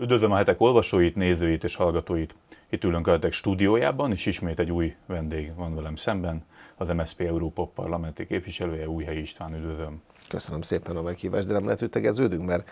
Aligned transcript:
Üdvözlöm 0.00 0.32
a 0.32 0.36
hetek 0.36 0.60
olvasóit, 0.60 1.16
nézőit 1.16 1.64
és 1.64 1.76
hallgatóit. 1.76 2.34
Itt 2.68 2.84
ülünk 2.84 3.06
a 3.06 3.10
hetek 3.10 3.32
stúdiójában, 3.32 4.12
és 4.12 4.26
ismét 4.26 4.58
egy 4.58 4.70
új 4.70 4.94
vendég 5.06 5.54
van 5.54 5.74
velem 5.74 5.96
szemben, 5.96 6.44
az 6.76 6.88
MSZP 6.88 7.20
Európa 7.20 7.70
parlamenti 7.74 8.26
képviselője, 8.26 8.88
Újhelyi 8.88 9.20
István, 9.20 9.54
üdvözlöm. 9.54 10.02
Köszönöm 10.28 10.62
szépen 10.62 10.96
a 10.96 11.02
meghívást, 11.02 11.46
de 11.46 11.52
nem 11.52 11.64
lehet, 11.64 11.78
hogy 11.78 11.90
tegeződünk, 11.90 12.46
mert 12.46 12.68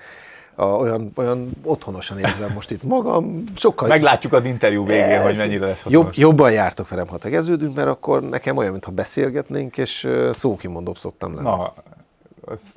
a, 0.54 0.64
olyan, 0.64 1.12
olyan 1.16 1.50
otthonosan 1.62 2.18
érzem 2.18 2.52
most 2.52 2.70
itt 2.70 2.82
magam, 2.82 3.44
sokkal... 3.56 3.88
Meglátjuk 3.88 4.32
az 4.32 4.44
interjú 4.44 4.84
végén, 4.86 5.02
e, 5.02 5.22
hogy 5.22 5.36
mennyire 5.36 5.66
lesz 5.66 5.86
jobb, 5.88 6.10
Jobban 6.14 6.52
jártok 6.52 6.88
velem, 6.88 7.06
ha 7.06 7.18
tegeződünk, 7.18 7.74
mert 7.74 7.88
akkor 7.88 8.22
nekem 8.22 8.56
olyan, 8.56 8.70
mintha 8.70 8.90
beszélgetnénk, 8.90 9.78
és 9.78 10.08
szókimondóbb 10.30 10.98
szoktam 10.98 11.34
lenni. 11.34 11.48
Na, 11.48 11.74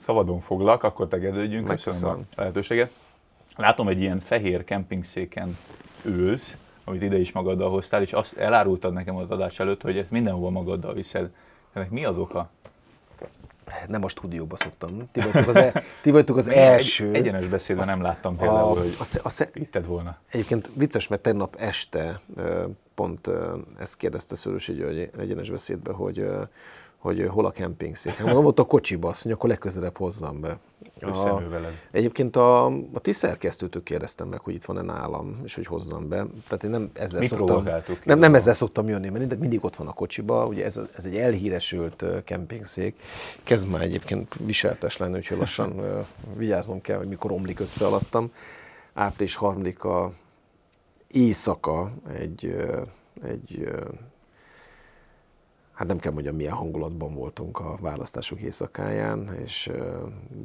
szabadon 0.06 0.40
foglak, 0.40 0.84
akkor 0.84 1.08
tegeződjünk, 1.08 1.68
köszönöm 1.68 2.10
a 2.10 2.42
lehetőséget. 2.42 2.92
Látom, 3.56 3.88
egy 3.88 4.00
ilyen 4.00 4.20
fehér 4.20 4.64
kempingszéken 4.64 5.58
ülsz, 6.06 6.58
amit 6.84 7.02
ide 7.02 7.18
is 7.20 7.32
magaddal 7.32 7.70
hoztál, 7.70 8.02
és 8.02 8.14
azt 8.14 8.38
elárultad 8.38 8.94
nekem 8.94 9.16
az 9.16 9.32
adás 9.32 9.60
előtt, 9.60 9.82
hogy 9.82 9.98
ezt 9.98 10.12
mindenhova 10.12 10.50
magaddal 10.50 10.94
viszed. 10.94 11.30
Ennek 11.74 11.90
mi 11.90 12.06
az 12.06 12.18
oka? 12.18 12.50
Nem 13.88 14.04
a 14.04 14.10
stúdióba 14.10 14.56
szoktam. 14.56 15.10
Ti 15.12 15.20
vagytok 15.20 15.48
az, 15.48 15.56
e, 15.56 15.84
ti 16.02 16.12
vagytok 16.12 16.38
az 16.38 16.48
első. 16.72 17.08
Egy, 17.08 17.16
egyenes 17.16 17.48
beszédben 17.48 17.86
nem 17.86 18.02
láttam 18.02 18.36
például, 18.36 18.78
a, 18.78 18.82
hogy 18.82 18.96
a, 19.00 19.20
a, 19.24 19.44
a, 19.44 19.48
itted 19.54 19.86
volna. 19.86 20.18
Egyébként 20.30 20.70
vicces, 20.74 21.08
mert 21.08 21.22
tegnap 21.22 21.56
este 21.56 22.22
pont 22.96 23.30
ezt 23.80 23.98
kérdezte 23.98 24.36
Szörösi 24.36 24.74
György 24.74 25.10
egyenes 25.20 25.50
beszédben, 25.50 25.94
hogy 25.94 26.26
hogy 27.02 27.28
hol 27.28 27.46
a 27.46 27.52
kempingszék. 27.52 28.20
Mondom, 28.20 28.46
ott 28.46 28.60
a 28.60 28.64
kocsiba, 28.64 29.10
azt 29.10 29.24
mondja, 29.24 29.36
akkor 29.36 29.50
legközelebb 29.50 29.98
hozzam 29.98 30.40
be. 30.40 30.58
A, 31.02 31.42
egyébként 31.92 32.36
a, 32.36 32.66
a 32.66 33.00
ti 33.02 33.12
szerkesztőtől 33.12 33.84
kérdeztem 33.84 34.28
meg, 34.28 34.40
hogy 34.40 34.54
itt 34.54 34.66
van-e 34.66 34.82
nálam, 34.82 35.40
és 35.44 35.56
hogy 35.56 35.66
hozzam 35.66 36.08
be. 36.08 36.26
Tehát 36.48 36.64
én 36.64 36.70
nem 36.70 36.90
ezzel, 36.94 37.20
Mi 37.20 37.28
szoktam, 37.28 37.68
nem, 38.04 38.20
nem 38.20 38.36
ezzel 38.36 38.54
szoktam 38.54 38.88
jönni, 38.88 39.10
mert 39.10 39.40
mindig 39.40 39.64
ott 39.64 39.76
van 39.76 39.88
a 39.88 39.94
kocsiba. 39.94 40.46
Ugye 40.46 40.66
ez, 40.66 40.80
ez 40.96 41.06
egy 41.06 41.16
elhíresült 41.18 42.06
kempingszék. 42.24 43.00
Kezd 43.44 43.68
már 43.68 43.82
egyébként 43.82 44.36
viseltes 44.46 44.98
lenni, 44.98 45.18
úgyhogy 45.18 45.38
lassan 45.38 45.82
vigyáznom 46.36 46.82
kell, 46.82 46.98
hogy 46.98 47.08
mikor 47.08 47.32
omlik 47.32 47.60
össze 47.60 47.86
alattam. 47.86 48.32
Április 48.94 49.38
3-a 49.42 50.10
éjszaka 51.08 51.92
egy, 52.18 52.56
egy 53.24 53.70
hát 55.82 55.90
nem 55.90 56.00
kell 56.00 56.12
mondjam, 56.12 56.36
milyen 56.36 56.54
hangulatban 56.54 57.14
voltunk 57.14 57.60
a 57.60 57.78
választások 57.80 58.42
éjszakáján, 58.42 59.36
és 59.44 59.72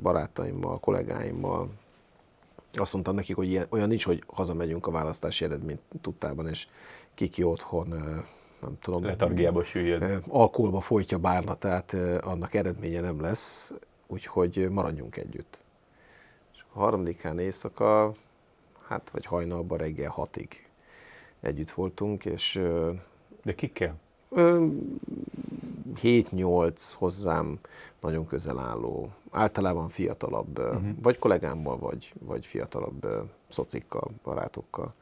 barátaimmal, 0.02 0.78
kollégáimmal 0.80 1.70
azt 2.72 2.92
mondtam 2.92 3.14
nekik, 3.14 3.36
hogy 3.36 3.48
ilyen, 3.48 3.66
olyan 3.68 3.88
nincs, 3.88 4.04
hogy 4.04 4.22
hazamegyünk 4.26 4.86
a 4.86 4.90
választási 4.90 5.44
eredményt 5.44 5.80
tudtában, 6.00 6.48
és 6.48 6.68
kiki 7.14 7.42
otthon 7.42 7.88
nem 8.60 8.78
tudom, 8.80 9.04
letargiába 9.04 9.64
süllyed. 9.64 10.22
Alkoholba 10.28 10.80
folytja 10.80 11.18
bárnatát, 11.18 11.92
annak 12.20 12.54
eredménye 12.54 13.00
nem 13.00 13.20
lesz, 13.20 13.72
úgyhogy 14.06 14.68
maradjunk 14.70 15.16
együtt. 15.16 15.60
És 16.54 16.64
a 16.72 16.78
harmadikán 16.78 17.38
éjszaka, 17.38 18.14
hát 18.86 19.10
vagy 19.10 19.24
hajnalban 19.26 19.78
reggel 19.78 20.10
hatig 20.10 20.68
együtt 21.40 21.70
voltunk, 21.70 22.24
és... 22.24 22.62
De 23.42 23.54
kikkel? 23.54 24.04
7-8 24.30 26.92
hozzám 26.94 27.58
nagyon 28.00 28.26
közel 28.26 28.58
álló, 28.58 29.10
általában 29.30 29.88
fiatalabb, 29.88 30.58
uh-huh. 30.58 30.88
vagy 31.02 31.18
kollégámmal, 31.18 31.78
vagy, 31.78 32.12
vagy 32.18 32.46
fiatalabb 32.46 33.06
szocikkal, 33.48 34.10
barátokkal, 34.22 34.94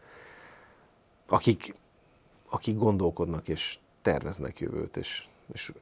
akik, 1.29 1.75
akik 2.49 2.77
gondolkodnak 2.77 3.49
és 3.49 3.79
terveznek 4.03 4.61
jövőt, 4.61 4.97
és, 4.97 5.27
és 5.53 5.73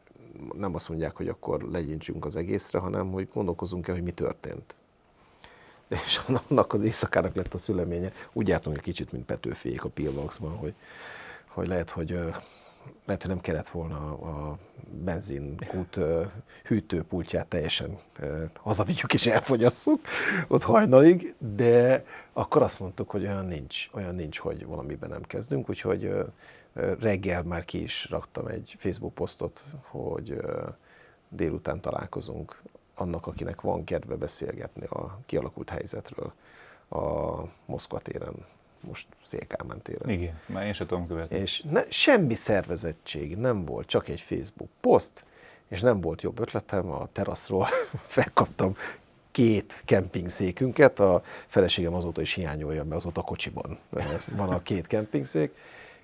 nem 0.54 0.74
azt 0.74 0.88
mondják, 0.88 1.16
hogy 1.16 1.28
akkor 1.28 1.62
legyintsünk 1.62 2.24
az 2.24 2.36
egészre, 2.36 2.78
hanem 2.78 3.12
hogy 3.12 3.28
gondolkozunk 3.32 3.88
el, 3.88 3.94
hogy 3.94 4.04
mi 4.04 4.12
történt. 4.12 4.74
És 5.88 6.20
annak 6.48 6.72
az 6.72 6.82
éjszakának 6.82 7.34
lett 7.34 7.54
a 7.54 7.58
szüleménye. 7.58 8.12
Úgy 8.32 8.48
jártunk 8.48 8.76
egy 8.76 8.82
kicsit, 8.82 9.12
mint 9.12 9.24
Petőfiék 9.24 9.84
a 9.84 9.88
Pilvaxban, 9.88 10.56
hogy, 10.56 10.74
hogy 11.46 11.68
lehet, 11.68 11.90
hogy 11.90 12.18
lehet, 13.04 13.22
hogy 13.22 13.30
nem 13.30 13.40
kellett 13.40 13.68
volna 13.68 14.12
a 14.12 14.58
benzinkút 14.90 15.98
hűtőpultját 16.64 17.46
teljesen 17.46 17.98
hazavigyük 18.54 19.14
és 19.14 19.26
elfogyasszuk 19.26 20.00
ott 20.48 20.62
hajnalig, 20.62 21.34
de 21.38 22.04
akkor 22.32 22.62
azt 22.62 22.80
mondtuk, 22.80 23.10
hogy 23.10 23.22
olyan 23.22 23.46
nincs, 23.46 23.88
olyan 23.92 24.14
nincs, 24.14 24.38
hogy 24.38 24.66
valamiben 24.66 25.10
nem 25.10 25.22
kezdünk, 25.22 25.68
úgyhogy 25.68 26.14
reggel 27.00 27.42
már 27.42 27.64
ki 27.64 27.82
is 27.82 28.10
raktam 28.10 28.46
egy 28.46 28.76
Facebook 28.78 29.14
posztot, 29.14 29.64
hogy 29.82 30.40
délután 31.28 31.80
találkozunk 31.80 32.62
annak, 32.94 33.26
akinek 33.26 33.60
van 33.60 33.84
kedve 33.84 34.16
beszélgetni 34.16 34.86
a 34.86 35.18
kialakult 35.26 35.70
helyzetről 35.70 36.32
a 36.88 37.42
Moszkva 37.64 37.98
téren 37.98 38.34
most 38.86 39.06
Szélkámán 39.24 39.82
téren. 39.82 40.08
Igen, 40.08 40.40
már 40.46 40.66
én 40.66 40.72
sem 40.72 40.86
tudom 40.86 41.06
követni. 41.06 41.36
És 41.36 41.62
ne, 41.70 41.82
semmi 41.88 42.34
szervezettség 42.34 43.36
nem 43.36 43.64
volt, 43.64 43.86
csak 43.86 44.08
egy 44.08 44.20
Facebook 44.20 44.70
poszt, 44.80 45.24
és 45.68 45.80
nem 45.80 46.00
volt 46.00 46.22
jobb 46.22 46.40
ötletem, 46.40 46.90
a 46.90 47.08
teraszról 47.12 47.68
felkaptam 48.06 48.76
két 49.30 49.82
kempingszékünket, 49.84 51.00
a 51.00 51.22
feleségem 51.46 51.94
azóta 51.94 52.20
is 52.20 52.32
hiányolja, 52.32 52.84
mert 52.84 52.96
azóta 52.96 53.20
a 53.20 53.24
kocsiban 53.24 53.78
van 54.36 54.48
a 54.48 54.62
két 54.62 54.86
kempingszék, 54.86 55.54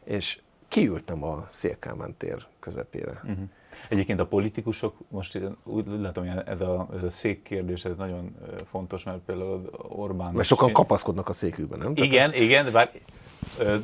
és 0.05 0.41
kiültem 0.69 1.25
a 1.25 1.47
Szélkámán 1.50 2.15
tér 2.17 2.47
közepére. 2.61 3.11
Uh-huh. 3.11 3.38
Egyébként 3.89 4.21
a 4.21 4.27
politikusok, 4.27 4.97
most 5.09 5.39
úgy 5.65 5.84
látom, 6.00 6.28
hogy 6.28 6.43
ez 6.47 6.61
a, 6.61 6.89
ez 6.97 7.03
a 7.03 7.11
szék 7.11 7.43
kérdés, 7.43 7.84
ez 7.84 7.97
nagyon 7.97 8.37
fontos, 8.71 9.05
mert 9.05 9.19
például 9.19 9.71
Orbán... 9.89 10.33
Mert 10.33 10.49
sokan 10.49 10.72
kapaszkodnak 10.72 11.28
a 11.28 11.33
székükben, 11.33 11.78
nem? 11.78 11.93
Igen, 11.94 12.31
Tehát... 12.31 12.44
igen, 12.44 12.72
bár, 12.72 12.91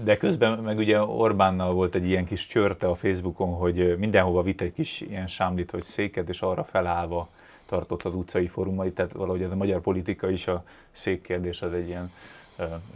de 0.02 0.16
közben 0.16 0.58
meg 0.58 0.78
ugye 0.78 1.02
Orbánnal 1.02 1.72
volt 1.72 1.94
egy 1.94 2.06
ilyen 2.06 2.24
kis 2.24 2.46
csörte 2.46 2.88
a 2.88 2.94
Facebookon, 2.94 3.54
hogy 3.54 3.98
mindenhova 3.98 4.42
vitt 4.42 4.60
egy 4.60 4.72
kis 4.72 5.00
ilyen 5.00 5.26
sámlit 5.26 5.70
vagy 5.70 5.82
széket, 5.82 6.28
és 6.28 6.42
arra 6.42 6.64
felállva 6.64 7.28
tartott 7.66 8.02
az 8.02 8.14
utcai 8.14 8.46
fórumait, 8.46 8.94
tehát 8.94 9.12
valahogy 9.12 9.42
ez 9.42 9.50
a 9.50 9.56
magyar 9.56 9.80
politika 9.80 10.30
is 10.30 10.46
a 10.46 10.64
székkérdés 10.90 11.62
az 11.62 11.72
egy 11.72 11.86
ilyen 11.88 12.12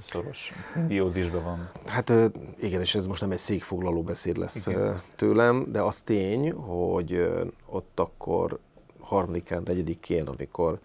szoros 0.00 0.52
diózisban 0.86 1.42
van. 1.42 1.70
Hát 1.84 2.12
igen, 2.60 2.80
és 2.80 2.94
ez 2.94 3.06
most 3.06 3.20
nem 3.20 3.30
egy 3.30 3.38
székfoglaló 3.38 4.02
beszéd 4.02 4.36
lesz 4.36 4.66
igen. 4.66 5.00
tőlem, 5.16 5.66
de 5.72 5.80
az 5.82 6.00
tény, 6.00 6.52
hogy 6.52 7.28
ott 7.66 8.00
akkor 8.00 8.58
harmadikán, 9.00 9.62
negyedikén, 9.64 10.26
amikor 10.26 10.78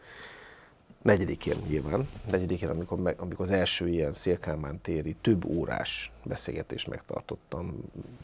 negyedikén 1.02 1.56
nyilván, 1.68 2.10
negyedikén, 2.32 2.70
amikor, 2.70 3.00
meg, 3.00 3.20
amikor 3.20 3.46
az 3.46 3.52
első 3.52 3.88
ilyen 3.88 4.14
Szélkámán 4.14 4.82
téri 4.82 5.16
több 5.22 5.46
órás 5.46 6.12
beszélgetést 6.24 6.88
megtartottam. 6.88 7.76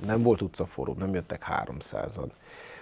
Nem 0.06 0.22
volt 0.22 0.42
utcaforró, 0.42 0.94
nem 0.94 1.14
jöttek 1.14 1.44
háromszázan 1.44 2.32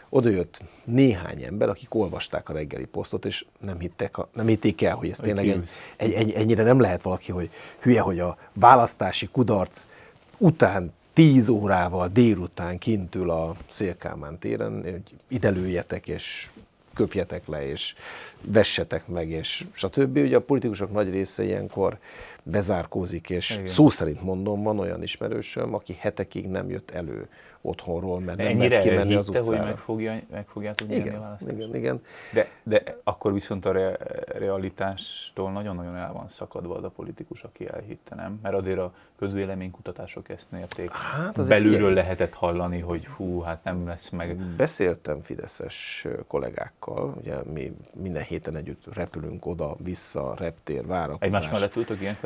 oda 0.09 0.29
jött 0.29 0.63
néhány 0.84 1.44
ember, 1.44 1.69
akik 1.69 1.95
olvasták 1.95 2.50
a 2.50 2.53
reggeli 2.53 2.85
posztot, 2.85 3.25
és 3.25 3.45
nem, 3.59 3.79
hittek, 3.79 4.18
nem 4.34 4.47
hitték 4.47 4.81
el, 4.81 4.95
hogy 4.95 5.09
ez 5.09 5.18
tényleg 5.18 5.47
egy, 5.47 5.69
egy, 5.95 6.12
egy, 6.12 6.31
ennyire 6.31 6.63
nem 6.63 6.79
lehet 6.79 7.01
valaki, 7.01 7.31
hogy 7.31 7.50
hülye, 7.79 8.01
hogy 8.01 8.19
a 8.19 8.38
választási 8.53 9.28
kudarc 9.28 9.85
után 10.38 10.94
10 11.13 11.50
órával 11.50 12.09
délután 12.13 12.78
kint 12.78 13.16
ül 13.16 13.29
a 13.29 13.56
Szélkámán 13.69 14.40
téren, 14.40 14.81
hogy 14.81 15.01
ide 15.28 15.50
lőjetek, 15.50 16.07
és 16.07 16.50
köpjetek 16.94 17.47
le, 17.47 17.67
és 17.67 17.96
vessetek 18.45 19.07
meg, 19.07 19.29
és 19.29 19.65
stb. 19.71 20.17
Ugye 20.17 20.35
a 20.35 20.41
politikusok 20.41 20.91
nagy 20.91 21.09
része 21.09 21.43
ilyenkor 21.43 21.97
bezárkózik, 22.43 23.29
és 23.29 23.49
Igen. 23.55 23.67
szó 23.67 23.89
szerint 23.89 24.22
mondom, 24.23 24.63
van 24.63 24.79
olyan 24.79 25.03
ismerősöm, 25.03 25.73
aki 25.73 25.95
hetekig 25.99 26.47
nem 26.47 26.69
jött 26.69 26.91
elő 26.91 27.28
otthonról, 27.61 28.19
mert 28.19 28.37
nem 28.37 28.47
Ennyire 28.47 28.67
lehet 28.67 28.84
kimenni 28.84 29.16
az 29.16 29.29
utcára. 29.29 29.45
hogy 29.45 29.66
meg, 29.66 29.78
fogja, 29.78 30.22
meg 30.31 30.47
fogjátok 30.47 30.91
igen, 30.91 31.16
a 31.16 31.37
Igen, 31.49 31.75
igen. 31.75 32.01
De, 32.34 32.47
de 32.63 32.97
akkor 33.03 33.34
viszont 33.34 33.66
a 33.66 33.72
re, 33.72 33.97
realitástól 34.28 35.51
nagyon-nagyon 35.51 35.95
el 35.95 36.13
van 36.13 36.28
szakadva 36.28 36.75
az 36.75 36.83
a 36.83 36.90
politikus, 36.90 37.43
aki 37.43 37.67
elhitte, 37.67 38.16
nem? 38.16 38.40
Mert 38.41 38.55
azért 38.55 38.79
a 38.79 38.93
közvéleménykutatások 39.19 40.29
ezt 40.29 40.45
mérték. 40.49 40.90
Hát 40.91 41.47
Belülről 41.47 41.78
figyelj. 41.78 41.93
lehetett 41.93 42.33
hallani, 42.33 42.79
hogy 42.79 43.05
hú, 43.05 43.40
hát 43.40 43.63
nem 43.63 43.87
lesz 43.87 44.09
meg. 44.09 44.35
Beszéltem 44.37 45.22
fideszes 45.22 46.07
kollégákkal, 46.28 47.13
ugye 47.22 47.35
mi 47.53 47.75
minden 47.93 48.23
héten 48.28 48.56
együtt 48.56 48.94
repülünk 48.94 49.46
oda-vissza, 49.46 50.34
reptér, 50.38 50.85
várakozás. 50.85 51.28
Egymás 51.28 51.50
mellett 51.52 51.76
ültök 51.76 52.02
ilyen 52.02 52.18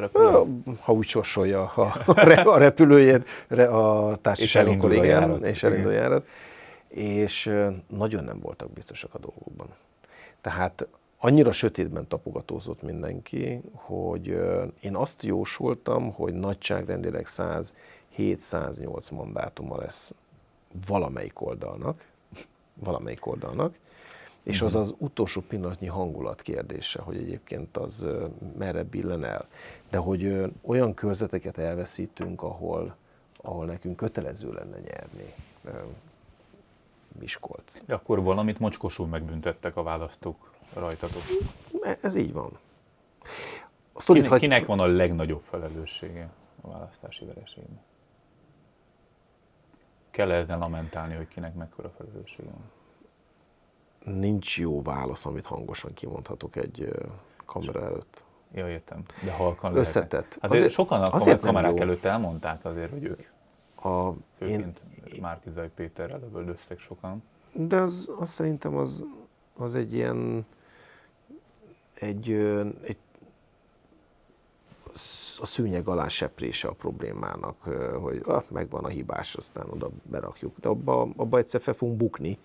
Ha 0.80 0.94
úgy 0.94 1.08
sorsolja 1.08 1.68
a, 1.68 2.04
a 2.46 2.58
repülőjét, 2.58 3.30
a 3.50 4.18
társaságokkal, 4.22 4.92
igen 4.92 5.06
járat. 5.06 5.44
És 5.44 5.64
elindul 5.64 5.92
járat. 5.92 6.28
És 6.88 7.54
nagyon 7.88 8.24
nem 8.24 8.40
voltak 8.40 8.72
biztosak 8.72 9.14
a 9.14 9.20
dolgokban. 9.20 9.68
Tehát 10.42 10.88
annyira 11.18 11.52
sötétben 11.52 12.08
tapogatózott 12.08 12.82
mindenki, 12.82 13.62
hogy 13.74 14.40
én 14.80 14.96
azt 14.96 15.24
jósoltam, 15.24 16.14
hogy 16.14 16.34
nagyságrendileg 16.34 17.28
107-108 18.18 19.12
mandátuma 19.12 19.78
lesz 19.78 20.14
valamelyik 20.88 21.42
oldalnak, 21.42 22.06
valamelyik 22.74 23.26
oldalnak, 23.26 23.76
és 24.44 24.62
az 24.62 24.76
az 24.76 24.94
utolsó 24.98 25.42
pillanatnyi 25.42 25.88
hangulat 25.88 26.42
kérdése, 26.42 27.02
hogy 27.02 27.18
egyébként 27.18 27.78
az 27.78 28.08
merre 28.58 28.84
billen 28.84 29.24
el. 29.24 29.48
De 29.90 29.98
hogy 29.98 30.52
olyan 30.62 30.94
körzeteket 30.94 31.58
elveszítünk, 31.58 32.42
ahol, 32.42 32.96
ahol 33.38 33.66
nekünk 33.66 33.96
kötelező 33.96 34.54
lenne 34.54 34.80
nyerni. 34.80 35.34
Miskolc. 37.20 37.82
De 37.86 37.94
akkor 37.94 38.24
valamit 38.24 38.60
mocskosul 38.60 39.08
megbüntettek 39.08 39.76
a 39.76 39.84
választók 39.84 40.52
rajtatok. 40.74 41.22
Ez 42.02 42.16
így 42.16 42.34
van. 42.34 42.58
A 43.94 44.04
kinek, 44.04 44.30
hagy... 44.30 44.40
kinek 44.40 44.66
van 44.66 44.80
a 44.80 44.86
legnagyobb 44.86 45.42
felelőssége 45.50 46.30
a 46.62 46.68
választási 46.68 47.26
vereségben? 47.26 47.82
Kell 50.10 50.32
ezen 50.32 50.60
lamentálni, 50.60 51.16
hogy 51.16 51.28
kinek 51.28 51.56
mekkora 51.56 51.90
felelőssége 51.98 52.50
van? 52.50 52.81
Nincs 54.04 54.58
jó 54.60 54.82
válasz, 54.82 55.26
amit 55.26 55.46
hangosan 55.46 55.94
kimondhatok 55.94 56.56
egy 56.56 56.88
kamera 57.46 57.82
előtt. 57.82 58.24
Ja, 58.54 58.70
értem. 58.70 59.04
De 59.24 59.32
halkan 59.32 59.76
Összetett. 59.76 60.38
Hát 60.42 60.52
azért, 60.52 60.72
sokan 60.72 61.02
a 61.02 61.14
azért 61.14 61.40
kamerák 61.40 61.80
előtt 61.80 62.06
elmondták 62.06 62.66
azért, 62.66 62.92
hogy 62.92 63.04
ők 63.04 63.30
a, 63.86 64.14
én, 64.40 64.74
Márkizai 65.22 65.68
Péterrel 65.76 66.20
lövöldöztek 66.20 66.80
sokan. 66.80 67.24
De 67.52 67.78
az, 67.78 68.12
az 68.20 68.30
szerintem 68.30 68.76
az, 68.76 69.04
az 69.58 69.76
egy 69.76 69.94
ilyen 69.94 70.46
egy, 71.94 72.32
egy 72.82 72.98
a 75.40 75.46
szűnyeg 75.46 75.88
alá 75.88 76.08
seprése 76.08 76.68
a 76.68 76.74
problémának, 76.74 77.64
hogy 78.02 78.22
ah, 78.26 78.44
megvan 78.50 78.84
a 78.84 78.88
hibás, 78.88 79.36
aztán 79.36 79.66
oda 79.70 79.90
berakjuk. 80.04 80.60
De 80.60 80.68
abba, 80.68 81.08
abba 81.16 81.38
egyszer 81.38 81.62
fel 81.62 81.74
fogunk 81.74 81.98
bukni, 81.98 82.38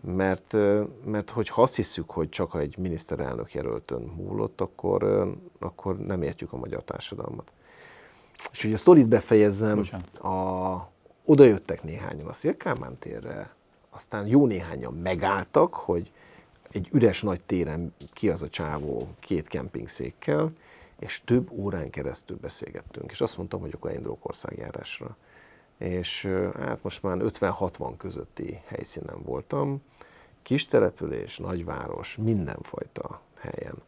mert, 0.00 0.56
mert 1.04 1.30
hogyha 1.30 1.62
azt 1.62 1.76
hiszük, 1.76 2.10
hogy 2.10 2.28
csak 2.28 2.54
egy 2.54 2.78
miniszterelnök 2.78 3.54
jelöltön 3.54 4.00
múlott, 4.00 4.60
akkor, 4.60 5.28
akkor 5.58 5.98
nem 5.98 6.22
értjük 6.22 6.52
a 6.52 6.56
magyar 6.56 6.82
társadalmat. 6.82 7.52
És 8.52 8.62
hogy 8.62 8.72
a 8.72 8.76
sztorit 8.76 9.08
befejezzem, 9.08 9.86
a, 10.22 10.74
oda 11.24 11.44
jöttek 11.44 11.82
néhányan 11.82 12.26
a 12.26 12.32
Szélkámán 12.32 12.98
térre, 12.98 13.54
aztán 13.90 14.26
jó 14.26 14.46
néhányan 14.46 14.94
megálltak, 14.94 15.74
hogy 15.74 16.12
egy 16.70 16.88
üres 16.92 17.22
nagy 17.22 17.40
téren 17.40 17.94
ki 18.12 18.30
az 18.30 18.42
a 18.42 18.48
csávó 18.48 19.08
két 19.20 19.48
kempingszékkel, 19.48 20.52
és 20.98 21.22
több 21.24 21.50
órán 21.50 21.90
keresztül 21.90 22.36
beszélgettünk. 22.40 23.10
És 23.10 23.20
azt 23.20 23.36
mondtam, 23.36 23.60
hogy 23.60 23.72
akkor 23.74 23.90
elindulok 23.90 24.28
országjárásra. 24.28 25.16
És 25.76 26.24
hát 26.58 26.82
most 26.82 27.02
már 27.02 27.16
50-60 27.20 27.92
közötti 27.96 28.60
helyszínen 28.66 29.22
voltam. 29.22 29.82
Kis 30.42 30.66
település, 30.66 31.38
nagyváros, 31.38 32.16
mindenfajta 32.16 33.20
helyen. 33.38 33.82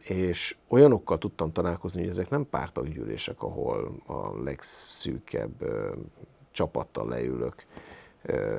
És 0.00 0.56
olyanokkal 0.68 1.18
tudtam 1.18 1.52
találkozni, 1.52 2.00
hogy 2.00 2.08
ezek 2.08 2.30
nem 2.30 2.48
pártaggyűlések, 2.48 3.42
ahol 3.42 3.96
a 4.06 4.42
legszűkebb 4.42 5.64
csapattal 6.50 7.08
leülök, 7.08 7.66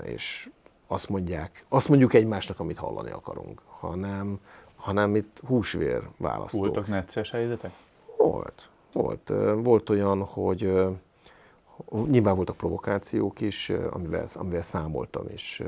és 0.04 0.50
azt 0.88 1.10
mondják, 1.10 1.66
azt 1.68 1.90
mondjuk 1.90 2.14
egymásnak, 2.14 2.60
amit 2.60 2.78
hallani 2.78 3.12
akarunk, 3.12 3.62
hanem, 3.66 4.40
hanem 4.76 5.16
itt 5.16 5.42
húsvér 5.46 6.02
választók. 6.18 6.66
Voltak 6.66 6.88
necces 6.88 7.32
helyzetek? 7.32 7.72
Volt. 8.18 8.70
Volt. 8.92 9.32
Volt 9.56 9.90
olyan, 9.90 10.24
hogy 10.24 10.74
nyilván 12.10 12.36
voltak 12.36 12.58
provokációk 12.58 13.42
is, 13.42 13.70
amivel, 13.70 14.26
amivel 14.34 14.62
számoltam 14.62 15.26
is. 15.34 15.62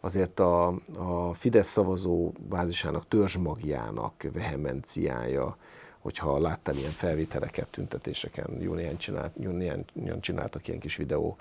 Azért 0.00 0.40
a, 0.40 0.66
a 0.96 1.34
Fidesz 1.34 1.68
szavazó 1.68 2.32
bázisának, 2.48 3.08
törzsmagjának 3.08 4.26
vehemenciája, 4.32 5.56
hogyha 5.98 6.38
láttál 6.38 6.74
ilyen 6.74 6.90
felvételeket, 6.90 7.68
tüntetéseken, 7.70 8.56
jó 8.60 8.74
néhány, 8.74 8.96
csinált, 8.96 9.32
jó 9.40 9.50
néhány 9.50 9.84
csináltak 10.20 10.68
ilyen 10.68 10.80
kis 10.80 10.96
videó 10.96 11.36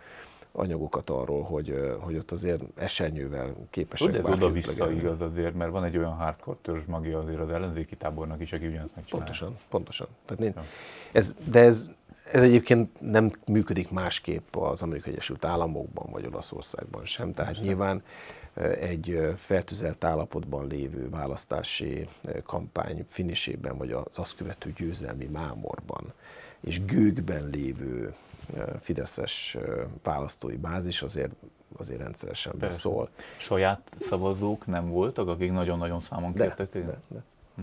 anyagokat 0.52 1.10
arról, 1.10 1.44
hogy, 1.44 1.98
hogy 2.00 2.18
ott 2.18 2.32
azért 2.32 2.62
esernyővel 2.76 3.56
képesek 3.70 4.12
De 4.12 4.18
ez 4.18 4.26
oda-vissza 4.26 4.92
igaz 4.92 5.22
azért, 5.22 5.54
mert 5.54 5.72
van 5.72 5.84
egy 5.84 5.98
olyan 5.98 6.14
hardcore 6.14 6.58
törzs 6.62 6.86
magia 6.86 7.20
azért 7.20 7.40
az 7.40 7.50
ellenzéki 7.50 7.96
tábornak 7.96 8.42
is, 8.42 8.54
aki 8.54 8.68
ugyanazt 8.68 8.96
megcsinálja. 8.96 9.26
Pontosan, 9.26 9.58
pontosan. 9.70 10.08
Tehát 10.26 10.44
én, 10.44 10.64
ez, 11.12 11.36
de 11.44 11.60
ez, 11.60 11.92
ez 12.32 12.42
egyébként 12.42 13.02
nem 13.02 13.32
működik 13.46 13.92
másképp 13.92 14.56
az 14.56 14.82
Amerikai 14.82 15.12
Egyesült 15.12 15.46
Államokban 15.46 16.12
vagy 16.12 16.26
Olaszországban 16.26 17.06
sem. 17.06 17.34
Tehát 17.34 17.52
Persze. 17.52 17.68
nyilván 17.68 18.04
egy 18.80 19.34
fertőzelt 19.38 20.04
állapotban 20.04 20.68
lévő 20.68 21.10
választási 21.10 22.08
kampány 22.44 23.06
finisében, 23.10 23.78
vagy 23.78 23.92
az 23.92 24.18
azt 24.18 24.36
követő 24.36 24.74
győzelmi 24.76 25.26
mámorban, 25.26 26.14
és 26.60 26.86
gőgben 26.86 27.50
lévő 27.50 28.16
fideszes 28.82 29.58
választói 30.04 30.56
bázis 30.56 31.02
azért, 31.02 31.32
azért 31.78 32.00
rendszeresen 32.00 32.52
Persze. 32.52 32.68
beszól. 32.68 33.10
Saját 33.38 33.82
szavazók 34.10 34.66
nem 34.66 34.90
voltak, 34.90 35.28
akik 35.28 35.52
nagyon-nagyon 35.52 36.02
számon 36.02 36.34
kértek? 36.34 36.72
De, 36.72 36.80
de, 36.80 37.00
de. 37.08 37.24
Hm. 37.56 37.62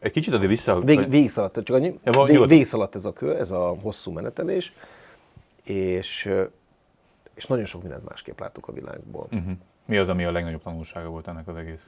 Egy 0.00 0.12
kicsit 0.12 0.34
azért 0.34 0.50
vissza... 0.50 0.80
Vég, 0.80 1.08
végigszaladt, 1.08 1.62
csak 1.62 1.76
annyi, 1.76 1.98
ja, 2.04 2.24
vég, 2.24 2.46
végigszaladt 2.46 2.94
ez 2.94 3.04
a 3.04 3.12
kör, 3.12 3.36
ez 3.36 3.50
a 3.50 3.76
hosszú 3.82 4.12
menetelés, 4.12 4.72
és, 5.62 6.32
és 7.34 7.46
nagyon 7.46 7.64
sok 7.64 7.82
mindent 7.82 8.08
másképp 8.08 8.40
láttuk 8.40 8.68
a 8.68 8.72
világból. 8.72 9.26
Uh-huh. 9.30 9.52
Mi 9.84 9.96
az, 9.96 10.08
ami 10.08 10.24
a 10.24 10.32
legnagyobb 10.32 10.62
tanulsága 10.62 11.08
volt 11.08 11.28
ennek 11.28 11.48
az 11.48 11.56
egész? 11.56 11.86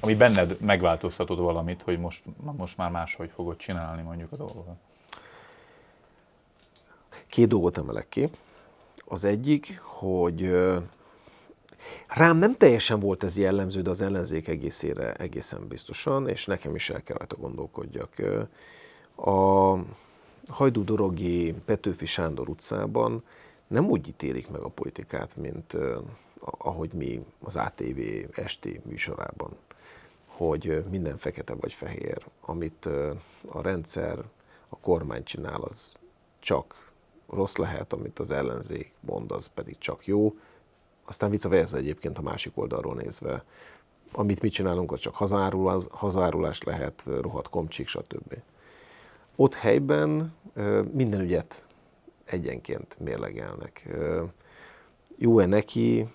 Ami 0.00 0.14
benned 0.14 0.60
megváltoztatott 0.60 1.38
valamit, 1.38 1.82
hogy 1.82 1.98
most, 1.98 2.22
most 2.56 2.76
már 2.76 2.90
máshogy 2.90 3.30
fogod 3.34 3.56
csinálni 3.56 4.02
mondjuk 4.02 4.32
a 4.32 4.36
dolgokat? 4.36 4.76
Két 7.26 7.48
dolgot 7.48 7.78
emelek 7.78 8.08
ki. 8.08 8.30
Az 9.04 9.24
egyik, 9.24 9.80
hogy 9.82 10.50
rám 12.06 12.36
nem 12.36 12.56
teljesen 12.56 13.00
volt 13.00 13.22
ez 13.24 13.36
jellemző, 13.36 13.82
de 13.82 13.90
az 13.90 14.00
ellenzék 14.00 14.48
egészére 14.48 15.14
egészen 15.14 15.68
biztosan, 15.68 16.28
és 16.28 16.46
nekem 16.46 16.74
is 16.74 16.90
el 16.90 17.02
kell 17.02 17.16
rajta 17.16 17.36
gondolkodjak. 17.36 18.14
A 19.16 19.74
Hajdú-Dorogi 20.48 21.54
Petőfi 21.64 22.06
Sándor 22.06 22.48
utcában 22.48 23.22
nem 23.66 23.88
úgy 23.90 24.08
ítélik 24.08 24.48
meg 24.48 24.60
a 24.60 24.68
politikát, 24.68 25.36
mint 25.36 25.76
ahogy 26.40 26.92
mi 26.92 27.24
az 27.40 27.56
ATV 27.56 28.00
esti 28.32 28.80
műsorában, 28.84 29.50
hogy 30.26 30.84
minden 30.90 31.18
fekete 31.18 31.54
vagy 31.54 31.72
fehér. 31.72 32.26
Amit 32.40 32.86
a 33.48 33.62
rendszer, 33.62 34.18
a 34.68 34.76
kormány 34.78 35.24
csinál, 35.24 35.60
az 35.60 35.96
csak 36.38 36.92
rossz 37.28 37.56
lehet, 37.56 37.92
amit 37.92 38.18
az 38.18 38.30
ellenzék 38.30 38.92
mond, 39.00 39.30
az 39.30 39.46
pedig 39.54 39.78
csak 39.78 40.06
jó. 40.06 40.36
Aztán 41.06 41.30
vice 41.30 41.48
versa 41.48 41.76
egyébként 41.76 42.18
a 42.18 42.22
másik 42.22 42.52
oldalról 42.54 42.94
nézve. 42.94 43.44
Amit 44.12 44.42
mi 44.42 44.48
csinálunk, 44.48 44.92
az 44.92 45.00
csak 45.00 45.14
hazárulás, 45.14 45.84
hazárulás 45.90 46.62
lehet, 46.62 47.02
rohadt 47.20 47.48
komcsik, 47.48 47.88
stb. 47.88 48.34
Ott 49.36 49.54
helyben 49.54 50.34
minden 50.92 51.20
ügyet 51.20 51.64
egyenként 52.24 52.96
mérlegelnek. 52.98 53.88
Jó-e 55.16 55.46
neki, 55.46 56.06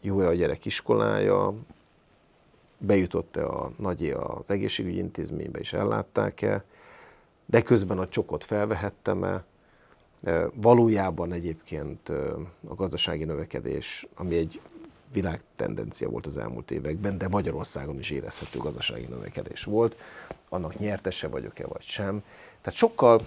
jó-e 0.00 0.26
a 0.26 0.34
gyerek 0.34 0.64
iskolája, 0.64 1.54
bejutott-e 2.78 3.46
a 3.46 3.70
nagyé 3.76 4.10
az 4.10 4.50
egészségügyi 4.50 4.98
intézménybe 4.98 5.58
és 5.58 5.72
ellátták-e, 5.72 6.64
de 7.46 7.62
közben 7.62 7.98
a 7.98 8.08
csokot 8.08 8.44
felvehettem-e, 8.44 9.44
Valójában 10.54 11.32
egyébként 11.32 12.08
a 12.68 12.74
gazdasági 12.74 13.24
növekedés, 13.24 14.06
ami 14.14 14.36
egy 14.36 14.60
világtendencia 15.12 16.08
volt 16.08 16.26
az 16.26 16.38
elmúlt 16.38 16.70
években, 16.70 17.18
de 17.18 17.28
Magyarországon 17.28 17.98
is 17.98 18.10
érezhető 18.10 18.58
gazdasági 18.58 19.06
növekedés 19.06 19.64
volt. 19.64 19.96
Annak 20.48 20.78
nyertese 20.78 21.28
vagyok-e 21.28 21.66
vagy 21.66 21.82
sem. 21.82 22.22
Tehát 22.60 22.78
sokkal 22.78 23.26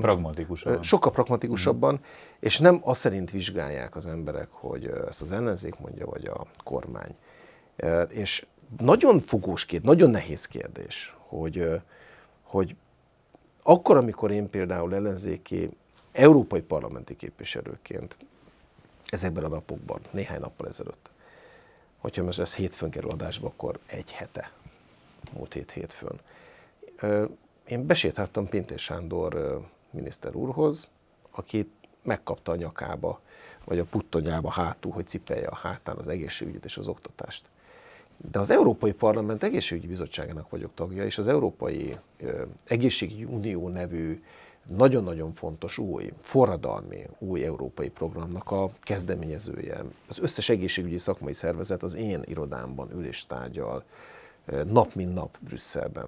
pragmatikusabban. 0.00 0.82
Sokkal 0.82 1.12
pragmatikusabban, 1.12 1.94
mm. 1.94 2.04
és 2.38 2.58
nem 2.58 2.80
azt 2.82 3.00
szerint 3.00 3.30
vizsgálják 3.30 3.96
az 3.96 4.06
emberek, 4.06 4.48
hogy 4.50 4.86
ezt 5.08 5.20
az 5.20 5.32
ellenzék 5.32 5.78
mondja, 5.78 6.06
vagy 6.06 6.26
a 6.26 6.46
kormány. 6.64 7.14
És 8.08 8.46
nagyon 8.78 9.20
fogós 9.20 9.64
kérdés, 9.64 9.88
nagyon 9.88 10.10
nehéz 10.10 10.46
kérdés, 10.46 11.16
hogy, 11.18 11.70
hogy 12.42 12.74
akkor, 13.68 13.96
amikor 13.96 14.30
én 14.30 14.50
például 14.50 14.94
ellenzéki 14.94 15.70
európai 16.12 16.60
parlamenti 16.60 17.16
képviselőként 17.16 18.16
ezekben 19.06 19.44
a 19.44 19.48
napokban, 19.48 20.00
néhány 20.10 20.40
nappal 20.40 20.68
ezelőtt, 20.68 21.10
hogyha 21.98 22.22
most 22.22 22.38
ez 22.38 22.54
hétfőn 22.54 22.90
kerül 22.90 23.10
adásba, 23.10 23.46
akkor 23.46 23.78
egy 23.86 24.12
hete, 24.12 24.50
múlt 25.32 25.52
hét 25.52 25.70
hétfőn. 25.72 26.20
Én 27.64 27.86
besétáltam 27.86 28.48
Pintér 28.48 28.78
Sándor 28.78 29.60
miniszter 29.90 30.34
úrhoz, 30.34 30.90
aki 31.30 31.70
megkapta 32.02 32.52
a 32.52 32.56
nyakába, 32.56 33.20
vagy 33.64 33.78
a 33.78 33.84
puttonyába 33.84 34.50
hátul, 34.50 34.92
hogy 34.92 35.06
cipelje 35.06 35.46
a 35.46 35.56
hátán 35.56 35.96
az 35.96 36.08
egészségügyet 36.08 36.64
és 36.64 36.76
az 36.76 36.88
oktatást. 36.88 37.44
De 38.30 38.38
az 38.38 38.50
Európai 38.50 38.92
Parlament 38.92 39.42
Egészségügyi 39.42 39.86
Bizottságának 39.86 40.50
vagyok 40.50 40.70
tagja, 40.74 41.04
és 41.04 41.18
az 41.18 41.28
Európai 41.28 41.96
Egészségügyi 42.64 43.24
Unió 43.24 43.68
nevű 43.68 44.22
nagyon-nagyon 44.68 45.32
fontos 45.32 45.78
új, 45.78 46.12
forradalmi 46.20 47.06
új 47.18 47.44
európai 47.44 47.88
programnak 47.88 48.50
a 48.50 48.70
kezdeményezője. 48.80 49.84
Az 50.08 50.18
összes 50.18 50.48
egészségügyi 50.48 50.98
szakmai 50.98 51.32
szervezet 51.32 51.82
az 51.82 51.94
én 51.94 52.22
irodámban 52.24 52.90
ülést 52.92 53.28
tárgyal, 53.28 53.84
nap 54.64 54.94
mint 54.94 55.14
nap 55.14 55.38
Brüsszelben. 55.40 56.06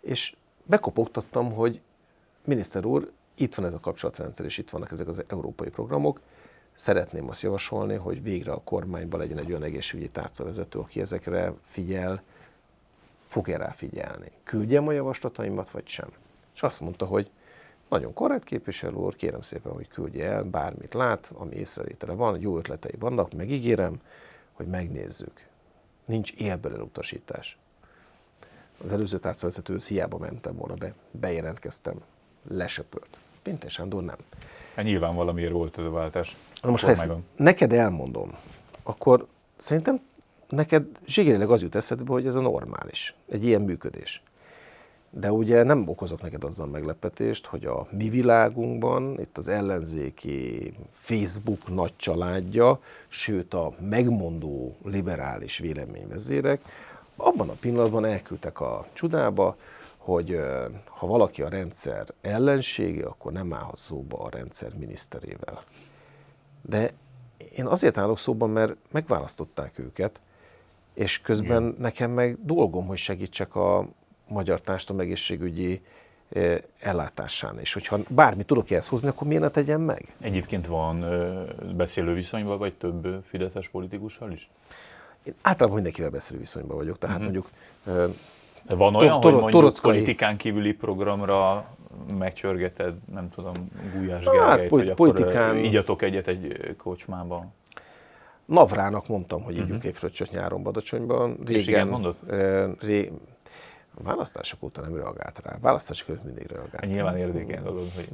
És 0.00 0.36
bekopogtattam, 0.64 1.52
hogy 1.52 1.80
miniszter 2.44 2.84
úr, 2.84 3.10
itt 3.34 3.54
van 3.54 3.66
ez 3.66 3.74
a 3.74 3.80
kapcsolatrendszer, 3.80 4.44
és 4.44 4.58
itt 4.58 4.70
vannak 4.70 4.90
ezek 4.90 5.08
az 5.08 5.22
európai 5.26 5.70
programok, 5.70 6.20
szeretném 6.78 7.28
azt 7.28 7.42
javasolni, 7.42 7.94
hogy 7.94 8.22
végre 8.22 8.52
a 8.52 8.60
kormányban 8.64 9.20
legyen 9.20 9.38
egy 9.38 9.50
olyan 9.50 9.62
egészségügyi 9.62 10.08
tárcavezető, 10.08 10.78
aki 10.78 11.00
ezekre 11.00 11.52
figyel, 11.64 12.22
fog-e 13.26 13.56
rá 13.56 13.70
figyelni. 13.70 14.30
Küldjem 14.42 14.88
a 14.88 14.92
javaslataimat, 14.92 15.70
vagy 15.70 15.86
sem? 15.86 16.08
És 16.54 16.62
azt 16.62 16.80
mondta, 16.80 17.06
hogy 17.06 17.30
nagyon 17.88 18.12
korrekt 18.12 18.44
képviselő 18.44 18.94
úr, 18.94 19.16
kérem 19.16 19.42
szépen, 19.42 19.72
hogy 19.72 19.88
küldje 19.88 20.30
el, 20.30 20.42
bármit 20.42 20.94
lát, 20.94 21.32
ami 21.34 21.54
észrevétele 21.54 22.12
van, 22.12 22.40
jó 22.40 22.58
ötletei 22.58 22.94
vannak, 22.98 23.32
megígérem, 23.32 24.00
hogy 24.52 24.66
megnézzük. 24.66 25.46
Nincs 26.04 26.32
élből 26.32 26.74
elutasítás. 26.74 27.58
Az 28.84 28.92
előző 28.92 29.18
tárcavezetőhöz 29.18 29.86
hiába 29.86 30.18
mentem 30.18 30.56
volna 30.56 30.74
be, 30.74 30.94
bejelentkeztem, 31.10 31.94
lesöpört. 32.48 33.18
Pintér 33.42 33.70
Sándor 33.70 34.02
nem. 34.02 34.16
Hát 34.74 34.84
nyilván 34.84 35.14
valamiért 35.14 35.52
volt 35.52 35.78
ez 35.78 35.84
a 35.84 35.90
váltás. 35.90 36.36
Na 36.62 36.70
most 36.70 36.84
ha 36.84 36.90
ezt 36.90 37.08
neked 37.36 37.72
elmondom, 37.72 38.30
akkor 38.82 39.26
szerintem 39.56 40.00
neked 40.48 40.86
zsigerileg 41.06 41.50
az 41.50 41.62
jut 41.62 41.74
eszedbe, 41.74 42.12
hogy 42.12 42.26
ez 42.26 42.34
a 42.34 42.40
normális, 42.40 43.14
egy 43.30 43.44
ilyen 43.44 43.60
működés. 43.60 44.22
De 45.10 45.32
ugye 45.32 45.62
nem 45.62 45.88
okozok 45.88 46.22
neked 46.22 46.44
azzal 46.44 46.66
meglepetést, 46.66 47.46
hogy 47.46 47.64
a 47.64 47.86
mi 47.90 48.08
világunkban, 48.08 49.20
itt 49.20 49.38
az 49.38 49.48
ellenzéki 49.48 50.72
Facebook 50.92 51.74
nagy 51.74 51.92
családja, 51.96 52.80
sőt 53.08 53.54
a 53.54 53.72
megmondó 53.88 54.76
liberális 54.84 55.58
véleményvezérek, 55.58 56.60
abban 57.16 57.48
a 57.48 57.56
pillanatban 57.60 58.04
elküldtek 58.04 58.60
a 58.60 58.86
csodába, 58.92 59.56
hogy 59.96 60.40
ha 60.84 61.06
valaki 61.06 61.42
a 61.42 61.48
rendszer 61.48 62.06
ellensége, 62.20 63.06
akkor 63.06 63.32
nem 63.32 63.52
állhat 63.52 63.78
szóba 63.78 64.18
a 64.18 64.30
rendszer 64.30 64.72
miniszterével. 64.78 65.62
De 66.68 66.92
én 67.56 67.66
azért 67.66 67.98
állok 67.98 68.18
szóban, 68.18 68.50
mert 68.50 68.76
megválasztották 68.90 69.78
őket, 69.78 70.20
és 70.94 71.20
közben 71.20 71.62
Igen. 71.62 71.76
nekem 71.78 72.10
meg 72.10 72.38
dolgom, 72.44 72.86
hogy 72.86 72.96
segítsek 72.96 73.54
a 73.54 73.88
magyar 74.26 74.60
társadalom 74.60 75.02
egészségügyi 75.02 75.80
ellátásán. 76.80 77.58
És 77.58 77.72
hogyha 77.72 77.98
bármi 78.08 78.42
tudok 78.42 78.70
ehhez 78.70 78.88
hozni, 78.88 79.08
akkor 79.08 79.26
miért 79.26 79.42
ne 79.42 79.48
tegyem 79.48 79.80
meg? 79.80 80.14
Egyébként 80.20 80.66
van 80.66 81.04
beszélő 81.76 82.14
viszonyban, 82.14 82.58
vagy 82.58 82.74
több 82.74 83.24
fideszes 83.28 83.68
politikussal 83.68 84.32
is? 84.32 84.48
Én 85.22 85.34
általában 85.42 85.74
mindenkivel 85.74 86.10
beszélő 86.10 86.38
viszonyban 86.38 86.76
vagyok, 86.76 86.98
tehát 86.98 87.16
uh-huh. 87.16 87.32
mondjuk 87.32 87.50
de 88.66 88.74
van 88.74 88.94
olyan, 88.94 89.22
hogy 89.22 89.32
mondjuk 89.32 89.78
politikán 89.80 90.36
kívüli 90.36 90.72
programra 90.72 91.64
megcsörgeted, 92.18 92.94
nem 93.12 93.30
tudom, 93.30 93.54
Gulyás 93.94 94.24
hát, 94.24 94.34
Gergelyt, 94.34 94.70
hogy 94.70 94.94
politikán... 94.94 95.48
akkor 95.50 95.64
igyatok 95.64 96.02
egyet 96.02 96.26
egy 96.26 96.74
kocsmában? 96.76 97.52
Navrának 98.44 99.08
mondtam, 99.08 99.42
hogy 99.42 99.54
ígyunk 99.54 99.70
uh-huh. 99.70 99.86
egy 99.86 99.94
fröccsöt 99.96 100.30
nyáron 100.30 100.62
Badacsonyban. 100.62 101.36
Régen, 101.36 101.54
És 101.54 101.66
igen 101.66 101.88
mondott? 101.88 102.30
Ré, 102.80 103.12
a 103.94 104.02
választások 104.02 104.62
óta 104.62 104.80
nem 104.80 104.94
reagált 104.94 105.40
rá. 105.44 105.56
Választások 105.60 106.06
között 106.06 106.24
mindig 106.24 106.46
reagált. 106.46 106.86
Nyilván 106.86 107.16
érdekel 107.16 107.62
dolog, 107.70 107.86
hogy, 107.94 108.08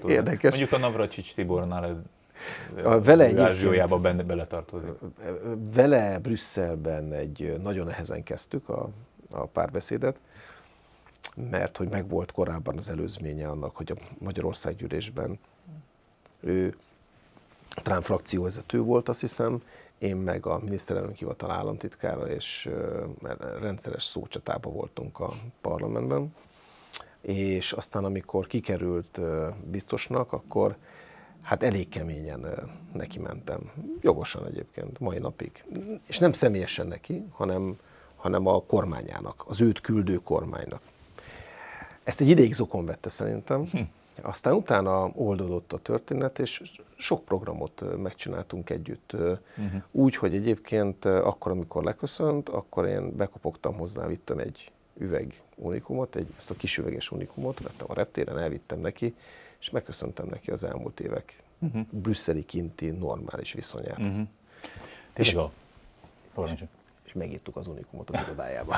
hogy 0.00 0.10
Érdekes. 0.10 0.50
Mondjuk 0.50 0.72
a 0.72 0.78
Navracsics 0.78 1.34
Tibornál 1.34 2.04
a 2.84 3.00
vele 3.00 3.24
egyébként, 3.24 4.00
benne 4.00 4.22
beletartozik. 4.22 4.90
Vele 5.74 6.18
Brüsszelben 6.18 7.12
egy 7.12 7.58
nagyon 7.62 7.86
nehezen 7.86 8.22
kezdtük 8.22 8.68
a 8.68 8.88
a 9.30 9.46
párbeszédet, 9.46 10.16
mert 11.50 11.76
hogy 11.76 11.88
megvolt 11.88 12.32
korábban 12.32 12.76
az 12.76 12.88
előzménye 12.88 13.48
annak, 13.48 13.76
hogy 13.76 13.92
a 13.92 14.14
Magyarország 14.18 14.76
gyűlésben 14.76 15.38
ő 16.40 16.76
Trump 17.68 18.02
frakcióvezető 18.02 18.80
volt, 18.80 19.08
azt 19.08 19.20
hiszem, 19.20 19.62
én 19.98 20.16
meg 20.16 20.46
a 20.46 20.58
miniszterelnök 20.58 21.16
hivatal 21.16 21.50
államtitkára, 21.50 22.28
és 22.28 22.70
rendszeres 23.60 24.04
szócsatában 24.04 24.72
voltunk 24.72 25.20
a 25.20 25.32
parlamentben. 25.60 26.34
És 27.20 27.72
aztán, 27.72 28.04
amikor 28.04 28.46
kikerült 28.46 29.20
biztosnak, 29.70 30.32
akkor 30.32 30.76
hát 31.42 31.62
elég 31.62 31.88
keményen 31.88 32.70
neki 32.92 33.18
mentem. 33.18 33.72
Jogosan 34.00 34.46
egyébként, 34.46 35.00
mai 35.00 35.18
napig. 35.18 35.64
És 36.06 36.18
nem 36.18 36.32
személyesen 36.32 36.86
neki, 36.86 37.24
hanem 37.30 37.78
hanem 38.18 38.46
a 38.46 38.62
kormányának, 38.62 39.44
az 39.46 39.60
őt 39.60 39.80
küldő 39.80 40.20
kormánynak. 40.22 40.82
Ezt 42.08 42.20
egy 42.20 42.28
ideig 42.28 42.52
zokon 42.52 42.84
vette 42.84 43.08
szerintem, 43.08 43.66
hm. 43.66 43.80
aztán 44.20 44.54
utána 44.54 45.10
oldódott 45.14 45.72
a 45.72 45.78
történet, 45.78 46.38
és 46.38 46.62
sok 46.96 47.24
programot 47.24 47.84
megcsináltunk 48.02 48.70
együtt. 48.70 49.12
Uh-huh. 49.12 49.82
Úgy, 49.90 50.16
hogy 50.16 50.34
egyébként 50.34 51.04
akkor, 51.04 51.52
amikor 51.52 51.84
leköszönt, 51.84 52.48
akkor 52.48 52.86
én 52.86 53.16
bekopogtam 53.16 53.76
hozzá, 53.76 54.06
vittem 54.06 54.38
egy 54.38 54.70
üveg 54.98 55.42
unikumot, 55.54 56.16
egy, 56.16 56.26
ezt 56.36 56.50
a 56.50 56.54
kis 56.54 56.78
üveges 56.78 57.10
unikumot, 57.10 57.60
vettem 57.60 57.86
a 57.90 57.94
reptéren, 57.94 58.38
elvittem 58.38 58.80
neki, 58.80 59.14
és 59.58 59.70
megköszöntem 59.70 60.26
neki 60.30 60.50
az 60.50 60.64
elmúlt 60.64 61.00
évek 61.00 61.42
uh-huh. 61.58 61.82
brüsszeli 61.90 62.44
kinti 62.44 62.90
normális 62.90 63.52
viszonyát. 63.52 63.98
Uh-huh. 63.98 64.26
És, 65.14 65.28
és, 65.28 65.34
és 66.52 66.64
megírtuk 67.18 67.56
az 67.56 67.66
Unikumot 67.66 68.10
az 68.10 68.20
irodájába. 68.24 68.74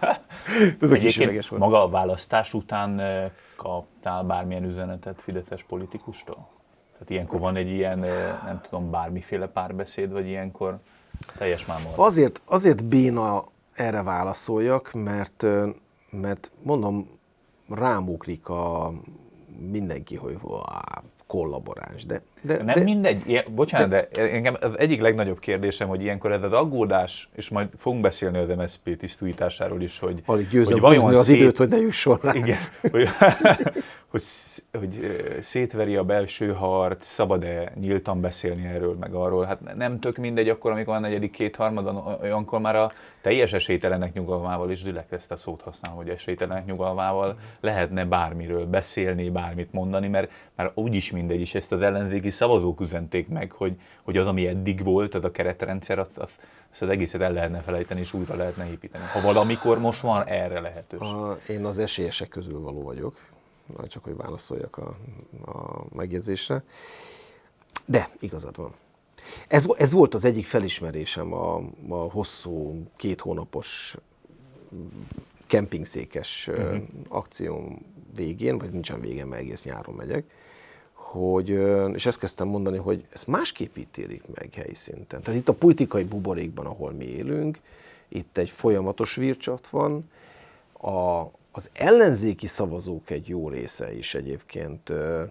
Ez 0.80 0.92
Egyébként 0.92 1.46
volt. 1.46 1.62
maga 1.62 1.82
a 1.82 1.88
választás 1.88 2.54
után 2.54 3.00
eh, 3.00 3.30
kaptál 3.56 4.22
bármilyen 4.22 4.64
üzenetet 4.64 5.20
Fideszes 5.20 5.62
politikustól? 5.62 6.48
Tehát 6.92 7.10
ilyenkor 7.10 7.40
van 7.40 7.56
egy 7.56 7.68
ilyen, 7.68 8.04
eh, 8.04 8.38
nem 8.44 8.60
tudom, 8.62 8.90
bármiféle 8.90 9.46
párbeszéd, 9.46 10.12
vagy 10.12 10.26
ilyenkor 10.26 10.78
teljes 11.36 11.66
mámor? 11.66 11.92
Azért, 11.96 12.40
azért 12.44 12.84
béna 12.84 13.44
erre 13.72 14.02
válaszoljak, 14.02 14.92
mert, 14.92 15.42
eh, 15.42 15.68
mert 16.10 16.50
mondom, 16.62 17.08
rámuklik 17.68 18.48
a 18.48 18.92
mindenki, 19.70 20.16
hogy 20.16 20.38
kollaboráns. 21.26 22.06
De, 22.06 22.22
de, 22.40 22.56
nem 22.62 22.74
de, 22.74 22.82
mindegy, 22.82 23.22
ilyen, 23.28 23.44
bocsánat, 23.54 23.88
de, 23.88 24.08
de 24.12 24.30
engem 24.30 24.56
az 24.60 24.78
egyik 24.78 25.00
legnagyobb 25.00 25.38
kérdésem, 25.38 25.88
hogy 25.88 26.02
ilyenkor 26.02 26.32
ez 26.32 26.42
az 26.42 26.52
aggódás, 26.52 27.28
és 27.34 27.48
majd 27.48 27.68
fogunk 27.78 28.02
beszélni 28.02 28.38
az 28.38 28.48
MSZP 28.48 28.96
tisztújításáról 28.96 29.82
is, 29.82 29.98
hogy, 29.98 30.22
hogy 30.24 30.80
vajon 30.80 31.14
az 31.14 31.24
szét... 31.24 31.36
időt, 31.36 31.56
hogy 31.56 31.68
ne 31.68 31.76
jusson 31.76 32.18
rá. 32.22 32.32
Igen, 32.34 32.58
hogy, 32.90 33.08
hogy, 34.10 34.22
hogy 34.78 35.22
szétveri 35.40 35.96
a 35.96 36.04
belső 36.04 36.52
harc, 36.52 37.06
szabad-e 37.06 37.72
nyíltan 37.80 38.20
beszélni 38.20 38.66
erről, 38.66 38.96
meg 39.00 39.14
arról. 39.14 39.44
Hát 39.44 39.76
nem 39.76 40.00
tök 40.00 40.16
mindegy 40.16 40.48
akkor, 40.48 40.70
amikor 40.72 40.94
a 40.94 40.98
negyedik 40.98 41.30
kétharmadon, 41.30 42.18
olyankor 42.22 42.60
már 42.60 42.76
a 42.76 42.92
teljes 43.20 43.52
esélytelenek 43.52 44.12
nyugalmával 44.12 44.70
is 44.70 44.82
direkt 44.82 45.12
ezt 45.12 45.32
a 45.32 45.36
szót 45.36 45.62
használom, 45.62 45.98
hogy 45.98 46.08
esélytelenek 46.08 46.66
nyugalmával 46.66 47.38
lehetne 47.60 48.04
bármiről 48.04 48.66
beszélni, 48.66 49.30
bármit 49.30 49.72
mondani, 49.72 50.08
mert 50.08 50.30
már 50.54 50.70
úgyis 50.74 51.10
mindegy, 51.10 51.40
is 51.40 51.54
ezt 51.54 51.72
az 51.72 51.82
ellenzéki 52.26 52.30
szavazók 52.30 52.80
üzenték 52.80 53.28
meg, 53.28 53.52
hogy, 53.52 53.80
hogy 54.02 54.16
az, 54.16 54.26
ami 54.26 54.46
eddig 54.46 54.82
volt, 54.82 55.14
az 55.14 55.24
a 55.24 55.30
keretrendszer, 55.30 55.98
azt, 55.98 56.18
azt, 56.18 56.38
azt 56.70 56.82
az 56.82 56.88
egészet 56.88 57.20
el 57.20 57.32
lehetne 57.32 57.60
felejteni, 57.60 58.00
és 58.00 58.12
újra 58.12 58.34
lehetne 58.34 58.70
építeni. 58.70 59.04
Ha 59.12 59.20
valamikor 59.20 59.78
most 59.78 60.00
van 60.00 60.26
erre 60.26 60.60
lehetőség. 60.60 61.14
A, 61.14 61.38
én 61.48 61.64
az 61.64 61.78
esélyesek 61.78 62.28
közül 62.28 62.60
való 62.60 62.82
vagyok 62.82 63.34
csak 63.88 64.04
hogy 64.04 64.16
válaszoljak 64.16 64.76
a, 64.76 64.96
a 65.46 65.84
megjegyzésre. 65.94 66.62
De 67.84 68.10
igazad 68.20 68.56
van. 68.56 68.72
Ez, 69.48 69.66
ez 69.76 69.92
volt 69.92 70.14
az 70.14 70.24
egyik 70.24 70.46
felismerésem 70.46 71.32
a, 71.32 71.56
a 71.88 71.94
hosszú, 71.94 72.86
két 72.96 73.20
hónapos 73.20 73.96
kempingszékes 75.46 76.48
uh-huh. 76.48 76.82
akcióm 77.08 77.78
végén, 78.14 78.58
vagy 78.58 78.70
nincsen 78.70 79.00
vége, 79.00 79.24
mert 79.24 79.42
egész 79.42 79.64
nyáron 79.64 79.94
megyek, 79.94 80.24
hogy, 81.16 81.48
és 81.94 82.06
ezt 82.06 82.18
kezdtem 82.18 82.48
mondani, 82.48 82.76
hogy 82.76 83.04
ezt 83.12 83.26
másképp 83.26 83.76
ítélik 83.76 84.22
meg 84.34 84.48
helyi 84.54 84.74
szinten. 84.74 85.22
Tehát 85.22 85.40
itt 85.40 85.48
a 85.48 85.52
politikai 85.52 86.04
buborékban, 86.04 86.66
ahol 86.66 86.92
mi 86.92 87.04
élünk, 87.04 87.60
itt 88.08 88.38
egy 88.38 88.50
folyamatos 88.50 89.14
vircsat 89.14 89.68
van, 89.68 90.10
a, 90.72 91.20
az 91.50 91.70
ellenzéki 91.72 92.46
szavazók 92.46 93.10
egy 93.10 93.28
jó 93.28 93.48
része 93.48 93.96
is 93.96 94.14
egyébként, 94.14 94.88
ö, 94.88 95.22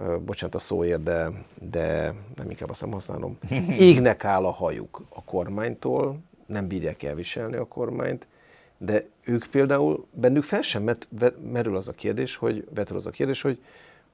ö, 0.00 0.16
bocsánat 0.24 0.54
a 0.54 0.58
szóért, 0.58 1.02
de, 1.02 1.30
de 1.70 2.14
nem 2.36 2.50
inkább 2.50 2.70
azt 2.70 2.80
nem 2.80 2.90
használom, 2.90 3.38
égnek 3.88 4.24
áll 4.24 4.44
a 4.44 4.50
hajuk 4.50 5.02
a 5.08 5.22
kormánytól, 5.22 6.18
nem 6.46 6.66
bírják 6.66 7.02
elviselni 7.02 7.56
a 7.56 7.66
kormányt, 7.66 8.26
de 8.78 9.06
ők 9.24 9.46
például, 9.50 10.06
bennük 10.10 10.44
fel 10.44 10.62
sem 10.62 10.82
met, 10.82 11.08
merül 11.52 11.76
az 11.76 11.88
a 11.88 11.92
kérdés, 11.92 12.36
hogy, 12.36 12.66
vetül 12.74 12.96
az 12.96 13.06
a 13.06 13.10
kérdés, 13.10 13.42
hogy, 13.42 13.58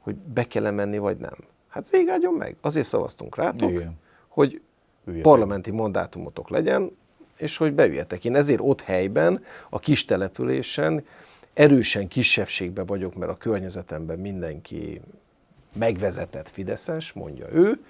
hogy 0.05 0.15
be 0.15 0.45
kell 0.45 0.71
menni, 0.71 0.99
vagy 0.99 1.17
nem. 1.17 1.35
Hát 1.69 1.91
végágyon 1.91 2.35
meg, 2.35 2.57
azért 2.61 2.87
szavaztunk 2.87 3.37
rátok, 3.37 3.71
Igen. 3.71 3.99
hogy 4.29 4.61
Üljetek. 5.05 5.31
parlamenti 5.31 5.71
mandátumotok 5.71 6.49
legyen, 6.49 6.97
és 7.37 7.57
hogy 7.57 7.73
beüljetek. 7.73 8.25
Én 8.25 8.37
ezért 8.37 8.61
ott 8.63 8.81
helyben, 8.81 9.45
a 9.71 9.79
kis 9.79 10.05
településen 10.05 11.05
erősen 11.55 12.09
kisebbségbe 12.09 12.85
vagyok, 12.85 13.15
mert 13.15 13.31
a 13.31 13.37
környezetemben 13.37 14.19
mindenki 14.19 15.01
megvezetett 15.73 16.49
Fideszes, 16.49 17.13
mondja 17.13 17.47
ő. 17.53 17.85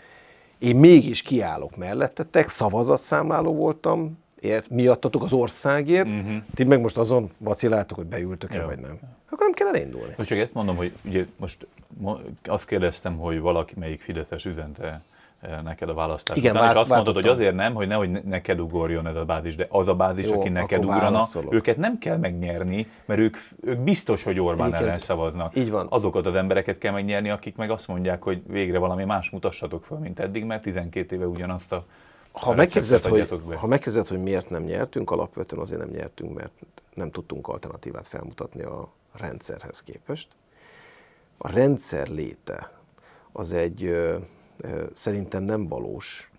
Én 0.58 0.76
mégis 0.76 1.22
kiállok 1.22 1.76
mellettetek, 1.76 2.48
szavazatszámláló 2.48 3.54
voltam, 3.54 4.18
ért, 4.44 4.70
miattatok 4.70 5.22
az 5.22 5.32
országért, 5.32 6.06
uh-huh. 6.06 6.34
ti 6.54 6.64
meg 6.64 6.80
most 6.80 6.96
azon 6.98 7.30
vaciláltok, 7.38 7.96
hogy 7.96 8.06
beültök-e, 8.06 8.58
Jó. 8.60 8.64
vagy 8.66 8.78
nem. 8.78 8.98
Akkor 9.30 9.38
nem 9.38 9.52
kell 9.52 9.66
elindulni. 9.66 10.14
Most 10.16 10.28
csak 10.28 10.38
ezt 10.38 10.54
mondom, 10.54 10.76
hogy 10.76 10.92
ugye 11.04 11.26
most 11.36 11.66
mo- 12.00 12.20
azt 12.44 12.66
kérdeztem, 12.66 13.16
hogy 13.16 13.40
valaki 13.40 13.74
melyik 13.78 14.00
Fideszes 14.00 14.44
üzente 14.44 15.02
eh, 15.40 15.50
neked 15.64 15.88
a 15.88 15.94
választás 15.94 16.36
Igen, 16.36 16.50
után, 16.52 16.62
és 16.68 16.72
várt- 16.72 16.80
azt 16.86 16.96
mondod, 16.96 17.14
hogy 17.14 17.24
váltottam. 17.24 17.46
azért 17.48 17.62
nem, 17.66 17.74
hogy 17.74 17.86
nehogy 17.88 18.10
ne- 18.10 18.22
neked 18.24 18.60
ugorjon 18.60 19.06
ez 19.06 19.16
a 19.16 19.24
bázis, 19.24 19.56
de 19.56 19.66
az 19.70 19.88
a 19.88 19.94
bázis, 19.94 20.28
Jó, 20.28 20.40
aki 20.40 20.48
neked 20.48 20.84
ugrana, 20.84 21.00
válaszolok. 21.00 21.54
őket 21.54 21.76
nem 21.76 21.98
kell 21.98 22.16
megnyerni, 22.16 22.86
mert 23.04 23.20
ők, 23.20 23.36
ők 23.62 23.78
biztos, 23.78 24.22
hogy 24.22 24.40
Orbán 24.40 24.66
Egyébként 24.66 24.86
ellen 24.88 24.98
szavaznak. 24.98 25.56
így 25.56 25.70
van. 25.70 25.86
Azokat 25.90 26.26
az 26.26 26.34
embereket 26.34 26.78
kell 26.78 26.92
megnyerni, 26.92 27.30
akik 27.30 27.56
meg 27.56 27.70
azt 27.70 27.88
mondják, 27.88 28.22
hogy 28.22 28.42
végre 28.46 28.78
valami 28.78 29.04
más 29.04 29.30
mutassatok 29.30 29.84
fel, 29.84 29.98
mint 29.98 30.20
eddig, 30.20 30.44
mert 30.44 30.62
12 30.62 31.14
éve 31.16 31.26
ugyanazt 31.26 31.72
a 31.72 31.84
Ha 32.34 32.54
megkérdezed, 32.54 33.04
hogy, 33.04 33.42
be. 33.46 33.56
ha 33.56 33.66
megkérdezed, 33.66 34.06
hogy 34.08 34.22
miért 34.22 34.50
nem 34.50 34.62
nyertünk, 34.62 35.10
alapvetően 35.10 35.62
azért 35.62 35.80
nem 35.80 35.90
nyertünk, 35.90 36.34
mert 36.34 36.52
nem 36.94 37.10
tudtunk 37.10 37.48
alternatívát 37.48 38.08
felmutatni 38.08 38.62
a 38.62 38.92
rendszerhez 39.12 39.82
képest. 39.82 40.28
A 41.36 41.50
rendszer 41.50 42.08
léte 42.08 42.72
az 43.32 43.52
egy 43.52 43.84
ö, 43.84 44.16
ö, 44.56 44.84
szerintem 44.92 45.42
nem 45.42 45.68
valós, 45.68 46.30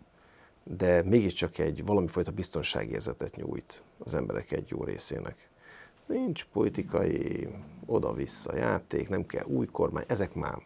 de 0.64 1.04
mégiscsak 1.04 1.58
egy 1.58 1.86
valamifajta 1.86 2.32
biztonságérzetet 2.32 3.36
nyújt 3.36 3.84
az 4.04 4.14
emberek 4.14 4.52
egy 4.52 4.70
jó 4.70 4.84
részének. 4.84 5.50
Nincs 6.06 6.46
politikai 6.46 7.48
oda-vissza 7.86 8.56
játék, 8.56 9.10
nem 9.10 9.26
kell 9.26 9.46
új 9.46 9.66
kormány, 9.66 10.04
ezek 10.08 10.34
már 10.34 10.58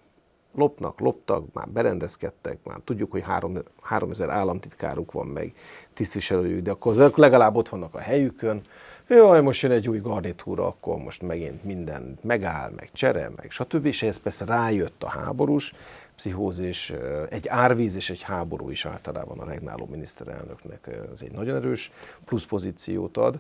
lopnak, 0.59 0.99
loptak, 0.99 1.53
már 1.53 1.69
berendezkedtek, 1.69 2.57
már 2.63 2.79
tudjuk, 2.83 3.11
hogy 3.11 3.21
három, 3.21 3.57
3000 3.81 4.29
államtitkáruk 4.29 5.11
van 5.11 5.27
meg, 5.27 5.53
tisztviselőjük, 5.93 6.61
de 6.61 6.71
akkor 6.71 7.13
legalább 7.15 7.55
ott 7.55 7.69
vannak 7.69 7.95
a 7.95 7.99
helyükön. 7.99 8.61
Jaj, 9.07 9.41
most 9.41 9.61
jön 9.61 9.71
egy 9.71 9.89
új 9.89 9.99
garnitúra, 9.99 10.67
akkor 10.67 10.97
most 10.97 11.21
megint 11.21 11.63
minden 11.63 12.17
megáll, 12.21 12.71
meg 12.75 12.89
csere, 12.93 13.31
meg 13.35 13.51
stb. 13.51 13.85
És 13.85 14.01
ehhez 14.01 14.19
persze 14.19 14.45
rájött 14.45 15.03
a 15.03 15.09
háborús 15.09 15.73
pszichózis, 16.15 16.93
egy 17.29 17.47
árvíz 17.47 17.95
és 17.95 18.09
egy 18.09 18.21
háború 18.21 18.69
is 18.69 18.85
általában 18.85 19.39
a 19.39 19.45
regnáló 19.45 19.87
miniszterelnöknek 19.91 20.87
ez 21.13 21.21
egy 21.21 21.31
nagyon 21.31 21.55
erős 21.55 21.91
plusz 22.25 22.45
pozíciót 22.45 23.17
ad 23.17 23.39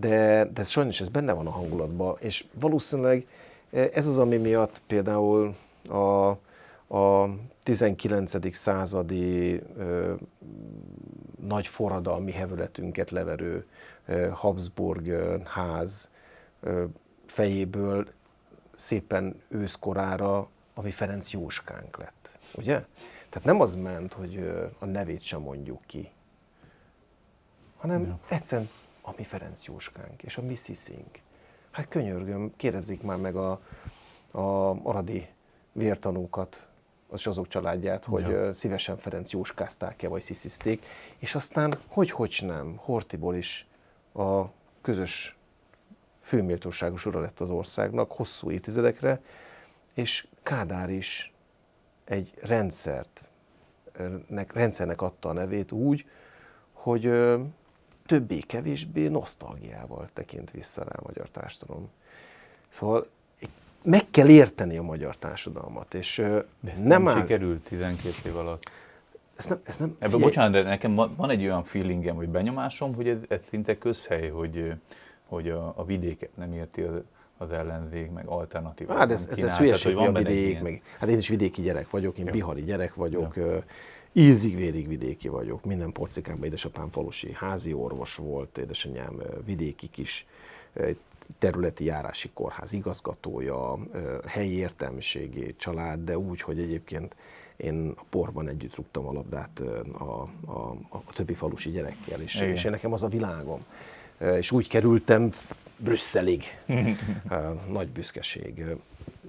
de, 0.00 0.48
de 0.54 0.64
sajnos 0.64 1.00
ez 1.00 1.08
benne 1.08 1.32
van 1.32 1.46
a 1.46 1.50
hangulatban, 1.50 2.16
és 2.20 2.44
valószínűleg 2.52 3.26
ez 3.70 4.06
az, 4.06 4.18
ami 4.18 4.36
miatt 4.36 4.80
például 4.86 5.54
a, 5.88 6.28
a 6.96 7.28
19. 7.62 8.54
századi 8.54 9.62
ö, 9.76 10.14
nagy 11.40 11.66
forradalmi 11.66 12.32
hevületünket 12.32 13.10
leverő 13.10 13.66
ö, 14.06 14.28
Habsburg 14.28 15.06
ö, 15.06 15.36
ház 15.44 16.10
ö, 16.60 16.84
fejéből 17.26 18.06
szépen 18.74 19.42
őszkorára 19.48 20.48
a 20.74 20.82
mi 20.82 20.90
Ferenc 20.90 21.30
Jóskánk 21.30 21.96
lett, 21.96 22.30
ugye? 22.54 22.84
Tehát 23.28 23.44
nem 23.44 23.60
az 23.60 23.74
ment, 23.74 24.12
hogy 24.12 24.36
ö, 24.36 24.66
a 24.78 24.84
nevét 24.84 25.20
sem 25.20 25.40
mondjuk 25.40 25.80
ki, 25.86 26.10
hanem 27.76 28.06
ja. 28.06 28.18
egyszerűen 28.28 28.68
a 29.00 29.10
mi 29.16 29.24
Ferenc 29.24 29.64
Jóskánk 29.64 30.22
és 30.22 30.36
a 30.36 30.42
mi 30.42 30.54
sziszink. 30.54 31.18
Hát 31.70 31.88
könyörgöm, 31.88 32.52
kérdezzék 32.56 33.02
már 33.02 33.16
meg 33.16 33.36
a, 33.36 33.60
a 34.30 34.70
aradi 34.82 35.28
vértanúkat, 35.72 36.66
az 37.08 37.26
azok 37.26 37.48
családját, 37.48 38.04
hogy 38.04 38.28
Ja. 38.28 38.52
szívesen 38.52 38.96
Ferenc 38.96 39.30
Jóskázták-e, 39.30 40.08
vagy 40.08 40.22
sziszizték, 40.22 40.84
és 41.18 41.34
aztán, 41.34 41.74
hogy 41.86 42.10
hogy 42.10 42.40
nem, 42.46 42.76
Hortiból 42.76 43.34
is 43.34 43.66
a 44.14 44.44
közös 44.80 45.36
főméltóságos 46.20 47.06
ura 47.06 47.20
lett 47.20 47.40
az 47.40 47.50
országnak 47.50 48.12
hosszú 48.12 48.50
évtizedekre, 48.50 49.20
és 49.94 50.26
Kádár 50.42 50.90
is 50.90 51.32
egy 52.04 52.34
rendszert, 52.40 53.22
nek, 54.28 54.52
rendszernek 54.52 55.02
adta 55.02 55.28
a 55.28 55.32
nevét 55.32 55.72
úgy, 55.72 56.06
hogy 56.72 57.12
többé-kevésbé 58.06 59.08
nosztalgiával 59.08 60.08
tekint 60.12 60.50
vissza 60.50 60.84
rá 60.84 60.94
a 60.96 61.02
magyar 61.06 61.30
társadalom. 61.30 61.90
Szóval 62.68 63.08
meg 63.84 64.06
kell 64.10 64.28
érteni 64.28 64.76
a 64.76 64.82
magyar 64.82 65.16
társadalmat, 65.16 65.94
és 65.94 66.16
De 66.60 66.70
ez 66.70 66.82
nem, 66.82 67.02
nem 67.02 67.16
sikerült 67.16 67.60
12 67.60 68.14
év 68.26 68.36
alatt. 68.36 68.62
ez 69.36 69.46
nem, 69.46 69.60
ez 69.64 69.76
nem, 69.76 69.88
Ebből 69.88 70.04
figyelj, 70.04 70.22
bocsánat, 70.22 70.52
de 70.52 70.62
nekem 70.62 70.94
van, 70.94 71.30
egy 71.30 71.42
olyan 71.42 71.64
feelingem, 71.64 72.16
vagy 72.16 72.28
benyomásom, 72.28 72.94
hogy 72.94 73.08
ez, 73.08 73.18
ez 73.28 73.40
szinte 73.48 73.78
közhely, 73.78 74.28
hogy, 74.28 74.72
hogy 75.26 75.48
a, 75.50 75.72
a 75.76 75.84
vidéket 75.84 76.36
nem 76.36 76.52
érti 76.52 76.80
az, 76.82 76.94
az 77.36 77.52
ellenzék, 77.52 78.10
meg 78.10 78.26
alternatívát 78.26 78.96
Hát 78.96 79.10
ez, 79.10 79.28
ez, 79.30 79.38
ez 79.38 79.56
hülyeség, 79.56 79.96
hogy 79.96 80.06
hogy 80.06 80.14
a 80.14 80.18
vidék, 80.18 80.48
ilyen- 80.48 80.62
meg, 80.62 80.82
hát 80.98 81.08
én 81.08 81.16
is 81.18 81.28
vidéki 81.28 81.62
gyerek 81.62 81.90
vagyok, 81.90 82.18
én 82.18 82.26
Ja. 82.26 82.32
bihari 82.32 82.62
gyerek 82.62 82.94
vagyok, 82.94 83.36
ja. 83.36 83.62
ízig-vérig 84.12 84.88
vidéki 84.88 85.28
vagyok, 85.28 85.64
minden 85.64 85.92
porcikámban 85.92 86.44
édesapám 86.44 86.90
falusi 86.90 87.32
házi 87.32 87.72
orvos 87.72 88.14
volt, 88.14 88.58
édesanyám 88.58 89.22
vidéki 89.44 89.88
kis 89.90 90.26
területi 91.38 91.84
járási 91.84 92.30
kórház 92.34 92.72
igazgatója, 92.72 93.78
helyi 94.26 94.56
értelmiségi 94.56 95.54
család, 95.56 96.04
de 96.04 96.18
úgy, 96.18 96.40
hogy 96.40 96.58
egyébként 96.58 97.14
én 97.56 97.92
a 97.96 98.02
porban 98.10 98.48
együtt 98.48 98.74
rúgtam 98.76 99.06
a 99.06 99.12
labdát 99.12 99.62
a, 99.98 100.28
a, 100.46 100.76
a 100.88 101.12
többi 101.12 101.34
falusi 101.34 101.70
gyerekkel, 101.70 102.20
és, 102.20 102.34
Igen. 102.34 102.48
és 102.48 102.64
én 102.64 102.70
nekem 102.70 102.92
az 102.92 103.02
a 103.02 103.08
világom. 103.08 103.60
És 104.18 104.50
úgy 104.50 104.68
kerültem 104.68 105.30
Brüsszelig. 105.76 106.44
Nagy 107.72 107.88
büszkeség. 107.88 108.64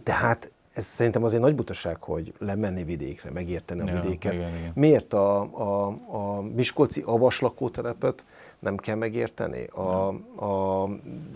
Tehát 0.04 0.52
ez 0.74 0.86
szerintem 0.86 1.24
azért 1.24 1.42
nagy 1.42 1.56
butaság, 1.56 2.02
hogy 2.04 2.34
lemenni 2.38 2.84
vidékre, 2.84 3.32
megérteni 3.32 3.82
a 3.82 3.94
Ja, 3.94 4.02
vidéket. 4.02 4.34
igen, 4.34 4.56
igen. 4.58 4.72
Miért 4.76 5.14
a, 5.14 5.42
a, 5.42 5.88
a 6.08 6.42
Miskolci 6.42 7.02
avas 7.06 7.40
lakótelepet 7.40 8.24
nem 8.64 8.78
kell 8.78 8.96
megérteni? 8.96 9.66
A, 9.66 10.08
a, 10.36 10.88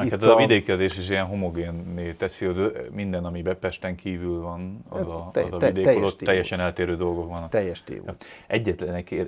itt 0.03 0.09
hát 0.09 0.21
az 0.21 0.27
a 0.27 0.35
vidékezés 0.35 0.97
is 0.97 1.09
ilyen 1.09 1.25
homogénné 1.25 2.11
teszi, 2.11 2.45
hogy 2.45 2.89
minden, 2.91 3.25
ami 3.25 3.41
Pesten 3.41 3.95
kívül 3.95 4.41
van, 4.41 4.85
az 4.89 5.07
a, 5.07 5.29
te- 5.31 5.47
az 5.51 5.63
a 5.63 5.65
vidék, 5.65 5.83
teljes 5.83 6.01
tévút. 6.01 6.23
teljesen 6.23 6.59
eltérő 6.59 6.95
dolgok 6.95 7.29
vannak. 7.29 7.49
Teljes 7.49 7.83
tévút. 7.83 8.25
Egyetlen 8.47 8.95
egy 8.95 9.27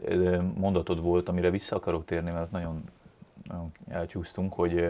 mondatod 0.55 1.01
volt, 1.01 1.29
amire 1.29 1.49
vissza 1.49 1.75
akarok 1.75 2.05
térni, 2.05 2.31
mert 2.31 2.51
nagyon, 2.51 2.83
nagyon 3.47 3.71
elcsúsztunk, 3.89 4.53
hogy 4.53 4.89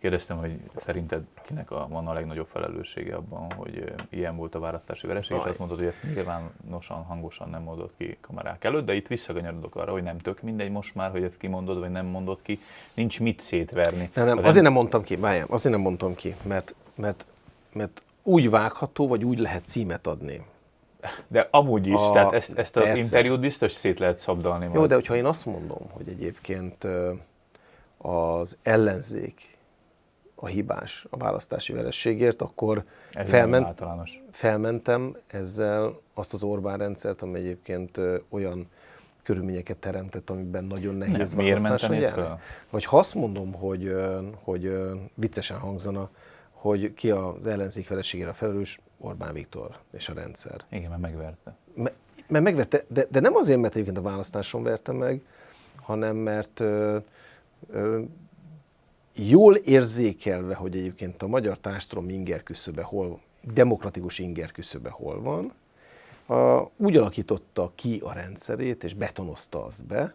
kérdeztem, 0.00 0.36
hogy 0.36 0.60
szerinted 0.76 1.22
kinek 1.46 1.70
a, 1.70 1.86
van 1.90 2.06
a 2.06 2.12
legnagyobb 2.12 2.46
felelőssége 2.52 3.14
abban, 3.14 3.52
hogy 3.52 3.92
ilyen 4.10 4.36
volt 4.36 4.54
a 4.54 4.58
választási 4.58 5.06
vereség, 5.06 5.36
és 5.36 5.42
azt 5.44 5.58
mondod, 5.58 5.78
hogy 5.78 5.86
ezt 5.86 6.02
nyilvánosan, 6.14 7.02
hangosan 7.02 7.50
nem 7.50 7.62
mondod 7.62 7.90
ki 7.96 8.18
kamerák 8.20 8.64
előtt, 8.64 8.86
de 8.86 8.94
itt 8.94 9.06
visszakanyarodok 9.06 9.76
arra, 9.76 9.92
hogy 9.92 10.02
nem 10.02 10.18
tök 10.18 10.42
mindegy 10.42 10.70
most 10.70 10.94
már, 10.94 11.10
hogy 11.10 11.22
ezt 11.22 11.36
kimondod, 11.36 11.78
vagy 11.78 11.90
nem 11.90 12.06
mondod 12.06 12.38
ki, 12.42 12.60
nincs 12.94 13.20
mit 13.20 13.40
szétverni. 13.40 14.10
Nem, 14.14 14.26
nem, 14.26 14.38
Az 14.38 14.44
azért 14.44 14.64
nem 14.64 14.72
mondtam 14.72 15.02
ki, 15.02 15.16
várjál, 15.16 15.46
azért 15.48 15.74
nem 15.74 15.82
mondtam 15.82 16.14
ki, 16.14 16.34
mert, 16.42 16.74
mert, 16.94 17.26
mert 17.72 18.02
úgy 18.22 18.50
vágható, 18.50 19.08
vagy 19.08 19.24
úgy 19.24 19.38
lehet 19.38 19.66
címet 19.66 20.06
adni. 20.06 20.42
De 21.26 21.48
amúgy 21.50 21.86
is, 21.86 22.00
A- 22.00 22.12
tehát 22.12 22.32
ezt, 22.32 22.58
ezt 22.58 22.76
az 22.76 22.98
interjút 22.98 23.40
biztos 23.40 23.72
szét 23.72 23.98
lehet 23.98 24.18
szabdalni. 24.18 24.64
Jó, 24.64 24.72
majd. 24.72 24.88
de 24.88 24.94
hogyha 24.94 25.16
én 25.16 25.24
azt 25.24 25.46
mondom, 25.46 25.90
hogy 25.90 26.08
egyébként 26.08 26.86
az 27.98 28.58
ellenzék 28.62 29.57
a 30.40 30.46
hibás 30.46 31.06
a 31.10 31.16
választási 31.16 31.72
verességért, 31.72 32.42
akkor 32.42 32.84
Ez 33.12 33.28
felment, 33.28 33.82
felmentem 34.30 35.16
ezzel 35.26 36.00
azt 36.14 36.32
az 36.34 36.42
Orbán 36.42 36.78
rendszert, 36.78 37.22
ami 37.22 37.38
egyébként 37.38 38.00
olyan 38.28 38.68
körülményeket 39.22 39.76
teremtett, 39.76 40.30
amiben 40.30 40.64
nagyon 40.64 40.94
nehéz 40.94 41.34
Nem, 41.34 41.38
járni. 42.02 42.22
fel? 42.22 42.40
Vagy 42.70 42.84
ha 42.84 42.98
azt 42.98 43.14
mondom, 43.14 43.52
hogy, 43.54 43.96
hogy 44.42 44.78
viccesen 45.14 45.58
hangzana, 45.58 46.10
hogy 46.50 46.94
ki 46.94 47.10
az 47.10 47.46
ellenzék 47.46 47.88
vereségére 47.88 48.32
felelős, 48.32 48.80
Orbán 48.98 49.32
Viktor 49.32 49.76
és 49.92 50.08
a 50.08 50.12
rendszer. 50.14 50.56
Igen, 50.68 50.88
mert 50.90 51.00
megverte. 51.02 51.54
Me- 51.74 51.92
Mert 52.28 52.44
megvette, 52.44 52.84
de, 52.88 53.06
de 53.10 53.20
nem 53.20 53.34
azért, 53.34 53.60
mert 53.60 53.74
egyébként 53.74 53.98
a 53.98 54.02
választáson 54.02 54.62
verte 54.62 54.92
meg, 54.92 55.22
hanem 55.76 56.16
mert 56.16 56.60
ö, 56.60 56.96
ö, 57.70 58.00
jól 59.18 59.54
érzékelve, 59.54 60.54
hogy 60.54 60.76
egyébként 60.76 61.22
a 61.22 61.26
magyar 61.26 61.58
társadalom 61.58 62.08
inger 62.08 62.42
küszöbe 62.42 62.82
hol, 62.82 63.20
demokratikus 63.52 64.18
inger 64.18 64.52
küszöbe 64.52 64.90
hol 64.90 65.22
van, 65.22 65.52
a, 66.38 66.70
úgy 66.76 66.96
alakította 66.96 67.72
ki 67.74 68.00
a 68.04 68.12
rendszerét, 68.12 68.84
és 68.84 68.94
betonozta 68.94 69.64
azt 69.64 69.84
be, 69.84 70.14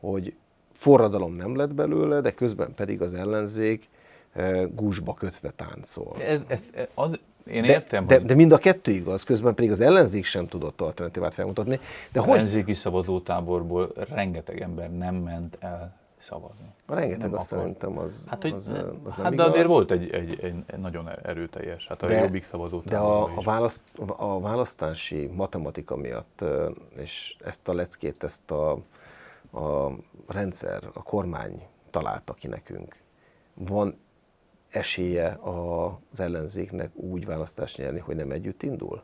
hogy 0.00 0.34
forradalom 0.72 1.34
nem 1.34 1.56
lett 1.56 1.74
belőle, 1.74 2.20
de 2.20 2.32
közben 2.32 2.74
pedig 2.74 3.02
az 3.02 3.14
ellenzék 3.14 3.88
e, 4.32 4.64
gúzsba 4.64 5.14
kötve 5.14 5.52
táncol. 5.56 6.16
Ez, 6.22 6.40
ez, 6.46 6.58
az, 6.94 7.18
én 7.46 7.62
De, 7.62 7.68
értem, 7.68 8.06
de, 8.06 8.14
hogy 8.14 8.24
de 8.26 8.34
mind 8.34 8.52
a 8.52 8.58
kettő 8.58 8.92
igaz, 8.92 9.22
közben 9.22 9.54
pedig 9.54 9.70
az 9.70 9.80
ellenzék 9.80 10.24
sem 10.24 10.46
tudott 10.46 10.80
alternatívát 10.80 11.34
felmutatni. 11.34 11.80
De 12.12 12.20
a 12.20 12.22
hogy? 12.22 12.34
ellenzéki 12.34 12.72
szavazótáborból 12.72 13.92
rengeteg 14.08 14.60
ember 14.60 14.90
nem 14.90 15.14
ment 15.14 15.56
el 15.60 16.00
szavazni. 16.22 16.66
Rengeteg 16.86 17.18
Nem 17.30 17.34
azt 17.34 17.52
akar. 17.52 17.64
szerintem 17.64 17.98
az, 17.98 18.26
Hát, 18.28 18.42
hogy, 18.42 18.52
az, 18.52 18.68
az 19.04 19.14
nem 19.14 19.24
hát 19.24 19.34
de 19.34 19.42
igaz. 19.42 19.48
azért 19.48 19.66
volt 19.66 19.90
egy, 19.90 20.10
egy, 20.10 20.38
egy, 20.40 20.62
egy 20.66 20.78
nagyon 20.78 21.08
erőteljes, 21.22 21.86
hát 21.88 22.02
a 22.02 22.06
De- 22.06 22.18
jobbik 22.20 22.42
De 22.42 22.48
szavazótáborban 22.50 23.36
a, 23.36 23.38
a, 23.38 23.42
választ, 23.42 23.82
a 24.16 24.40
választási 24.40 25.26
matematika 25.26 25.96
miatt, 25.96 26.44
és 26.96 27.36
ezt 27.44 27.68
a 27.68 27.74
leckét, 27.74 28.24
ezt 28.24 28.50
a, 28.50 28.70
a 29.58 29.92
rendszer, 30.26 30.82
a 30.94 31.02
kormány 31.02 31.66
találta 31.90 32.32
ki 32.34 32.46
nekünk, 32.46 32.96
van 33.54 33.98
esélye 34.68 35.38
az 35.42 36.20
ellenzéknek 36.20 36.96
úgy 36.96 37.26
választást 37.26 37.76
nyerni, 37.78 37.98
hogy 37.98 38.16
nem 38.16 38.30
együtt 38.30 38.62
indul? 38.62 39.02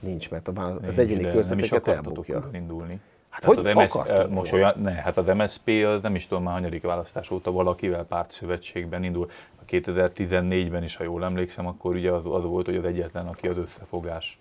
Nincs, 0.00 0.30
mert 0.30 0.48
a 0.48 0.78
az 0.86 0.98
egyéni 0.98 1.22
de 1.22 1.28
nem 1.28 1.38
is 1.38 1.48
körzeteket 1.48 1.94
elbukja. 1.94 2.48
indulni. 2.52 3.00
Hát 3.34 3.44
hogy 3.44 3.58
az 3.58 3.64
MS, 3.64 3.74
akartunk 3.74 4.18
eh, 4.18 4.26
most 4.28 4.50
volna? 4.50 4.66
olyan, 4.66 4.80
ne, 4.82 4.92
hát 4.92 5.16
az 5.16 5.26
MSZP 5.26 5.68
az 5.68 6.02
nem 6.02 6.14
is 6.14 6.26
tudom 6.26 6.42
már 6.42 6.54
hanyadik 6.54 6.82
választás 6.82 7.30
óta 7.30 7.52
valakivel 7.52 8.04
pártszövetségben 8.04 9.04
indul. 9.04 9.30
A 9.60 9.64
2014-ben 9.70 10.82
is, 10.82 10.96
ha 10.96 11.04
jól 11.04 11.24
emlékszem, 11.24 11.66
akkor 11.66 11.94
ugye 11.94 12.10
az, 12.10 12.22
az 12.24 12.42
volt, 12.42 12.66
hogy 12.66 12.76
az 12.76 12.84
egyetlen, 12.84 13.26
aki 13.26 13.48
az 13.48 13.56
összefogás 13.56 14.38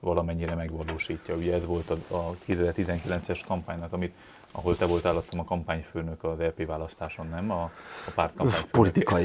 valamennyire 0.00 0.54
megvalósítja. 0.54 1.34
Ugye 1.34 1.54
ez 1.54 1.64
volt 1.64 1.90
a, 1.90 2.14
a 2.14 2.34
2019-es 2.46 3.40
kampánynak, 3.46 3.92
amit 3.92 4.14
ahol 4.50 4.76
te 4.76 4.84
voltál 4.84 5.16
a 5.16 5.44
kampányfőnök 5.44 6.24
az 6.24 6.38
LP 6.38 6.66
választáson, 6.66 7.26
nem? 7.28 7.50
A, 7.50 7.62
a 8.06 8.10
párt 8.14 8.34
kampányfőnök. 8.36 8.70
Politikai, 8.70 9.22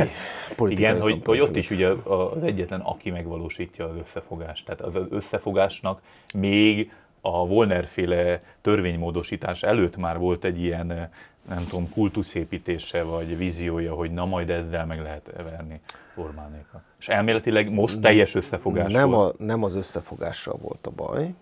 politikai 0.56 0.72
Igen, 0.72 1.02
hogy, 1.02 1.22
hogy 1.26 1.40
ott 1.40 1.56
is 1.56 1.70
ugye 1.70 1.88
az 1.90 2.44
egyetlen, 2.44 2.80
aki 2.80 3.10
megvalósítja 3.10 3.86
az 3.86 3.96
összefogást. 3.96 4.66
Tehát 4.66 4.82
az, 4.82 4.96
az 4.96 5.06
összefogásnak 5.10 6.02
még 6.34 6.92
a 7.22 7.48
Volner-féle 7.48 8.44
törvénymódosítás 8.62 9.64
előtt 9.64 9.98
már 9.98 10.18
volt 10.18 10.44
egy 10.44 10.62
ilyen, 10.62 10.92
eh, 10.92 11.10
nem 11.50 11.66
tudom, 11.70 11.90
kultuszépítése 11.90 13.04
vagy 13.04 13.38
víziója, 13.38 13.94
hogy 13.94 14.12
na 14.12 14.26
majd 14.26 14.50
ezzel 14.50 14.86
meg 14.86 15.02
lehet 15.02 15.32
verni 15.44 15.82
Orbánékat. 16.16 16.82
És 17.00 17.08
elméletileg 17.08 17.72
most 17.72 18.00
teljes 18.00 18.36
összefogás 18.36 18.94
nem, 18.94 19.10
volt. 19.10 19.40
a, 19.40 19.44
nem 19.44 19.64
az 19.64 19.76
összefogással 19.76 20.58
volt 20.62 20.88
a 20.88 20.92
baj, 20.92 21.34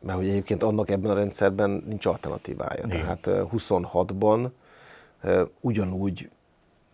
mert 0.00 0.18
hogy 0.18 0.28
egyébként 0.28 0.62
annak 0.62 0.90
ebben 0.90 1.10
a 1.10 1.14
rendszerben 1.14 1.70
nincs 1.70 2.06
alternatívája. 2.06 2.84
Igen. 2.84 3.00
Tehát 3.00 3.26
ö, 3.26 3.42
26-ban 3.52 4.50
ö, 5.20 5.44
ugyanúgy 5.60 6.30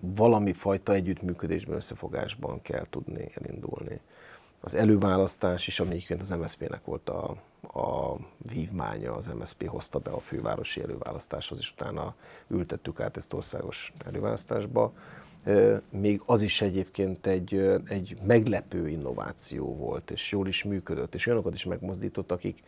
valami 0.00 0.52
fajta 0.52 0.92
együttműködésben, 0.92 1.76
összefogásban 1.76 2.62
kell 2.62 2.86
tudni 2.90 3.30
elindulni. 3.34 4.00
Az 4.60 4.74
előválasztás 4.74 5.66
is, 5.66 5.80
ami 5.80 5.90
egyébként 5.90 6.20
az 6.20 6.30
MSZP-nek 6.30 6.84
volt 6.84 7.08
a, 7.08 7.36
a 7.72 8.16
vívmánya, 8.36 9.14
az 9.14 9.26
MSZP 9.26 9.66
hozta 9.66 9.98
be 9.98 10.10
a 10.10 10.20
fővárosi 10.20 10.82
előválasztáshoz, 10.82 11.58
és 11.58 11.72
utána 11.72 12.14
ültettük 12.48 13.00
át 13.00 13.16
ezt 13.16 13.32
országos 13.32 13.92
előválasztásba. 14.06 14.92
Még 15.90 16.22
az 16.24 16.42
is 16.42 16.60
egyébként 16.60 17.26
egy, 17.26 17.54
egy 17.88 18.16
meglepő 18.22 18.88
innováció 18.88 19.76
volt, 19.76 20.10
és 20.10 20.32
jól 20.32 20.48
is 20.48 20.64
működött, 20.64 21.14
és 21.14 21.26
olyanokat 21.26 21.54
is 21.54 21.64
megmozdított, 21.64 22.32
akik, 22.32 22.62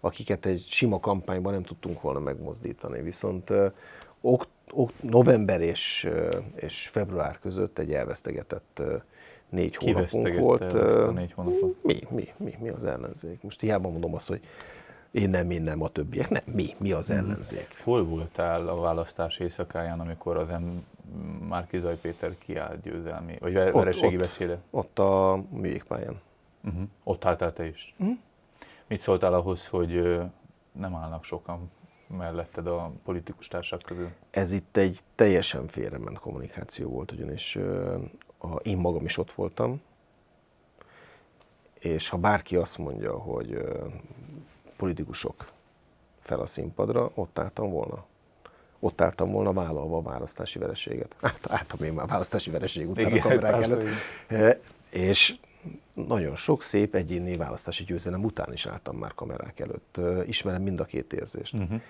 akiket 0.00 0.46
egy 0.46 0.64
sima 0.66 1.00
kampányban 1.00 1.52
nem 1.52 1.62
tudtunk 1.62 2.00
volna 2.00 2.18
megmozdítani. 2.18 3.02
Viszont 3.02 3.52
ok, 4.20 4.46
ok, 4.70 5.02
november 5.02 5.60
és, 5.60 6.08
és 6.54 6.88
február 6.88 7.38
között 7.38 7.78
egy 7.78 7.92
elvesztegetett 7.92 8.82
négy 9.48 9.76
Ki 9.76 9.92
hónapunk 9.92 10.38
volt. 10.38 10.62
ezt 10.62 10.96
a 10.96 11.10
négy 11.10 11.32
hónapot? 11.32 11.82
Mi, 11.82 12.00
mi, 12.10 12.28
mi, 12.36 12.54
mi 12.60 12.68
az 12.68 12.84
ellenzék? 12.84 13.42
Most 13.42 13.60
hiába 13.60 13.88
mondom 13.90 14.14
azt, 14.14 14.28
hogy 14.28 14.40
én 15.10 15.30
nem, 15.30 15.50
én 15.50 15.62
nem, 15.62 15.82
a 15.82 15.88
többiek. 15.88 16.28
Nem, 16.30 16.42
mi, 16.44 16.74
mi 16.78 16.92
az 16.92 17.08
Mhm. 17.08 17.18
ellenzék? 17.18 17.80
Hol 17.84 18.04
voltál 18.04 18.68
a 18.68 18.80
választás 18.80 19.38
éjszakáján, 19.38 20.00
amikor 20.00 20.36
az 20.36 20.48
M. 20.48 20.68
Márkizaj 21.48 21.96
Péter 22.00 22.38
kiállt 22.38 22.82
győzelmi, 22.82 23.36
vagy 23.40 23.52
vereségi 23.52 24.14
ott. 24.14 24.20
beszéde? 24.20 24.58
Ott 24.70 24.98
a 24.98 25.42
műjégpályán. 25.50 26.20
Uh-huh. 26.64 26.82
Ott 27.04 27.24
álltál 27.24 27.52
te 27.52 27.66
is. 27.66 27.94
Mhm. 27.96 28.10
Mit 28.86 29.00
szóltál 29.00 29.34
ahhoz, 29.34 29.66
hogy 29.66 30.20
nem 30.72 30.94
állnak 30.94 31.24
sokan 31.24 31.70
melletted 32.18 32.66
a 32.66 32.92
politikus 33.04 33.48
társak 33.48 33.82
közül? 33.82 34.08
Ez 34.30 34.52
itt 34.52 34.76
egy 34.76 34.98
teljesen 35.14 35.66
félrement 35.66 36.18
kommunikáció 36.18 36.88
volt, 36.90 37.12
ugyanis 37.12 37.58
a, 38.38 38.54
én 38.54 38.76
magam 38.76 39.04
is 39.04 39.18
ott 39.18 39.32
voltam, 39.32 39.80
és 41.78 42.08
ha 42.08 42.16
bárki 42.16 42.56
azt 42.56 42.78
mondja, 42.78 43.18
hogy 43.18 43.52
ö, 43.52 43.86
politikusok 44.76 45.52
fel 46.20 46.40
a 46.40 46.46
színpadra, 46.46 47.10
ott 47.14 47.38
álltam 47.38 47.70
volna. 47.70 48.04
Ott 48.78 49.00
álltam 49.00 49.30
volna 49.30 49.52
vállalva 49.52 49.96
a 49.96 50.02
választási 50.02 50.58
vereséget. 50.58 51.14
Hát, 51.20 51.50
álltam 51.50 51.82
én 51.82 51.92
már 51.92 52.06
választási 52.06 52.50
vereség 52.50 52.88
után 52.88 53.06
Igen, 53.06 53.18
a 53.18 53.22
kamerák 53.22 53.62
előtt. 53.62 53.88
E, 54.26 54.60
És 54.90 55.38
nagyon 55.92 56.36
sok 56.36 56.62
szép 56.62 56.94
egyéni 56.94 57.36
választási 57.36 57.84
győzelem 57.84 58.24
után 58.24 58.52
is 58.52 58.66
álltam 58.66 58.96
már 58.96 59.14
kamerák 59.14 59.60
előtt. 59.60 60.00
Ismerem 60.26 60.62
mind 60.62 60.80
a 60.80 60.84
két 60.84 61.12
érzést. 61.12 61.54
Uh-huh. 61.54 61.80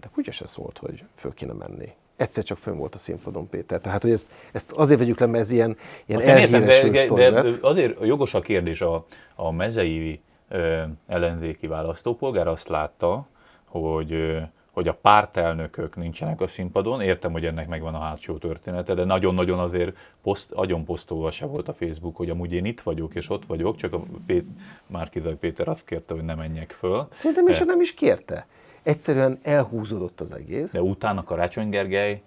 De 0.00 0.08
kutya 0.12 0.32
se 0.32 0.46
szólt, 0.46 0.78
hogy 0.78 1.04
föl 1.14 1.34
kéne 1.34 1.52
menni. 1.52 1.94
Egyszer 2.16 2.44
csak 2.44 2.58
fönn 2.58 2.76
volt 2.76 2.94
a 2.94 2.98
színpadon 2.98 3.48
Péter. 3.48 3.80
Tehát, 3.80 4.02
hogy 4.02 4.10
ezt, 4.10 4.30
ezt 4.52 4.72
azért 4.72 4.98
vegyük 4.98 5.18
le, 5.18 5.26
mert 5.26 5.42
ez 5.42 5.50
ilyen, 5.50 5.76
ilyen 6.06 6.20
elhíresült 6.20 7.14
de, 7.14 7.30
de, 7.30 7.42
de 7.42 7.54
azért 7.60 8.04
jogos 8.04 8.34
a 8.34 8.40
kérdés, 8.40 8.80
a, 8.80 9.06
a 9.34 9.50
mezei 9.50 10.20
ö, 10.48 10.82
ellenzéki 11.06 11.66
választópolgár 11.66 12.46
azt 12.48 12.68
látta, 12.68 13.26
hogy, 13.64 14.12
ö, 14.12 14.38
hogy 14.70 14.88
a 14.88 14.94
pártelnökök 14.94 15.96
nincsenek 15.96 16.40
a 16.40 16.46
színpadon. 16.46 17.00
Értem, 17.00 17.32
hogy 17.32 17.46
ennek 17.46 17.68
megvan 17.68 17.94
a 17.94 17.98
hátsó 17.98 18.36
története, 18.38 18.94
de 18.94 19.04
nagyon-nagyon 19.04 19.58
azért 19.58 19.96
poszt, 20.22 20.52
agyon 20.52 20.84
posztolva 20.84 21.30
se 21.30 21.46
volt 21.46 21.68
a 21.68 21.72
Facebook, 21.72 22.16
hogy 22.16 22.30
amúgy 22.30 22.52
én 22.52 22.64
itt 22.64 22.80
vagyok 22.80 23.14
és 23.14 23.30
ott 23.30 23.44
vagyok, 23.46 23.76
csak 23.76 23.92
a 23.92 24.02
Pét, 24.26 24.44
Márkizaj 24.86 25.36
Péter 25.36 25.68
azt 25.68 25.84
kérte, 25.84 26.14
hogy 26.14 26.24
ne 26.24 26.34
menjek 26.34 26.70
föl. 26.70 27.08
Szerintem 27.12 27.48
is 27.48 27.60
Eh, 27.60 27.66
nem 27.66 27.80
is 27.80 27.94
kérte. 27.94 28.46
Egyszerűen 28.82 29.38
elhúzódott 29.42 30.20
az 30.20 30.32
egész. 30.32 30.72
De 30.72 30.82
utána 30.82 31.24
Karácsony 31.24 31.68
Gergely, 31.68 32.22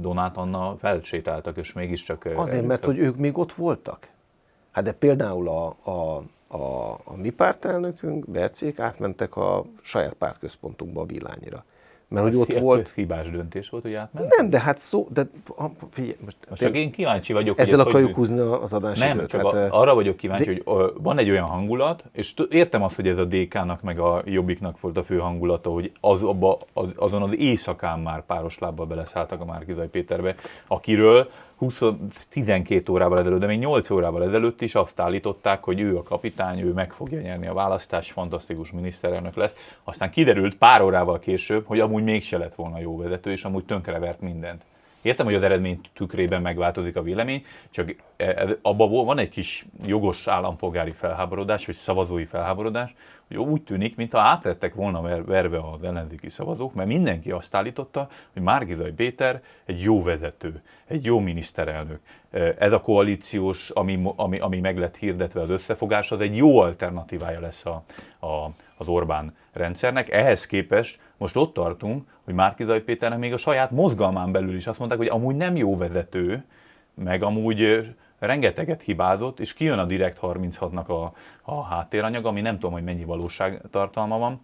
Donát 0.00 0.36
Anna 0.36 0.76
felsétáltak, 0.78 1.56
és 1.56 1.72
mégiscsak... 1.72 2.28
Azért, 2.36 2.66
mert 2.66 2.84
hogy 2.84 2.98
ők 2.98 3.16
még 3.16 3.38
ott 3.38 3.52
voltak. 3.52 4.08
Hát 4.70 4.84
de 4.84 4.92
például 4.92 5.48
a, 5.48 5.76
a, 5.82 6.22
a, 6.56 6.92
a 7.04 7.16
mi 7.16 7.30
pártelnökünk, 7.30 8.30
Bercék 8.30 8.78
átmentek 8.78 9.36
a 9.36 9.64
saját 9.82 10.12
pártközpontunkba 10.12 11.00
a 11.00 11.06
villányira. 11.06 11.64
Mert 12.12 12.26
hogy 12.26 12.36
ott 12.36 12.52
Ez 12.52 12.62
volt... 12.62 12.92
hibás 12.94 13.30
döntés 13.30 13.68
volt, 13.68 13.82
hogy 13.82 13.94
átment? 13.94 14.34
Nem, 14.36 14.48
de 14.48 14.60
hát 14.60 14.78
szó... 14.78 15.08
De, 15.12 15.26
a, 15.56 15.64
figyelj, 15.90 16.16
most, 16.24 16.36
Most 16.48 16.62
csak 16.62 16.74
én 16.74 16.90
kíváncsi 16.90 17.32
vagyok, 17.32 17.58
ezzel 17.58 17.80
ez 17.80 17.86
akarjuk 17.86 18.08
hogy, 18.08 18.18
húzni 18.18 18.38
az 18.38 18.72
adás 18.72 18.98
Nem, 18.98 19.16
időt. 19.16 19.28
csak 19.28 19.52
hát, 19.52 19.72
a, 19.72 19.80
arra 19.80 19.94
vagyok 19.94 20.16
kíváncsi, 20.16 20.44
zé- 20.44 20.62
hogy 20.64 20.92
van 20.96 21.18
egy 21.18 21.30
olyan 21.30 21.46
hangulat, 21.46 22.04
és 22.12 22.34
értem 22.50 22.82
azt, 22.82 22.96
hogy 22.96 23.08
ez 23.08 23.18
a 23.18 23.24
DK-nak 23.24 23.82
meg 23.82 23.98
a 23.98 24.22
Jobbiknak 24.24 24.80
volt 24.80 24.96
a 24.96 25.04
fő 25.04 25.18
hangulata, 25.18 25.70
hogy 25.70 25.92
az, 26.00 26.22
abba, 26.22 26.58
az, 26.72 26.88
azon 26.96 27.22
az 27.22 27.36
éjszakán 27.36 27.98
már 28.00 28.26
páros 28.26 28.58
lábbal 28.58 28.86
beleszálltak 28.86 29.40
a 29.40 29.44
Márkizaj 29.44 29.88
Péterbe, 29.88 30.34
akiről 30.66 31.28
20, 31.62 31.80
12 32.28 32.92
órával 32.92 33.18
ezelőtt, 33.18 33.40
de 33.40 33.46
még 33.46 33.58
8 33.58 33.90
órával 33.90 34.24
ezelőtt 34.24 34.60
is 34.60 34.74
azt 34.74 35.00
állították, 35.00 35.64
hogy 35.64 35.80
ő 35.80 35.96
a 35.96 36.02
kapitány, 36.02 36.60
ő 36.60 36.72
meg 36.72 36.92
fogja 36.92 37.20
nyerni 37.20 37.46
a 37.46 37.52
választást, 37.52 38.12
fantasztikus 38.12 38.70
miniszterelnök 38.70 39.34
lesz. 39.34 39.54
Aztán 39.84 40.10
kiderült 40.10 40.56
pár 40.56 40.82
órával 40.82 41.18
később, 41.18 41.66
hogy 41.66 41.80
amúgy 41.80 42.02
mégse 42.02 42.38
lett 42.38 42.54
volna 42.54 42.78
jó 42.78 42.96
vezető, 42.96 43.30
és 43.30 43.44
amúgy 43.44 43.64
tönkrevert 43.64 44.20
mindent. 44.20 44.62
Értem, 45.02 45.26
hogy 45.26 45.34
az 45.34 45.42
eredmény 45.42 45.80
tükrében 45.94 46.42
megváltozik 46.42 46.96
a 46.96 47.02
vélemény, 47.02 47.44
csak 47.70 47.94
abban 48.62 49.04
van 49.04 49.18
egy 49.18 49.28
kis 49.28 49.66
jogos 49.84 50.26
állampolgári 50.28 50.90
felháborodás, 50.90 51.66
vagy 51.66 51.74
szavazói 51.74 52.24
felháborodás, 52.24 52.94
hogy 53.36 53.46
úgy 53.46 53.62
tűnik, 53.62 53.96
mintha 53.96 54.20
átlettek 54.20 54.74
volna 54.74 55.22
verve 55.24 55.58
az 55.58 55.82
ellenzéki 55.82 56.28
szavazók, 56.28 56.74
mert 56.74 56.88
mindenki 56.88 57.30
azt 57.30 57.54
állította, 57.54 58.08
hogy 58.32 58.42
Márgizaj 58.42 58.92
Péter 58.92 59.42
egy 59.64 59.80
jó 59.80 60.02
vezető, 60.02 60.62
egy 60.86 61.04
jó 61.04 61.18
miniszterelnök. 61.18 62.00
Ez 62.58 62.72
a 62.72 62.80
koalíciós, 62.80 63.70
ami, 63.70 64.02
ami, 64.16 64.38
ami 64.38 64.60
meg 64.60 64.78
lett 64.78 64.96
hirdetve 64.96 65.40
az 65.40 65.50
összefogás, 65.50 66.12
az 66.12 66.20
egy 66.20 66.36
jó 66.36 66.58
alternatívája 66.58 67.40
lesz 67.40 67.66
a, 67.66 67.82
a, 68.26 68.50
az 68.76 68.88
Orbán 68.88 69.36
rendszernek. 69.52 70.10
Ehhez 70.10 70.46
képest 70.46 70.98
most 71.16 71.36
ott 71.36 71.54
tartunk, 71.54 72.04
hogy 72.24 72.34
Márkizaj 72.34 72.82
Péternek 72.82 73.18
még 73.18 73.32
a 73.32 73.36
saját 73.36 73.70
mozgalmán 73.70 74.32
belül 74.32 74.54
is 74.54 74.66
azt 74.66 74.78
mondták, 74.78 74.98
hogy 74.98 75.08
amúgy 75.08 75.36
nem 75.36 75.56
jó 75.56 75.76
vezető, 75.76 76.44
meg 76.94 77.22
amúgy 77.22 77.92
rengeteget 78.26 78.82
hibázott, 78.82 79.40
és 79.40 79.54
kijön 79.54 79.78
a 79.78 79.84
Direct 79.84 80.18
36-nak 80.22 80.86
a, 80.86 81.12
a 81.42 81.62
háttéranyag, 81.64 82.26
ami 82.26 82.40
nem 82.40 82.54
tudom, 82.54 82.72
hogy 82.72 82.84
mennyi 82.84 83.04
valóság 83.04 83.60
tartalma 83.70 84.18
van. 84.18 84.40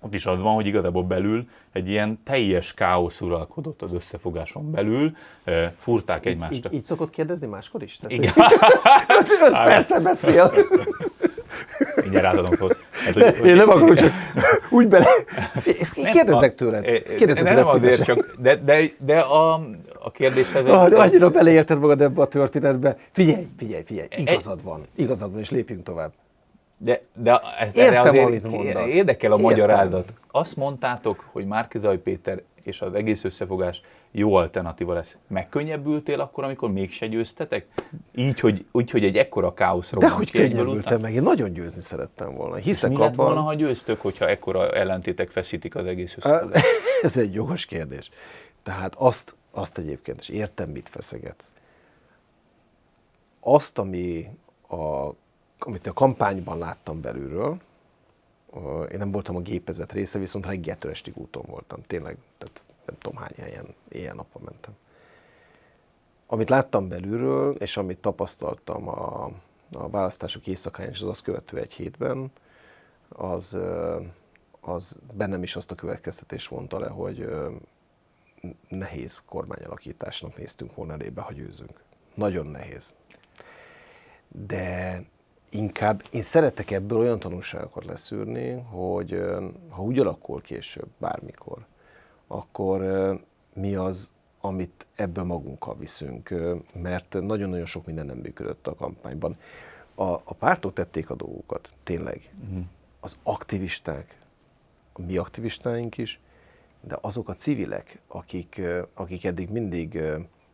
Ott 0.00 0.14
is 0.14 0.26
az 0.26 0.40
van, 0.40 0.54
hogy 0.54 0.66
igazából 0.66 1.02
belül 1.02 1.48
egy 1.72 1.88
ilyen 1.88 2.20
teljes 2.24 2.74
káosz 2.74 3.20
uralkodott 3.20 3.82
az 3.82 3.92
összefogáson 3.92 4.70
belül, 4.70 5.16
furták 5.78 6.26
egymást. 6.26 6.52
Így, 6.52 6.64
így, 6.64 6.72
így 6.72 6.84
szokott 6.84 7.10
kérdezni 7.10 7.46
máskor 7.46 7.82
is? 7.82 7.96
Tehát, 7.96 8.16
Igen. 8.16 8.32
5 9.42 9.52
percet 9.72 10.02
beszél. 10.02 10.52
Mindjárt 12.02 12.26
átadom 12.26 12.54
fel. 12.54 12.76
Hát, 13.14 13.36
hogy, 13.36 13.46
Én 13.46 13.54
nem 13.54 13.68
akarom, 13.68 13.94
csak 13.94 14.12
úgy 14.70 14.88
bele... 14.88 15.06
Ezt 15.80 15.94
kérdezek 16.10 16.54
tőled. 16.54 16.84
Kérdezek 16.84 17.44
tőled 17.44 17.54
nem 17.54 17.66
azért 17.66 18.04
csak, 18.04 18.36
de, 18.38 18.56
de, 18.56 18.90
de 18.98 19.18
a, 19.18 19.54
a 19.98 20.10
kérdés... 20.10 20.54
Ez, 20.54 20.64
ah, 20.64 20.88
de 20.88 20.96
annyira 20.96 21.30
beleérted 21.30 21.78
magad 21.78 22.00
ebbe 22.00 22.22
a 22.22 22.26
történetbe. 22.26 22.96
Figyelj, 23.10 23.46
figyelj, 23.58 23.82
figyelj, 23.86 24.08
igazad 24.16 24.62
van. 24.62 24.82
Igazad 24.94 25.30
van, 25.30 25.40
és 25.40 25.50
lépjünk 25.50 25.82
tovább. 25.82 26.12
De, 26.78 27.00
de 27.14 27.40
ez 27.58 27.76
Értem, 27.76 28.24
amit 28.24 28.50
mondasz. 28.50 28.92
Érdekel 28.92 29.32
a 29.32 29.36
magyarázat. 29.36 30.12
Azt 30.30 30.56
mondtátok, 30.56 31.24
hogy 31.32 31.46
Márkizaj 31.46 31.98
Péter 31.98 32.42
és 32.62 32.80
az 32.80 32.94
egész 32.94 33.24
összefogás 33.24 33.80
jó 34.18 34.34
alternatíva 34.34 34.92
lesz. 34.92 35.16
Megkönnyebbültél 35.26 36.20
akkor, 36.20 36.44
amikor 36.44 36.72
mégse 36.72 37.06
győztetek? 37.06 37.66
Így, 38.14 38.40
hogy, 38.40 38.66
úgy, 38.72 38.90
hogy 38.90 39.04
egy 39.04 39.16
ekkora 39.16 39.54
káosz 39.54 39.92
De 39.92 40.08
hogy 40.08 40.30
könnyebbültem 40.30 41.00
meg, 41.00 41.14
én 41.14 41.22
nagyon 41.22 41.52
győzni 41.52 41.82
szerettem 41.82 42.34
volna. 42.34 42.56
Hiszek 42.56 42.90
mi 42.90 42.96
abban... 42.96 43.14
volna, 43.14 43.40
ha 43.40 43.54
győztök, 43.54 44.00
hogyha 44.00 44.28
ekkora 44.28 44.72
ellentétek 44.72 45.30
feszítik 45.30 45.74
az 45.74 45.86
egész 45.86 46.16
összefogást? 46.16 46.64
Ez 47.02 47.16
egy 47.16 47.34
jogos 47.34 47.64
kérdés. 47.64 48.10
Tehát 48.62 48.94
azt, 48.94 49.34
azt 49.50 49.78
egyébként, 49.78 50.18
és 50.18 50.28
értem, 50.28 50.70
mit 50.70 50.88
feszegetsz. 50.88 51.52
Azt, 53.40 53.78
ami 53.78 54.28
a, 54.68 55.08
amit 55.58 55.86
a 55.86 55.92
kampányban 55.92 56.58
láttam 56.58 57.00
belülről, 57.00 57.56
én 58.92 58.98
nem 58.98 59.10
voltam 59.10 59.36
a 59.36 59.40
gépezet 59.40 59.92
része, 59.92 60.18
viszont 60.18 60.46
reggeltől 60.46 60.90
estig 60.90 61.16
úton 61.16 61.44
voltam. 61.46 61.80
Tényleg, 61.86 62.16
tehát 62.38 62.60
nem 62.86 62.98
tudom 62.98 63.18
hány 63.18 63.34
helyen 63.36 63.74
éjjel-nappal 63.88 64.42
mentem. 64.44 64.76
Amit 66.26 66.48
láttam 66.48 66.88
belülről, 66.88 67.54
és 67.54 67.76
amit 67.76 67.98
tapasztaltam 67.98 68.88
a, 68.88 69.30
a 69.72 69.88
választások 69.88 70.46
éjszakáján 70.46 70.92
és 70.92 71.00
az 71.00 71.08
azt 71.08 71.22
követő 71.22 71.58
egy 71.58 71.72
hétben, 71.72 72.32
az, 73.08 73.58
az 74.60 75.00
bennem 75.12 75.42
is 75.42 75.56
azt 75.56 75.70
a 75.70 75.74
következtetés 75.74 76.48
vonta 76.48 76.78
le, 76.78 76.88
hogy 76.88 77.28
nehéz 78.68 79.22
kormányalakításnak 79.26 80.36
néztünk 80.36 80.74
volna 80.74 80.92
elébe, 80.92 81.20
ha 81.20 81.32
győzünk. 81.32 81.82
Nagyon 82.14 82.46
nehéz. 82.46 82.94
De 84.28 85.02
inkább 85.48 86.02
én 86.10 86.22
szeretek 86.22 86.70
ebből 86.70 86.98
olyan 86.98 87.18
tanulságokat 87.18 87.84
leszűrni, 87.84 88.52
hogy 88.52 89.20
ha 89.68 89.82
úgy 89.82 89.98
alakul 89.98 90.40
később, 90.42 90.88
bármikor, 90.98 91.66
akkor 92.26 92.80
mi 93.52 93.74
az, 93.74 94.12
amit 94.40 94.86
ebből 94.94 95.24
magunkkal 95.24 95.76
viszünk, 95.78 96.34
mert 96.72 97.16
nagyon-nagyon 97.20 97.66
sok 97.66 97.86
minden 97.86 98.06
nem 98.06 98.16
működött 98.16 98.66
a 98.66 98.74
kampányban. 98.74 99.38
A, 99.94 100.02
a 100.04 100.34
pártok 100.38 100.72
tették 100.72 101.10
a 101.10 101.14
dolgokat, 101.14 101.72
tényleg. 101.82 102.30
Uh-huh. 102.48 102.64
Az 103.00 103.16
aktivisták, 103.22 104.18
a 104.92 105.00
mi 105.00 105.16
aktivistáink 105.16 105.98
is, 105.98 106.20
de 106.80 106.98
azok 107.00 107.28
a 107.28 107.34
civilek, 107.34 108.00
akik, 108.06 108.62
akik 108.94 109.24
eddig 109.24 109.50
mindig 109.50 110.02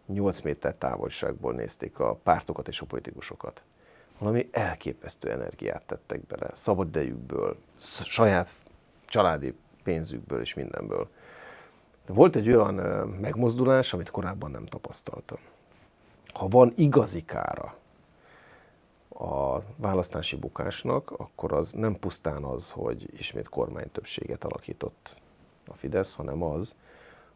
8 0.06 0.40
méter 0.40 0.74
távolságból 0.74 1.52
nézték 1.52 1.98
a 1.98 2.14
pártokat 2.14 2.68
és 2.68 2.80
a 2.80 2.86
politikusokat, 2.86 3.62
valami 4.18 4.48
elképesztő 4.50 5.30
energiát 5.30 5.82
tettek 5.86 6.26
bele, 6.26 6.50
szabad 6.54 6.88
idejükből, 6.88 7.56
saját 8.04 8.52
családi 9.04 9.54
pénzükből 9.82 10.40
és 10.40 10.54
mindenből. 10.54 11.08
De 12.06 12.12
volt 12.12 12.36
egy 12.36 12.48
olyan 12.48 12.74
megmozdulás, 13.20 13.92
amit 13.92 14.10
korábban 14.10 14.50
nem 14.50 14.66
tapasztaltam. 14.66 15.38
Ha 16.32 16.48
van 16.48 16.72
igazi 16.76 17.24
kára 17.24 17.76
a 19.08 19.58
választási 19.76 20.36
bukásnak, 20.36 21.10
akkor 21.10 21.52
az 21.52 21.72
nem 21.72 21.98
pusztán 21.98 22.44
az, 22.44 22.70
hogy 22.70 23.08
ismét 23.18 23.48
kormánytöbbséget 23.48 24.44
alakított 24.44 25.14
a 25.66 25.74
Fidesz, 25.74 26.14
hanem 26.14 26.42
az, 26.42 26.76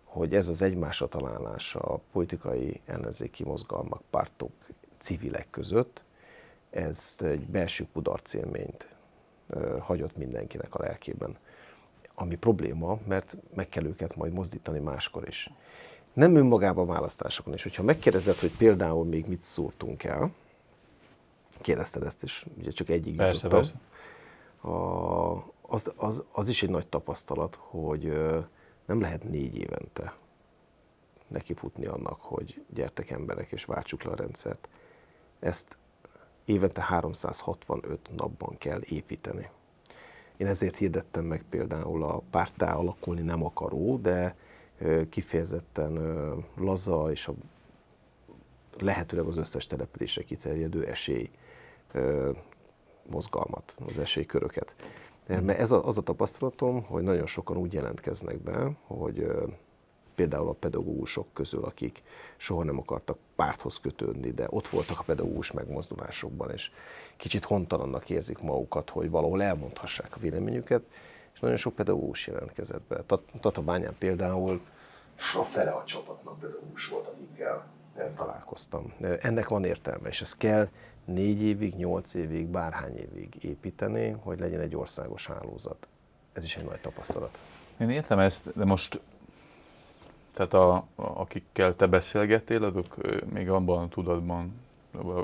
hogy 0.04 0.34
ez 0.34 0.48
az 0.48 0.62
egymásra 0.62 1.08
találása 1.08 1.78
a 1.78 2.00
politikai 2.12 2.80
ellenzéki 2.86 3.44
mozgalmak, 3.44 4.02
pártok, 4.10 4.52
civilek 4.98 5.46
között, 5.50 6.02
ez 6.70 7.16
egy 7.18 7.46
belső 7.46 7.86
kudarc 7.92 8.32
élményt 8.32 8.88
hagyott 9.80 10.16
mindenkinek 10.16 10.74
a 10.74 10.82
lelkében 10.82 11.36
ami 12.18 12.36
probléma, 12.36 12.98
mert 13.06 13.36
meg 13.54 13.68
kell 13.68 13.84
őket 13.84 14.16
majd 14.16 14.32
mozdítani 14.32 14.78
máskor 14.78 15.28
is. 15.28 15.50
Nem 16.12 16.34
önmagában 16.34 16.88
a 16.88 16.92
választásokon 16.92 17.54
is. 17.54 17.62
Hogyha 17.62 17.82
megkérdezed, 17.82 18.34
hogy 18.34 18.56
például 18.56 19.04
még 19.04 19.26
mit 19.26 19.42
szóltunk 19.42 20.04
el, 20.04 20.30
kérdezted 21.60 22.02
ezt 22.02 22.22
is, 22.22 22.46
ugye 22.58 22.70
csak 22.70 22.88
egyik 22.88 23.16
persze, 23.16 23.48
persze. 23.48 23.72
A, 24.60 25.34
az, 25.60 25.92
az, 25.96 26.22
az 26.32 26.48
is 26.48 26.62
egy 26.62 26.70
nagy 26.70 26.86
tapasztalat, 26.86 27.58
hogy 27.60 28.12
nem 28.86 29.00
lehet 29.00 29.24
négy 29.24 29.56
évente 29.56 30.14
nekifutni 31.26 31.86
annak, 31.86 32.20
hogy 32.20 32.64
gyertek 32.74 33.10
emberek 33.10 33.52
és 33.52 33.64
váltsuk 33.64 34.02
le 34.02 34.10
a 34.10 34.16
rendszert. 34.16 34.68
Ezt 35.38 35.76
évente 36.44 36.82
365 36.82 37.98
napban 38.16 38.58
kell 38.58 38.80
építeni. 38.84 39.50
Én 40.36 40.46
ezért 40.46 40.76
hirdettem 40.76 41.24
meg 41.24 41.44
például 41.50 42.02
a 42.02 42.22
pártá 42.30 42.74
alakulni 42.74 43.22
nem 43.22 43.44
akaró, 43.44 43.96
de 43.96 44.36
kifejezetten 45.08 45.98
laza 46.56 47.10
és 47.10 47.28
a 47.28 47.34
lehetőleg 48.78 49.26
az 49.26 49.36
összes 49.36 49.66
településre 49.66 50.22
kiterjedő 50.22 50.86
esély 50.86 51.30
mozgalmat, 53.10 53.74
az 53.86 53.98
esélyköröket. 53.98 54.74
Mert 55.26 55.58
ez 55.58 55.70
a, 55.70 55.86
az 55.86 55.98
a 55.98 56.02
tapasztalatom, 56.02 56.82
hogy 56.82 57.02
nagyon 57.02 57.26
sokan 57.26 57.56
úgy 57.56 57.72
jelentkeznek 57.72 58.38
be, 58.38 58.70
hogy 58.86 59.26
például 60.16 60.48
a 60.48 60.52
pedagógusok 60.52 61.26
közül, 61.32 61.64
akik 61.64 62.02
soha 62.36 62.64
nem 62.64 62.78
akartak 62.78 63.18
párthoz 63.36 63.78
kötődni, 63.78 64.30
de 64.30 64.46
ott 64.50 64.68
voltak 64.68 64.98
a 64.98 65.02
pedagógus 65.02 65.52
megmozdulásokban, 65.52 66.50
és 66.50 66.70
kicsit 67.16 67.44
hontalannak 67.44 68.10
érzik 68.10 68.38
magukat, 68.38 68.90
hogy 68.90 69.10
valahol 69.10 69.42
elmondhassák 69.42 70.16
a 70.16 70.20
véleményüket, 70.20 70.82
és 71.34 71.40
nagyon 71.40 71.56
sok 71.56 71.74
pedagógus 71.74 72.26
jelentkezett 72.26 72.82
be. 72.88 73.02
Tatabányán 73.40 73.94
például 73.98 74.60
a 75.16 75.42
fele 75.42 75.70
a 75.70 75.84
csapatnak 75.84 76.38
pedagógus 76.38 76.88
volt, 76.88 77.06
akikkel 77.06 77.66
találkoztam. 78.16 78.92
Ennek 79.20 79.48
van 79.48 79.64
értelme, 79.64 80.08
és 80.08 80.20
ez 80.20 80.36
kell 80.36 80.68
négy 81.04 81.42
évig, 81.42 81.74
nyolc 81.74 82.14
évig, 82.14 82.46
bárhány 82.46 82.96
évig 82.96 83.44
építeni, 83.44 84.16
hogy 84.22 84.40
legyen 84.40 84.60
egy 84.60 84.76
országos 84.76 85.26
hálózat. 85.26 85.88
Ez 86.32 86.44
is 86.44 86.56
egy 86.56 86.64
nagy 86.64 86.80
tapasztalat. 86.80 87.38
Én 87.80 87.90
értem 87.90 88.18
ezt, 88.18 88.56
de 88.56 88.64
most 88.64 89.00
tehát 90.36 90.54
a, 90.54 90.84
akikkel 90.94 91.76
te 91.76 91.86
beszélgettél, 91.86 92.64
azok 92.64 92.96
még 93.32 93.50
abban 93.50 93.82
a 93.82 93.88
tudatban, 93.88 94.60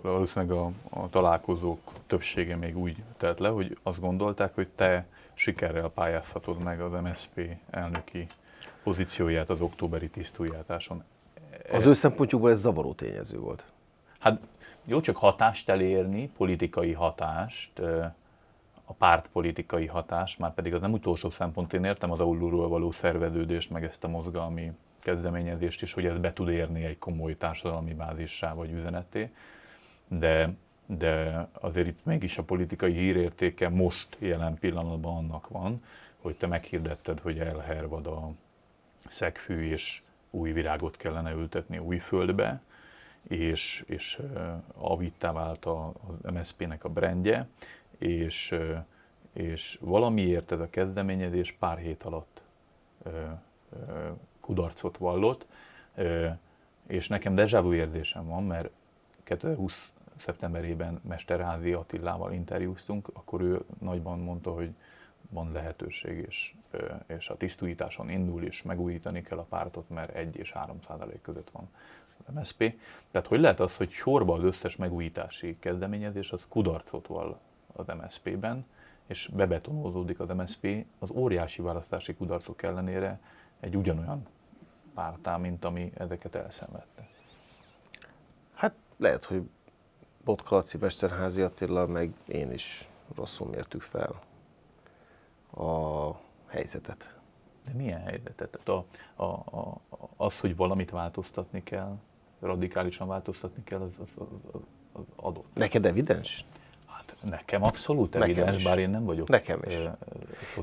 valószínűleg 0.02 0.56
a, 0.56 0.70
a 0.90 1.08
találkozók 1.08 1.92
többsége 2.06 2.56
még 2.56 2.78
úgy 2.78 2.96
telt 3.16 3.38
le, 3.38 3.48
hogy 3.48 3.78
azt 3.82 4.00
gondolták, 4.00 4.54
hogy 4.54 4.68
te 4.74 5.06
sikerrel 5.34 5.88
pályázhatod 5.88 6.62
meg 6.62 6.80
az 6.80 6.92
MSZP 7.02 7.56
elnöki 7.70 8.26
pozícióját 8.82 9.50
az 9.50 9.60
októberi 9.60 10.08
tisztújjátáson. 10.08 11.04
Az 11.72 11.86
ő 11.86 11.92
szempontjukból 11.92 12.50
ez 12.50 12.60
zavaró 12.60 12.92
tényező 12.92 13.38
volt. 13.38 13.64
Hát 14.18 14.40
jó, 14.84 15.00
csak 15.00 15.16
hatást 15.16 15.68
elérni, 15.68 16.30
politikai 16.36 16.92
hatást, 16.92 17.78
a 18.84 18.92
pártpolitikai 18.98 19.86
hatást, 19.86 20.38
már 20.38 20.54
pedig 20.54 20.74
az 20.74 20.80
nem 20.80 20.92
utolsó 20.92 21.30
szempont, 21.30 21.72
én 21.72 21.84
értem 21.84 22.10
az 22.10 22.20
aulúról 22.20 22.68
való 22.68 22.92
szerveződést, 22.92 23.70
meg 23.70 23.84
ezt 23.84 24.04
a 24.04 24.08
mozgalmi 24.08 24.72
kezdeményezést 25.02 25.82
is, 25.82 25.92
hogy 25.92 26.06
ez 26.06 26.18
be 26.18 26.32
tud 26.32 26.48
érni 26.48 26.84
egy 26.84 26.98
komoly 26.98 27.36
társadalmi 27.36 27.94
bázissá 27.94 28.54
vagy 28.54 28.72
üzenetté, 28.72 29.30
de, 30.08 30.50
de 30.86 31.46
azért 31.52 31.86
itt 31.86 32.04
mégis 32.04 32.38
a 32.38 32.42
politikai 32.42 32.92
hírértéke 32.92 33.68
most 33.68 34.16
jelen 34.18 34.58
pillanatban 34.58 35.16
annak 35.16 35.48
van, 35.48 35.82
hogy 36.20 36.36
te 36.36 36.46
meghirdetted, 36.46 37.20
hogy 37.20 37.38
elhervad 37.38 38.06
a 38.06 38.30
szegfű 39.08 39.70
és 39.70 40.02
új 40.30 40.52
virágot 40.52 40.96
kellene 40.96 41.32
ültetni 41.32 41.78
új 41.78 41.98
földbe, 41.98 42.60
és, 43.28 43.84
és 43.86 44.20
avittá 44.74 45.32
vált 45.32 45.64
az 45.64 46.32
MSZP-nek 46.32 46.84
a 46.84 46.88
brendje, 46.88 47.48
és, 47.98 48.54
és 49.32 49.78
valamiért 49.80 50.52
ez 50.52 50.60
a 50.60 50.70
kezdeményezés 50.70 51.52
pár 51.52 51.78
hét 51.78 52.02
alatt 52.02 52.42
kudarcot 54.42 54.96
vallott, 54.96 55.46
és 56.86 57.08
nekem 57.08 57.34
dejavú 57.34 57.72
érzésem 57.72 58.26
van, 58.26 58.44
mert 58.44 58.70
2020 59.22 59.90
szeptemberében 60.18 61.00
Mesterházi 61.08 61.72
Attilával 61.72 62.32
interjúztunk, 62.32 63.08
akkor 63.12 63.40
ő 63.40 63.64
nagyban 63.80 64.18
mondta, 64.18 64.52
hogy 64.52 64.70
van 65.30 65.52
lehetőség, 65.52 66.24
és, 66.28 66.54
és 67.06 67.28
a 67.28 67.36
tisztújításon 67.36 68.10
indul, 68.10 68.42
és 68.42 68.62
megújítani 68.62 69.22
kell 69.22 69.38
a 69.38 69.46
pártot, 69.48 69.88
mert 69.88 70.14
1 70.14 70.36
és 70.36 70.52
3 70.52 70.78
százalék 70.86 71.20
között 71.20 71.50
van 71.50 71.68
az 72.16 72.34
MSZP. 72.34 72.74
Tehát 73.10 73.26
hogy 73.26 73.40
lehet 73.40 73.60
az, 73.60 73.76
hogy 73.76 73.90
sorba 73.90 74.34
az 74.34 74.42
összes 74.42 74.76
megújítási 74.76 75.56
kezdeményezés 75.58 76.32
az 76.32 76.46
kudarcot 76.48 77.06
val 77.06 77.40
az 77.72 77.86
MSZP-ben, 77.86 78.66
és 79.06 79.30
bebetonózódik 79.34 80.20
az 80.20 80.28
MSZP 80.28 80.84
az 80.98 81.10
óriási 81.10 81.62
választási 81.62 82.14
kudarcok 82.14 82.62
ellenére 82.62 83.20
egy 83.62 83.76
ugyanolyan 83.76 84.26
pártá, 84.94 85.36
mint 85.36 85.64
ami 85.64 85.92
ezeket 85.94 86.34
elszenvedte. 86.34 87.08
Hát 88.54 88.74
lehet, 88.96 89.24
hogy 89.24 89.42
Botka 90.24 90.54
Laci, 90.54 90.78
Mesterházi 90.78 91.42
Attila, 91.42 91.86
meg 91.86 92.12
én 92.26 92.52
is 92.52 92.88
rosszul 93.14 93.48
mértük 93.48 93.82
fel 93.82 94.20
a 95.66 96.10
helyzetet. 96.46 97.14
De 97.64 97.72
milyen 97.72 98.00
helyzetet? 98.00 98.50
Tehát 98.50 98.68
a, 98.68 98.84
a, 99.22 99.58
a, 99.58 99.80
az, 100.16 100.38
hogy 100.38 100.56
valamit 100.56 100.90
változtatni 100.90 101.62
kell, 101.62 101.98
radikálisan 102.40 103.08
változtatni 103.08 103.64
kell, 103.64 103.80
az, 103.80 103.92
az, 103.98 104.26
az, 104.52 104.60
az 104.92 105.04
adott. 105.16 105.54
Neked 105.54 105.86
evidens? 105.86 106.44
Nekem 107.30 107.62
abszolút 107.62 108.12
nekem 108.12 108.28
evidens, 108.30 108.56
is. 108.56 108.64
bár 108.64 108.78
én 108.78 108.90
nem 108.90 109.04
vagyok 109.04 109.28
nekem 109.28 109.60
is. 109.68 109.74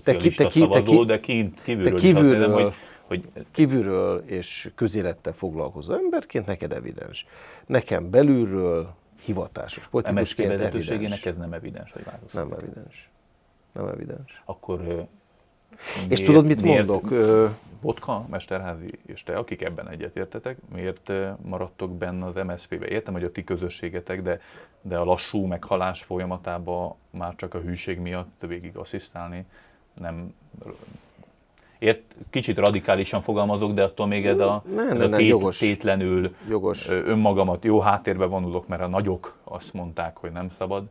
te, 0.03 0.15
ki, 0.15 0.29
te, 0.29 0.47
ki, 0.47 0.67
te, 0.67 0.81
ki, 0.81 1.05
de 1.05 1.19
kint, 1.19 1.61
kívülről, 1.61 1.93
te 1.93 1.99
kívülről, 1.99 2.63
hogy, 2.63 2.73
hogy 3.07 3.45
kívülről 3.51 4.23
és 4.25 4.71
közélettel 4.75 5.33
foglalkozó 5.33 5.93
emberként 5.93 6.45
neked 6.45 6.73
evidens. 6.73 7.25
Nekem 7.65 8.09
belülről 8.09 8.93
hivatásos 9.23 9.87
politikusként 9.87 10.51
evidens. 10.51 11.09
neked 11.09 11.37
nem 11.37 11.53
evidens, 11.53 11.91
hogy 11.91 12.03
változtatni. 12.03 12.49
Nem 12.49 12.59
evidens. 12.59 13.09
Nem 13.71 13.87
evidens. 13.87 14.41
Akkor 14.45 15.07
miért, 15.95 16.11
és 16.11 16.21
tudod, 16.21 16.45
mit 16.45 16.61
miért, 16.61 16.87
mondok? 16.87 17.09
Botka, 17.81 18.25
Mesterházi 18.29 18.91
és 19.05 19.23
te, 19.23 19.37
akik 19.37 19.61
ebben 19.61 19.89
egyetértetek, 19.89 20.57
miért 20.73 21.11
maradtok 21.41 21.97
benne 21.97 22.25
az 22.25 22.35
MSZP-be? 22.35 22.87
Értem, 22.87 23.13
hogy 23.13 23.23
a 23.23 23.31
ti 23.31 23.43
közösségetek, 23.43 24.21
de, 24.21 24.41
de 24.81 24.97
a 24.97 25.03
lassú 25.03 25.45
meghalás 25.45 26.03
folyamatában 26.03 26.95
már 27.09 27.35
csak 27.35 27.53
a 27.53 27.59
hűség 27.59 27.99
miatt 27.99 28.43
végig 28.47 28.77
asszisztálni 28.77 29.45
nem 29.99 30.33
ért, 31.79 32.01
kicsit 32.29 32.57
radikálisan 32.57 33.21
fogalmazok, 33.21 33.73
de 33.73 33.83
attól 33.83 34.07
még 34.07 34.25
ez 34.25 34.39
a, 34.39 34.63
nem, 34.75 34.89
ez 34.89 35.01
a 35.01 35.09
tét, 35.09 35.27
jogos. 35.27 35.57
tétlenül 35.57 36.35
jogos. 36.47 36.89
önmagamat 36.89 37.63
jó 37.63 37.79
háttérbe 37.79 38.25
vonulok, 38.25 38.67
mert 38.67 38.81
a 38.81 38.87
nagyok 38.87 39.37
azt 39.43 39.73
mondták, 39.73 40.17
hogy 40.17 40.31
nem 40.31 40.49
szabad. 40.57 40.83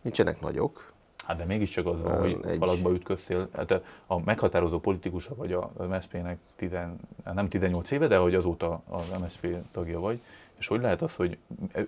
Nincsenek 0.00 0.40
nagyok. 0.40 0.92
Hát 1.26 1.36
de 1.36 1.44
mégiscsak 1.44 1.86
az 1.86 2.02
van, 2.02 2.18
hogy 2.18 2.38
egy... 2.46 2.58
falakba 2.58 2.90
ütköztél. 2.90 3.48
Hát 3.52 3.80
a 4.06 4.20
meghatározó 4.24 4.80
politikusa 4.80 5.34
vagy 5.34 5.52
a 5.52 5.70
MSZP-nek 5.88 6.38
tizen, 6.56 6.96
nem 7.34 7.48
18 7.48 7.90
éve, 7.90 8.06
de 8.06 8.16
hogy 8.16 8.34
azóta 8.34 8.82
az 8.88 9.14
MSZP 9.20 9.56
tagja 9.70 10.00
vagy. 10.00 10.20
És 10.58 10.66
hogy 10.66 10.80
lehet 10.80 11.02
az, 11.02 11.14
hogy 11.14 11.38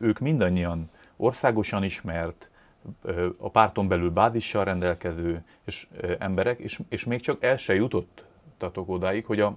ők 0.01 0.19
mindannyian 0.19 0.91
országosan 1.17 1.83
ismert, 1.83 2.49
a 3.37 3.51
párton 3.51 3.89
belül 3.89 4.11
bázissal 4.11 4.65
rendelkező 4.65 5.45
és 5.65 5.89
emberek, 6.19 6.59
és, 6.59 6.81
és 6.89 7.05
még 7.05 7.21
csak 7.21 7.43
el 7.43 7.57
se 7.57 7.75
jutottatok 7.75 8.89
odáig, 8.89 9.25
hogy 9.25 9.41
a 9.41 9.57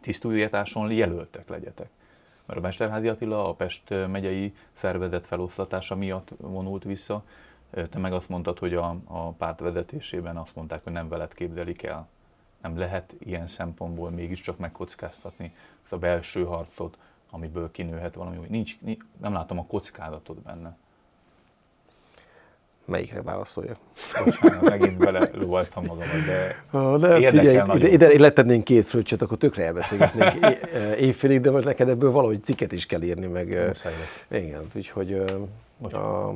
tisztújításon 0.00 0.92
jelöltek 0.92 1.48
legyetek. 1.48 1.88
Mert 2.46 2.58
a 2.58 2.62
Mesterházi 2.62 3.08
Attila 3.08 3.48
a 3.48 3.52
Pest 3.52 3.94
megyei 4.08 4.54
szervezet 4.72 5.26
felosztatása 5.26 5.96
miatt 5.96 6.28
vonult 6.36 6.84
vissza, 6.84 7.24
te 7.70 7.98
meg 7.98 8.12
azt 8.12 8.28
mondtad, 8.28 8.58
hogy 8.58 8.74
a, 8.74 8.96
a 9.04 9.30
párt 9.30 9.60
vezetésében 9.60 10.36
azt 10.36 10.54
mondták, 10.54 10.84
hogy 10.84 10.92
nem 10.92 11.08
veled 11.08 11.34
képzelik 11.34 11.82
el. 11.82 12.08
Nem 12.62 12.78
lehet 12.78 13.14
ilyen 13.18 13.46
szempontból 13.46 14.10
mégiscsak 14.10 14.58
megkockáztatni 14.58 15.54
ezt 15.82 15.92
a 15.92 15.98
belső 15.98 16.44
harcot, 16.44 16.98
amiből 17.30 17.70
kinőhet 17.70 18.14
valami. 18.14 18.38
Nincs, 18.48 18.78
nem 19.20 19.32
látom 19.32 19.58
a 19.58 19.66
kockázatot 19.66 20.42
benne. 20.42 20.76
Melyikre 22.84 23.22
válaszoljak? 23.22 23.76
Bocsánat, 24.24 24.60
megint 24.62 24.98
bele 24.98 25.28
lovaltam 25.32 25.84
magamat, 25.84 26.24
de 26.26 26.64
ha, 26.70 26.96
nem, 26.96 27.22
figyelj, 27.22 27.62
ide, 27.76 28.12
ide 28.12 28.18
letennénk 28.18 28.64
két 28.64 28.88
fröccsöt, 28.88 29.22
akkor 29.22 29.38
tökre 29.38 29.64
elbeszélgetnénk 29.64 30.56
évfélig, 31.08 31.40
de 31.40 31.50
most 31.50 31.64
neked 31.64 31.88
ebből 31.88 32.10
valahogy 32.10 32.44
cikket 32.44 32.72
is 32.72 32.86
kell 32.86 33.02
írni, 33.02 33.26
meg... 33.26 33.66
Muszáj 33.66 33.92
lesz. 33.92 34.40
Igen, 34.42 34.66
úgyhogy... 34.74 35.12
A, 35.92 36.34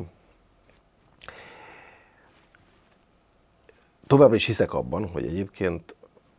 továbbra 4.08 4.34
is 4.34 4.44
hiszek 4.46 4.72
abban, 4.72 5.08
hogy 5.08 5.24
egyébként 5.24 5.94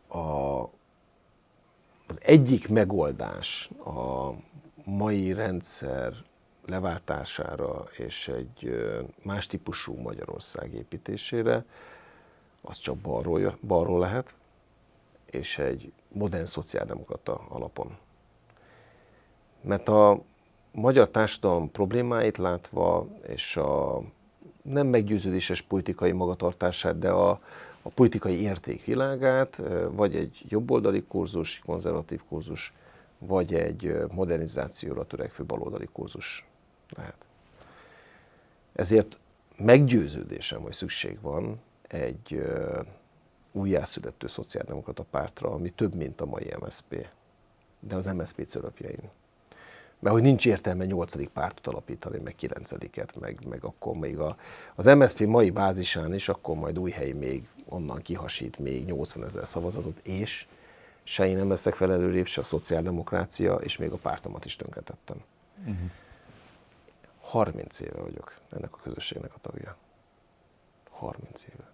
a, 0.08 0.60
az 2.06 2.20
egyik 2.20 2.68
megoldás 2.68 3.70
a 3.84 4.30
mai 4.84 5.32
rendszer 5.32 6.12
leváltására 6.66 7.84
és 7.96 8.28
egy 8.28 8.84
más 9.22 9.46
típusú 9.46 9.94
Magyarország 9.94 10.74
építésére, 10.74 11.64
az 12.62 12.78
csak 12.78 12.96
balról, 12.96 13.58
balról 13.66 13.98
lehet, 13.98 14.34
és 15.26 15.58
egy 15.58 15.92
modern 16.08 16.44
szociáldemokrata 16.44 17.40
alapon. 17.48 17.96
Mert 19.60 19.88
a 19.88 20.22
magyar 20.72 21.08
társadalom 21.08 21.70
problémáit 21.70 22.36
látva, 22.36 23.06
és 23.26 23.56
a 23.56 24.02
nem 24.62 24.86
meggyőződéses 24.86 25.62
politikai 25.62 26.12
magatartását, 26.12 26.98
de 26.98 27.10
a, 27.10 27.30
a 27.82 27.88
politikai 27.88 28.40
értékvilágát, 28.40 29.62
vagy 29.90 30.16
egy 30.16 30.44
jobboldali 30.48 31.04
kurzus, 31.08 31.62
konzervatív 31.64 32.20
kurzus, 32.28 32.72
vagy 33.18 33.54
egy 33.54 33.96
modernizációra 34.12 35.06
törekvő 35.06 35.44
baloldali 35.44 35.88
kurzus 35.92 36.46
lehet. 36.96 37.24
Ezért 38.72 39.18
meggyőződésem, 39.56 40.60
hogy 40.60 40.72
szükség 40.72 41.20
van 41.20 41.60
egy 41.82 42.42
újjászülető 43.52 44.26
szociáldemokrata 44.26 45.04
pártra, 45.10 45.50
ami 45.50 45.70
több, 45.70 45.94
mint 45.94 46.20
a 46.20 46.26
mai 46.26 46.54
MSZP, 46.60 47.06
de 47.80 47.96
az 47.96 48.06
MSZP 48.06 48.46
cölöpjein 48.46 49.10
mert 50.00 50.14
hogy 50.14 50.24
nincs 50.24 50.46
értelme 50.46 50.84
nyolcadik 50.84 51.28
pártot 51.28 51.66
alapítani, 51.66 52.18
meg 52.18 52.34
kilencediket, 52.34 53.20
meg, 53.20 53.38
meg 53.48 53.64
akkor 53.64 53.96
még 53.96 54.18
a, 54.18 54.36
az 54.74 54.84
MSZP 54.84 55.20
mai 55.20 55.50
bázisán 55.50 56.14
is, 56.14 56.28
akkor 56.28 56.56
majd 56.56 56.78
új 56.78 56.90
hely 56.90 57.12
még 57.12 57.48
onnan 57.68 58.02
kihasít 58.02 58.58
még 58.58 58.84
80 58.84 59.24
ezer 59.24 59.46
szavazatot, 59.46 59.98
és 60.02 60.46
se 61.02 61.26
én 61.26 61.36
nem 61.36 61.48
leszek 61.48 61.74
felelőrébb, 61.74 62.26
se 62.26 62.40
a 62.40 62.44
szociáldemokrácia, 62.44 63.54
és 63.54 63.76
még 63.76 63.90
a 63.90 63.96
pártomat 63.96 64.44
is 64.44 64.56
tönkretettem. 64.56 65.16
Uh-huh. 65.58 65.90
30 67.20 67.80
éve 67.80 68.00
vagyok 68.00 68.34
ennek 68.50 68.74
a 68.74 68.78
közösségnek 68.82 69.34
a 69.34 69.38
tagja. 69.40 69.76
30 70.90 71.44
éve. 71.44 71.72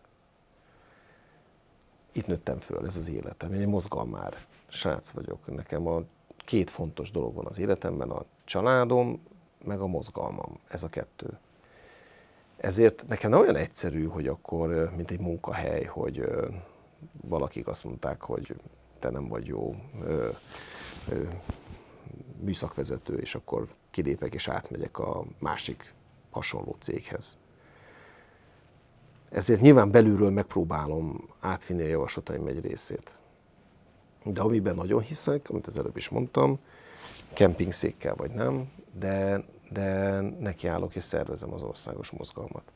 Itt 2.13 2.27
nőttem 2.27 2.61
föl, 2.61 2.87
ez 2.87 2.97
az 2.97 3.09
életem. 3.09 3.53
Én 3.53 3.61
egy 3.61 3.67
mozgalmár 3.67 4.37
srác 4.67 5.11
vagyok. 5.11 5.55
Nekem 5.55 5.87
a 5.87 6.03
két 6.47 6.71
fontos 6.71 7.11
dolog 7.11 7.35
van 7.35 7.47
az 7.47 7.59
életemben, 7.59 8.11
a 8.11 8.25
családom, 8.45 9.23
meg 9.65 9.81
a 9.81 9.87
mozgalmam. 9.87 10.59
Ez 10.69 10.83
a 10.83 10.89
kettő. 10.89 11.39
Ezért 12.57 13.07
nekem 13.09 13.31
nem 13.31 13.41
olyan 13.41 13.57
egyszerű, 13.57 14.07
hogy 14.07 14.29
akkor, 14.29 14.93
mint 14.97 15.11
egy 15.11 15.21
munkahely, 15.21 15.85
hogy 15.85 16.29
valakik 17.21 17.67
azt 17.67 17.85
mondták, 17.85 18.23
hogy 18.23 18.55
te 18.99 19.11
nem 19.11 19.29
vagy 19.29 19.47
jó 19.47 19.75
ö, 20.03 20.29
ö, 21.09 21.23
műszakvezető, 22.41 23.15
és 23.15 23.35
akkor 23.35 23.69
kilépek 23.91 24.35
és 24.35 24.49
átmegyek 24.49 24.99
a 24.99 25.25
másik 25.39 25.95
hasonló 26.31 26.77
céghez. 26.79 27.39
Ezért 29.29 29.61
nyilván 29.61 29.91
belülről 29.91 30.31
megpróbálom 30.31 31.29
átvinni 31.41 31.83
a 31.83 31.87
javaslataim 31.87 32.47
egy 32.47 32.61
részét. 32.61 33.16
De 34.33 34.41
amiben 34.41 34.75
nagyon 34.75 35.01
hiszek, 35.01 35.51
amit 35.51 35.67
az 35.67 35.79
előbb 35.79 35.97
is 35.97 36.09
mondtam, 36.09 36.59
kempingszékkel 37.33 38.15
vagy 38.15 38.31
nem, 38.31 38.71
de, 38.99 39.45
de 39.71 40.21
nekiállok 40.21 40.97
és 40.97 41.05
szervezem 41.05 41.53
az 41.53 41.63
országos 41.63 42.11
mozgalmat. 42.11 42.73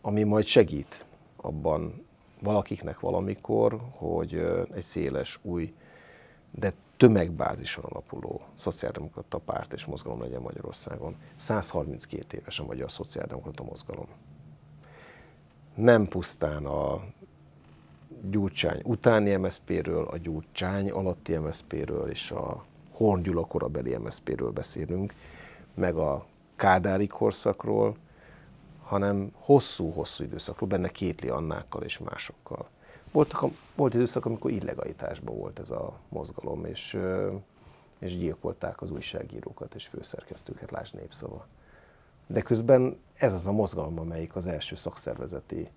Ami 0.00 0.22
majd 0.22 0.44
segít 0.44 1.04
abban 1.36 2.06
valakiknek 2.40 3.00
valamikor, 3.00 3.78
hogy 3.90 4.34
egy 4.74 4.82
széles, 4.82 5.38
új, 5.42 5.74
de 6.50 6.72
tömegbázison 6.96 7.84
alapuló 7.84 8.40
szociáldemokrata 8.54 9.38
párt 9.38 9.72
és 9.72 9.84
mozgalom 9.84 10.20
legyen 10.20 10.40
Magyarországon. 10.40 11.16
132 11.36 12.38
éves 12.38 12.58
a 12.58 12.64
magyar 12.64 12.90
szociáldemokrata 12.90 13.62
mozgalom. 13.62 14.06
Nem 15.74 16.06
pusztán 16.06 16.66
a 16.66 17.04
Gyurcsány 18.30 18.80
utáni 18.84 19.36
MSZP-ről, 19.36 20.04
a 20.04 20.16
Gyurcsány 20.16 20.90
alatti 20.90 21.36
MSZP-ről 21.36 22.10
és 22.10 22.30
a 22.30 22.64
Horn 22.92 23.22
Gyula 23.22 23.46
korabeli 23.46 23.96
MSZP-ről 23.96 24.50
beszélünk, 24.50 25.14
meg 25.74 25.96
a 25.96 26.26
Kádári 26.56 27.06
korszakról, 27.06 27.96
hanem 28.82 29.30
hosszú-hosszú 29.34 30.24
időszakról, 30.24 30.68
benne 30.68 30.88
Kétli 30.88 31.28
Annákkal 31.28 31.82
és 31.82 31.98
másokkal. 31.98 32.68
Voltak 33.12 33.42
a, 33.42 33.50
volt 33.74 33.94
időszak, 33.94 34.24
amikor 34.24 34.50
illegalitásban 34.50 35.36
volt 35.36 35.58
ez 35.58 35.70
a 35.70 35.98
mozgalom, 36.08 36.64
és, 36.64 36.98
és 37.98 38.18
gyilkolták 38.18 38.82
az 38.82 38.90
újságírókat 38.90 39.74
és 39.74 39.86
főszerkesztőket, 39.86 40.70
lásd 40.70 40.94
népszava. 40.94 41.46
De 42.26 42.42
közben 42.42 42.98
ez 43.14 43.32
az 43.32 43.46
a 43.46 43.52
mozgalom, 43.52 43.98
amelyik 43.98 44.36
az 44.36 44.46
első 44.46 44.76
szakszervezeti 44.76 45.70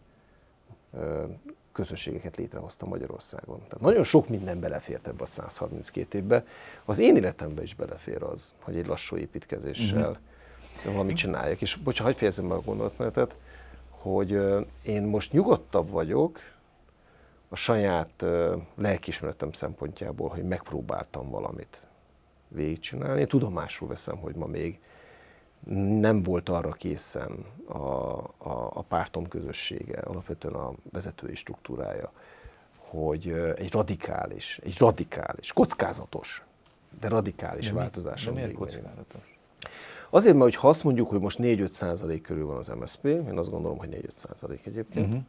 közösségeket 1.72 2.36
létrehozta 2.36 2.86
Magyarországon. 2.86 3.58
Tehát 3.58 3.80
nagyon 3.80 4.04
sok 4.04 4.30
minden 4.30 4.60
belefért 4.60 5.08
ebbe 5.08 5.24
a 5.24 5.26
132 5.26 6.18
évbe. 6.18 6.46
Az 6.86 7.00
én 7.00 7.16
életembe 7.16 7.62
is 7.62 7.76
belefér 7.76 8.24
az, 8.24 8.56
hogy 8.62 8.76
egy 8.76 8.86
lassú 8.86 9.18
építkezéssel 9.18 10.10
uh-huh. 10.10 10.94
valamit 10.94 11.16
csináljak. 11.16 11.62
És 11.62 11.76
bocsánat, 11.76 12.04
hagyd 12.06 12.18
fejezem 12.18 12.48
be 12.48 12.54
a 12.54 12.62
gondolatmenetet, 12.62 13.36
hogy 13.90 14.40
én 14.82 15.04
most 15.04 15.32
nyugodtabb 15.32 15.90
vagyok 15.90 16.40
a 17.50 17.56
saját 17.56 18.26
lelkismeretem 18.76 19.52
szempontjából, 19.52 20.30
hogy 20.30 20.44
megpróbáltam 20.44 21.30
valamit 21.30 21.82
végigcsinálni. 22.48 23.28
Tudomásul 23.28 23.88
veszem, 23.88 24.18
hogy 24.18 24.36
ma 24.36 24.46
még 24.46 24.80
nem 26.00 26.24
volt 26.24 26.50
arra 26.50 26.72
készen 26.72 27.46
a, 27.66 27.78
a, 27.78 28.72
a 28.74 28.82
pártom 28.82 29.28
közössége, 29.28 30.00
alapvetően 30.00 30.54
a 30.54 30.74
vezetői 30.92 31.36
struktúrája, 31.36 32.12
hogy 32.78 33.28
egy 33.56 33.72
radikális, 33.72 34.60
egy 34.64 34.78
radikális, 34.78 35.54
kockázatos, 35.54 36.44
de 37.00 37.08
radikális 37.08 37.68
de 37.68 37.74
változás. 37.74 38.26
De 38.26 38.32
miért 38.32 38.54
kockázatos? 38.54 39.40
Azért, 40.10 40.36
mert 40.36 40.56
ha 40.56 40.70
azt 40.70 40.84
mondjuk, 40.84 41.10
hogy 41.10 41.20
most 41.20 41.38
4-5 41.42 41.70
százalék 41.70 42.22
körül 42.22 42.46
van 42.46 42.58
az 42.58 42.68
MSZP, 42.68 43.06
én 43.06 43.38
azt 43.38 43.50
gondolom, 43.50 43.78
hogy 43.78 43.90
4-5 43.90 44.14
százalék 44.14 44.66
egyébként, 44.66 45.08
uh-huh 45.08 45.24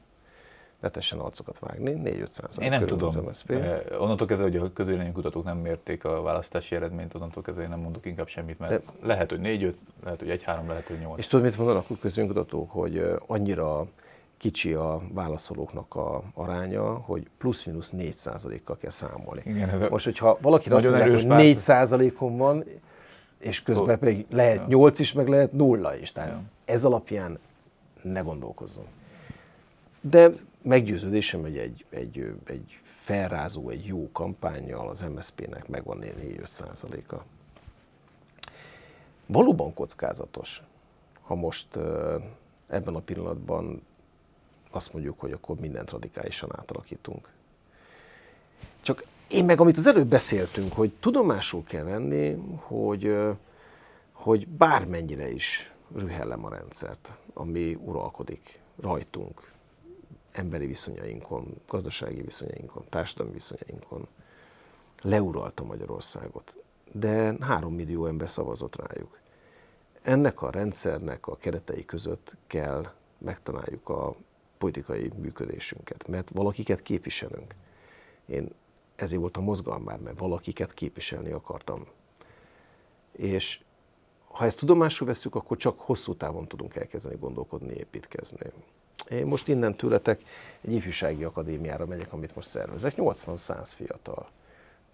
ne 0.83 0.89
tessen 0.89 1.19
arcokat 1.19 1.59
vágni, 1.59 2.01
4-5 2.05 2.31
százalék 2.31 2.73
Én 2.73 2.79
nem 2.79 2.87
tudom. 2.87 3.09
Az 3.09 3.15
MSZP. 3.15 3.51
Eh, 3.51 3.81
onnantól 3.99 4.27
kezdve, 4.27 4.47
hogy 4.47 4.57
a 4.57 4.73
közvélemény 4.73 5.13
kutatók 5.13 5.45
nem 5.45 5.59
mérték 5.59 6.05
a 6.05 6.23
választási 6.23 6.75
eredményt, 6.75 7.15
onnantól 7.15 7.43
kezdve 7.43 7.63
én 7.63 7.69
nem 7.69 7.79
mondok 7.79 8.07
inkább 8.07 8.29
semmit, 8.29 8.59
mert 8.59 8.73
De... 8.73 9.07
lehet, 9.07 9.31
hogy 9.31 9.41
4-5, 9.43 9.73
lehet, 10.05 10.19
hogy 10.19 10.43
1-3, 10.47 10.67
lehet, 10.67 10.87
hogy 10.87 10.99
8. 10.99 11.19
És 11.19 11.27
tudod, 11.27 11.45
mit 11.45 11.57
mondanak 11.57 11.85
a 11.91 11.95
közvéleménykutatók, 12.01 12.71
hogy 12.71 13.17
annyira 13.27 13.87
kicsi 14.37 14.73
a 14.73 15.01
válaszolóknak 15.13 15.95
a 15.95 16.23
aránya, 16.35 16.95
hogy 16.95 17.27
plusz-minusz 17.39 17.91
4 17.91 18.17
kal 18.65 18.77
kell 18.77 18.91
számolni. 18.91 19.43
Igen, 19.45 19.69
ez 19.69 19.91
Most, 19.91 20.05
hogyha 20.05 20.39
valaki 20.41 20.71
azt 20.71 20.91
mondja, 20.91 21.11
hogy 21.15 21.27
4 21.27 21.59
százalékon 21.59 22.37
van, 22.37 22.65
és 23.39 23.63
közben 23.63 23.99
pedig 23.99 24.27
lehet 24.31 24.67
8 24.67 24.99
is, 24.99 25.13
meg 25.13 25.29
lehet 25.29 25.53
nulla 25.53 25.97
is. 25.97 26.13
Tehát 26.13 26.31
ja. 26.31 26.43
ez 26.65 26.85
alapján 26.85 27.39
ne 28.03 28.21
gondolkozzon. 28.21 28.85
De 30.05 30.31
meggyőződésem, 30.63 31.41
hogy 31.41 31.59
egy, 31.59 31.85
egy, 31.91 32.35
egy 32.45 32.81
felrázó, 33.05 33.69
egy 33.69 33.85
jó 33.85 34.11
kampányjal 34.13 34.89
az 34.89 35.01
MSZP-nek 35.01 35.69
megvan 35.69 35.99
4-5 36.01 36.47
százaléka. 36.47 37.25
Valóban 39.27 39.75
kockázatos, 39.75 40.63
ha 41.23 41.35
most 41.35 41.67
ebben 42.67 42.95
a 42.95 43.01
pillanatban 43.01 43.83
azt 44.71 44.93
mondjuk, 44.93 45.21
hogy 45.21 45.33
akkor 45.33 45.57
mindent 45.57 45.91
radikálisan 45.91 46.51
átalakítunk. 46.57 47.29
Csak 48.81 49.05
én 49.29 49.45
meg, 49.45 49.61
amit 49.61 49.77
az 49.77 49.87
előbb 49.87 50.09
beszéltünk, 50.09 50.73
hogy 50.73 50.93
tudomásul 51.01 51.65
kell 51.65 51.85
venni, 51.85 52.37
hogy, 52.57 53.17
hogy 54.13 54.49
bármennyire 54.49 55.31
is 55.31 55.73
rühellem 55.97 56.45
a 56.45 56.49
rendszert, 56.49 57.11
ami 57.33 57.79
uralkodik 57.85 58.61
rajtunk, 58.81 59.52
emberi 60.33 60.67
viszonyainkon, 60.67 61.61
gazdasági 61.69 62.21
viszonyainkon, 62.21 62.85
társadalmi 62.89 63.33
viszonyainkon 63.33 64.09
leuralta 65.03 65.65
Magyarországot. 65.65 66.55
De 66.93 67.35
három 67.41 67.75
millió 67.75 68.07
ember 68.07 68.31
szavazott 68.31 68.77
rájuk. 68.77 69.19
Ennek 70.03 70.43
a 70.43 70.51
rendszernek 70.51 71.27
a 71.27 71.37
keretei 71.37 71.85
között 71.85 72.37
kell 72.47 72.93
megtaláljuk 73.19 73.89
a 73.89 74.15
politikai 74.59 75.11
működésünket, 75.17 76.09
mert 76.09 76.31
valakiket 76.31 76.83
képviselünk. 76.83 77.55
Én 78.27 78.49
ezért 78.97 79.21
volt 79.21 79.37
a 79.37 79.41
mozgalmár, 79.41 79.99
mert 79.99 80.19
valakiket 80.19 80.75
képviselni 80.75 81.31
akartam. 81.31 81.87
És 83.13 83.61
ha 84.29 84.45
ezt 84.45 84.59
tudomásul 84.59 85.07
veszük, 85.07 85.35
akkor 85.35 85.57
csak 85.57 85.81
hosszú 85.81 86.15
távon 86.15 86.49
tudunk 86.49 86.77
elkezdeni 86.77 87.17
gondolkodni, 87.17 87.75
építkezni. 87.75 88.53
Én 89.11 89.27
most 89.27 89.49
innen 89.49 89.75
tőletek 89.75 90.21
egy 90.61 90.73
ifjúsági 90.73 91.25
akadémiára 91.25 91.87
megyek, 91.87 92.13
amit 92.13 92.35
most 92.35 92.49
szervezek. 92.49 92.95
80-100 92.97 93.73
fiatal. 93.75 94.29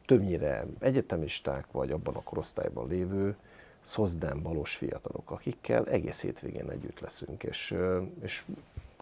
Többnyire 0.07 0.67
egyetemisták, 0.79 1.67
vagy 1.73 1.91
abban 1.91 2.15
a 2.15 2.23
korosztályban 2.23 2.89
lévő 2.89 3.37
szozdem 3.83 4.43
balos 4.43 4.77
fiatalok, 4.77 5.31
akikkel 5.31 5.87
egész 5.87 6.21
hétvégén 6.21 6.71
együtt 6.71 7.01
leszünk, 7.01 7.43
és, 7.43 7.75
és 8.23 8.45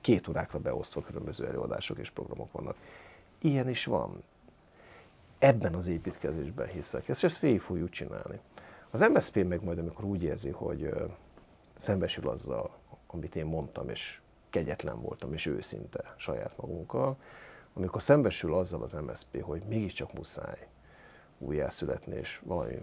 két 0.01 0.29
órákra 0.29 0.59
beosztva 0.59 1.01
különböző 1.01 1.47
előadások 1.47 1.99
és 1.99 2.11
programok 2.11 2.53
vannak. 2.53 2.77
Ilyen 3.39 3.69
is 3.69 3.85
van. 3.85 4.23
Ebben 5.39 5.75
az 5.75 5.87
építkezésben 5.87 6.67
hiszek, 6.67 7.09
és 7.09 7.23
ezt 7.23 7.39
végig 7.39 7.61
fogjuk 7.61 7.91
csinálni. 7.91 8.41
Az 8.91 9.01
MSZP 9.01 9.45
meg 9.45 9.65
majd, 9.65 9.79
amikor 9.79 10.05
úgy 10.05 10.23
érzi, 10.23 10.51
hogy 10.51 10.89
szembesül 11.75 12.29
azzal, 12.29 12.71
amit 13.07 13.37
én 13.37 13.45
mondtam, 13.45 13.89
és 13.89 14.21
kegyetlen 14.57 15.01
voltam 15.01 15.33
és 15.33 15.47
őszinte 15.47 16.15
saját 16.17 16.57
magunkkal, 16.57 17.17
amikor 17.75 18.03
szembesül 18.03 18.55
azzal 18.55 18.83
az 18.83 18.93
MSZP, 18.93 19.43
hogy 19.43 19.63
mégiscsak 19.69 20.13
muszáj 20.13 20.69
újjászületni 21.39 22.15
és 22.15 22.41
valami 22.45 22.75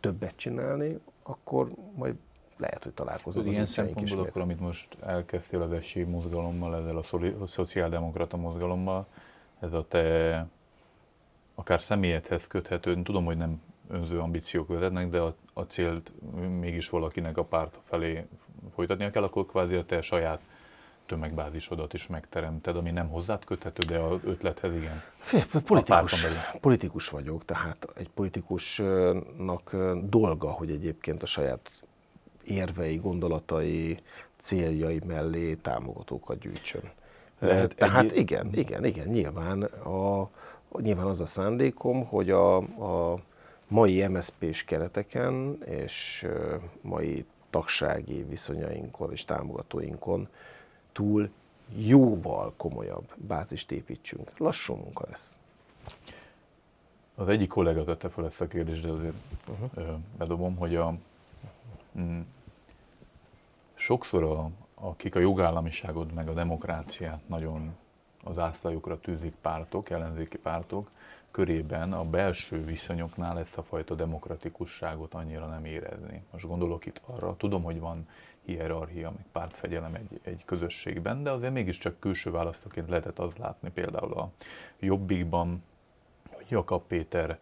többet 0.00 0.36
csinálni, 0.36 0.98
akkor 1.22 1.68
majd 1.94 2.14
lehet, 2.56 2.82
hogy 2.82 2.92
találkozunk 2.92 3.52
Ilyen 3.52 3.66
szempontból 3.66 4.26
akkor, 4.26 4.42
amit 4.42 4.60
most 4.60 4.96
elkezdtél 5.00 5.62
az 5.62 5.72
esély 5.72 6.04
mozgalommal, 6.04 6.76
ezzel 6.76 6.96
a, 6.96 7.02
szoli, 7.02 7.36
a 7.40 7.46
szociáldemokrata 7.46 8.36
mozgalommal, 8.36 9.06
ez 9.60 9.72
a 9.72 9.86
te 9.88 10.46
akár 11.54 11.80
személyedhez 11.80 12.46
köthető, 12.46 13.02
tudom, 13.02 13.24
hogy 13.24 13.36
nem 13.36 13.62
önző 13.88 14.20
ambíciók 14.20 14.68
vezetnek, 14.68 15.10
de 15.10 15.18
a, 15.20 15.34
a 15.52 15.62
célt 15.62 16.12
mégis 16.60 16.88
valakinek 16.88 17.36
a 17.36 17.44
párt 17.44 17.80
felé 17.84 18.26
folytatnia 18.74 19.10
kell, 19.10 19.22
akkor 19.22 19.46
kvázi 19.46 19.74
a 19.74 19.84
te 19.84 20.00
saját 20.00 20.40
tömegbázisodat 21.06 21.92
is 21.92 22.06
megteremted, 22.06 22.76
ami 22.76 22.90
nem 22.90 23.08
hozzád 23.08 23.44
köthető, 23.44 23.82
de 23.82 23.98
az 23.98 24.18
ötlethez 24.24 24.74
igen. 24.74 25.02
Politikus, 25.64 26.26
politikus 26.60 27.08
vagyok, 27.08 27.44
tehát 27.44 27.88
egy 27.94 28.08
politikusnak 28.08 29.76
dolga, 30.02 30.50
hogy 30.50 30.70
egyébként 30.70 31.22
a 31.22 31.26
saját 31.26 31.70
érvei, 32.44 32.96
gondolatai, 32.96 33.98
céljai 34.36 35.00
mellé 35.06 35.54
támogatókat 35.54 36.38
gyűjtsön. 36.38 36.90
Lehet 37.38 37.74
tehát 37.76 38.10
egy... 38.10 38.16
igen, 38.16 38.48
igen, 38.52 38.84
igen, 38.84 39.08
nyilván, 39.08 39.62
a, 39.62 40.30
nyilván 40.80 41.06
az 41.06 41.20
a 41.20 41.26
szándékom, 41.26 42.04
hogy 42.06 42.30
a, 42.30 42.56
a 42.56 43.18
mai 43.68 44.06
MSZP-s 44.06 44.64
kereteken 44.64 45.58
és 45.64 46.26
mai 46.80 47.24
tagsági 47.50 48.22
viszonyainkon 48.28 49.12
és 49.12 49.24
támogatóinkon 49.24 50.28
túl 50.94 51.30
jóval 51.76 52.52
komolyabb 52.56 53.12
bázist 53.16 53.70
építsünk. 53.70 54.38
Lassú 54.38 54.74
munka 54.74 55.04
lesz. 55.08 55.38
Az 57.14 57.28
egyik 57.28 57.48
kollega 57.48 57.84
tette 57.84 58.08
fel 58.08 58.26
ezt 58.26 58.40
a 58.40 58.46
kérdést, 58.46 58.82
de 58.82 58.90
azért 58.90 59.14
uh-huh. 59.48 59.98
bedobom, 60.18 60.56
hogy 60.56 60.76
a, 60.76 60.94
mm, 61.98 62.20
sokszor 63.74 64.22
a, 64.22 64.50
akik 64.74 65.14
a 65.14 65.18
jogállamiságot 65.18 66.14
meg 66.14 66.28
a 66.28 66.32
demokráciát 66.32 67.28
nagyon 67.28 67.76
az 68.24 68.38
ászlajukra 68.38 69.00
tűzik 69.00 69.34
pártok, 69.40 69.90
ellenzéki 69.90 70.38
pártok, 70.38 70.90
körében 71.34 71.92
a 71.92 72.04
belső 72.04 72.64
viszonyoknál 72.64 73.38
ezt 73.38 73.56
a 73.56 73.62
fajta 73.62 73.94
demokratikusságot 73.94 75.14
annyira 75.14 75.46
nem 75.46 75.64
érezni. 75.64 76.22
Most 76.30 76.46
gondolok 76.46 76.86
itt 76.86 77.00
arra, 77.06 77.36
tudom, 77.36 77.62
hogy 77.62 77.80
van 77.80 78.08
hierarchia, 78.44 79.10
meg 79.10 79.24
pártfegyelem 79.32 79.94
egy, 79.94 80.20
egy 80.22 80.44
közösségben, 80.44 81.22
de 81.22 81.30
azért 81.30 81.52
mégiscsak 81.52 82.00
külső 82.00 82.30
választóként 82.30 82.88
lehetett 82.88 83.18
az 83.18 83.32
látni 83.36 83.70
például 83.70 84.12
a 84.12 84.30
Jobbikban, 84.80 85.62
hogy 86.30 86.46
Jakab 86.48 86.82
Péter 86.86 87.38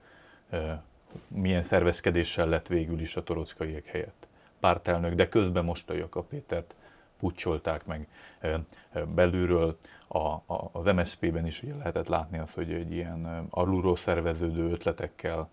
milyen 1.28 1.62
szervezkedéssel 1.62 2.48
lett 2.48 2.66
végül 2.66 3.00
is 3.00 3.16
a 3.16 3.22
torockaiek 3.22 3.86
helyett 3.86 4.28
pártelnök, 4.60 5.14
de 5.14 5.28
közben 5.28 5.64
most 5.64 5.90
a 5.90 5.94
Jakab 5.94 6.26
Pétert 6.28 6.74
pucsolták 7.22 7.86
meg 7.86 8.08
belülről. 9.14 9.78
A, 10.06 10.18
a, 10.28 10.70
az 10.72 10.84
MSZP-ben 10.84 11.46
is 11.46 11.62
ugye 11.62 11.74
lehetett 11.74 12.08
látni 12.08 12.38
azt, 12.38 12.54
hogy 12.54 12.72
egy 12.72 12.92
ilyen 12.92 13.46
alulról 13.50 13.96
szerveződő 13.96 14.70
ötletekkel 14.70 15.48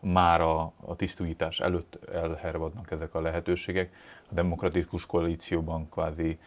már 0.00 0.40
a, 0.40 0.72
a 0.80 0.96
tisztújítás 0.96 1.60
előtt 1.60 2.08
elhervadnak 2.12 2.90
ezek 2.90 3.14
a 3.14 3.20
lehetőségek. 3.20 3.92
A 4.30 4.34
demokratikus 4.34 5.06
koalícióban 5.06 5.88
kvázi 5.88 6.38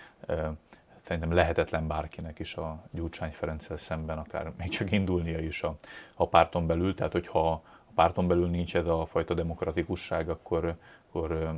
szerintem 1.05 1.33
lehetetlen 1.33 1.87
bárkinek 1.87 2.39
is 2.39 2.55
a 2.55 2.83
Gyurcsány 2.91 3.31
Ferenccel 3.31 3.77
szemben 3.77 4.17
akár 4.17 4.51
még 4.57 4.69
csak 4.69 4.91
indulnia 4.91 5.39
is 5.39 5.61
a, 5.61 5.75
a 6.15 6.27
párton 6.27 6.67
belül, 6.67 6.95
tehát 6.95 7.11
hogyha 7.11 7.51
a 7.51 7.91
párton 7.95 8.27
belül 8.27 8.49
nincs 8.49 8.75
ez 8.75 8.85
a 8.85 9.05
fajta 9.05 9.33
demokratikusság, 9.33 10.29
akkor, 10.29 10.75
akkor 11.13 11.55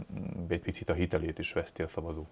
egy 0.47 0.59
picit 0.59 0.89
a 0.89 0.93
hitelét 0.93 1.39
is 1.39 1.53
veszti 1.53 1.81
a 1.81 1.87
szavazók 1.87 2.27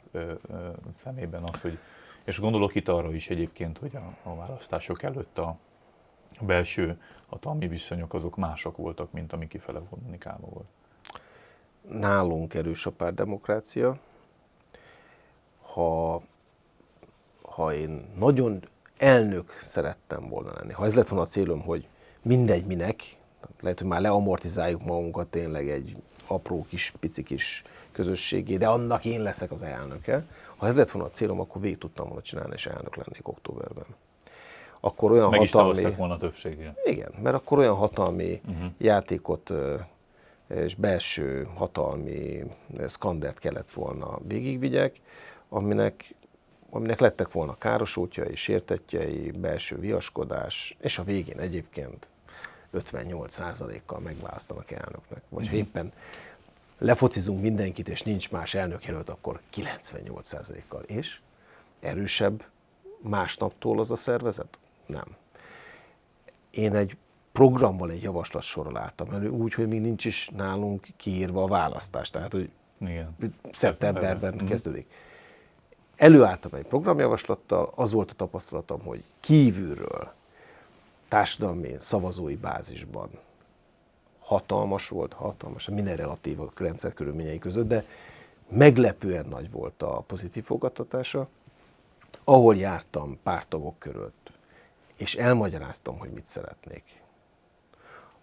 szemében 1.04 1.44
az, 1.44 1.62
hogy 1.62 1.78
és 2.24 2.40
gondolok 2.40 2.76
itt 2.76 2.88
arra 2.88 3.14
is 3.14 3.30
egyébként, 3.30 3.78
hogy 3.78 3.96
a, 3.96 4.30
a 4.30 4.36
választások 4.36 5.04
előtt 5.04 5.38
a, 5.38 5.58
a 6.40 6.44
belső 6.46 7.02
hatalmi 7.30 7.68
viszonyok 7.68 8.14
azok 8.14 8.36
mások 8.36 8.78
voltak, 8.78 9.12
mint 9.12 9.34
ami 9.34 9.48
kifele 9.48 9.80
kommunikálva 9.90 10.48
volt. 10.48 10.68
Nálunk 12.00 12.54
erős 12.54 12.86
a 12.86 12.92
pártdemokrácia. 12.92 13.98
Ha, 15.62 16.22
ha 17.42 17.74
én 17.74 18.10
nagyon 18.16 18.68
elnök 18.98 19.50
szerettem 19.62 20.30
volna 20.30 20.54
lenni, 20.54 20.74
ha 20.74 20.86
ez 20.86 20.96
lett 20.96 21.08
volna 21.08 21.26
a 21.26 21.28
célom, 21.28 21.62
hogy 21.62 21.88
mindegy 22.22 22.66
minek, 22.66 23.18
lehet, 23.60 23.80
hogy 23.80 23.88
már 23.88 24.02
leamortizáljuk 24.02 24.84
magunkat 24.84 25.28
tényleg 25.28 25.70
egy 25.70 25.98
apró 26.34 26.66
kis, 26.70 26.94
pici 27.00 27.24
kis 27.24 27.64
közösségé, 27.92 28.58
de 28.58 28.68
annak 28.68 29.06
én 29.06 29.22
leszek 29.22 29.52
az 29.52 29.64
elnöke. 29.64 30.26
Ha 30.58 30.68
ez 30.68 30.76
lett 30.76 30.92
volna 30.92 31.08
a 31.08 31.12
célom, 31.12 31.40
akkor 31.40 31.62
végig 31.62 31.78
tudtam 31.78 32.08
volna 32.08 32.22
csinálni, 32.22 32.54
és 32.54 32.66
elnök 32.66 32.96
lennék 32.96 33.28
októberben. 33.28 33.86
Akkor 34.80 35.12
olyan 35.12 35.30
Meg 35.30 35.40
hatalmi... 35.40 35.82
is 35.82 35.96
volna 35.96 36.18
többséggel. 36.18 36.76
Igen, 36.84 37.12
mert 37.22 37.36
akkor 37.36 37.58
olyan 37.58 37.76
hatalmi 37.76 38.42
uh-huh. 38.46 38.72
játékot 38.78 39.54
és 40.48 40.76
belső 40.76 41.48
hatalmi 41.56 42.44
szkandert 42.86 43.40
kellett 43.40 43.72
volna 43.72 44.20
végigvigyek, 44.28 45.00
aminek, 45.50 46.16
aminek 46.70 47.00
lettek 47.00 47.32
volna 47.32 47.58
károsultjai, 47.58 48.36
sértetjei, 48.36 49.32
belső 49.32 49.80
viaskodás, 49.80 50.78
és 50.80 50.98
a 50.98 51.04
végén 51.04 51.40
egyébként 51.40 52.08
58%-kal 52.74 54.00
megválasztanak 54.00 54.72
elnöknek. 54.72 55.22
Vagy 55.30 55.48
ha 55.48 55.56
éppen 55.56 55.92
lefocizunk 56.78 57.42
mindenkit, 57.42 57.88
és 57.88 58.02
nincs 58.02 58.32
más 58.32 58.54
elnökjelölt, 58.54 59.10
akkor 59.10 59.40
98%-kal. 59.56 60.82
És 60.82 61.20
erősebb 61.80 62.46
másnaptól 63.02 63.80
az 63.80 63.92
a 63.92 63.96
szervezet? 63.96 64.60
Nem. 64.86 65.06
Én 66.50 66.76
egy 66.76 66.98
programban 67.32 67.90
egy 67.90 68.02
javaslatsorral 68.02 68.78
álltam 68.78 69.12
elő, 69.12 69.30
úgy, 69.30 69.54
hogy 69.54 69.68
még 69.68 69.82
nincs 69.82 70.06
is 70.06 70.30
nálunk 70.36 70.88
kiírva 70.98 71.44
a 71.44 71.48
választás, 71.48 72.10
tehát 72.10 72.32
hogy 72.32 72.50
Igen. 72.80 73.16
szeptemberben 73.52 74.34
uh-huh. 74.34 74.50
kezdődik. 74.50 74.92
Előálltam 75.96 76.54
egy 76.54 76.66
programjavaslattal, 76.66 77.72
az 77.76 77.92
volt 77.92 78.12
a 78.12 78.14
tapasztalatom, 78.14 78.82
hogy 78.82 79.04
kívülről 79.20 80.14
társadalmi 81.14 81.76
szavazói 81.80 82.36
bázisban 82.36 83.10
hatalmas 84.20 84.88
volt, 84.88 85.14
hatalmas, 85.14 85.70
minden 85.70 85.96
relatív 85.96 86.42
a 86.42 86.52
rendszer 86.56 86.94
körülményei 86.94 87.40
között, 87.40 87.68
de 87.68 87.86
meglepően 88.50 89.26
nagy 89.26 89.52
volt 89.52 89.82
a 89.82 90.04
pozitív 90.08 90.44
fogadtatása. 90.44 91.28
Ahol 92.24 92.56
jártam 92.56 93.20
pártagok 93.24 93.80
körött, 93.80 94.32
és 94.96 95.16
elmagyaráztam, 95.16 95.98
hogy 96.00 96.10
mit 96.10 96.28
szeretnék, 96.28 97.02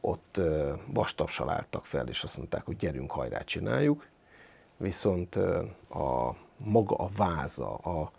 ott 0.00 0.40
vastapsal 0.86 1.50
álltak 1.50 1.84
fel, 1.84 2.08
és 2.08 2.22
azt 2.22 2.36
mondták, 2.36 2.64
hogy 2.64 2.76
gyerünk, 2.76 3.10
hajrá, 3.10 3.44
csináljuk. 3.44 4.06
Viszont 4.76 5.36
a 5.88 6.36
maga 6.56 6.96
a 6.96 7.08
váza, 7.16 7.74
a, 7.74 8.10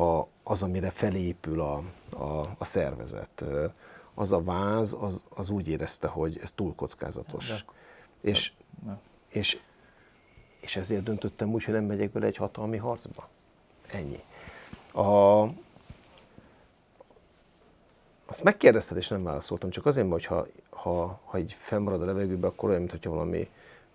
a, 0.00 0.28
az, 0.42 0.62
amire 0.62 0.90
felépül 0.90 1.60
a, 1.60 1.82
a, 2.10 2.40
a 2.58 2.64
szervezet, 2.64 3.44
az 4.14 4.32
a 4.32 4.42
váz, 4.42 4.96
az, 5.00 5.24
az 5.28 5.50
úgy 5.50 5.68
érezte, 5.68 6.08
hogy 6.08 6.38
ez 6.42 6.52
túl 6.52 6.74
kockázatos. 6.74 7.48
De, 7.48 7.64
és, 8.20 8.52
de, 8.84 8.98
és, 9.28 9.60
és 10.60 10.76
ezért 10.76 11.02
döntöttem 11.02 11.52
úgy, 11.52 11.64
hogy 11.64 11.74
nem 11.74 11.84
megyek 11.84 12.10
bele 12.10 12.26
egy 12.26 12.36
hatalmi 12.36 12.76
harcba. 12.76 13.28
Ennyi. 13.86 14.22
A, 14.92 15.42
azt 18.26 18.42
megkérdezted, 18.42 18.96
és 18.96 19.08
nem 19.08 19.22
válaszoltam, 19.22 19.70
csak 19.70 19.86
azért, 19.86 20.10
hogy 20.10 20.24
ha, 20.24 20.46
ha, 20.70 21.20
ha 21.24 21.38
így 21.38 21.52
fennmarad 21.52 22.02
a 22.02 22.04
levegőben, 22.04 22.50
akkor 22.50 22.68
olyan, 22.68 22.82
mintha 22.82 23.10
valami 23.10 23.50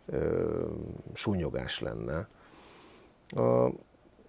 ö, 0.06 0.66
súnyogás 1.14 1.80
lenne. 1.80 2.28
A, 3.30 3.70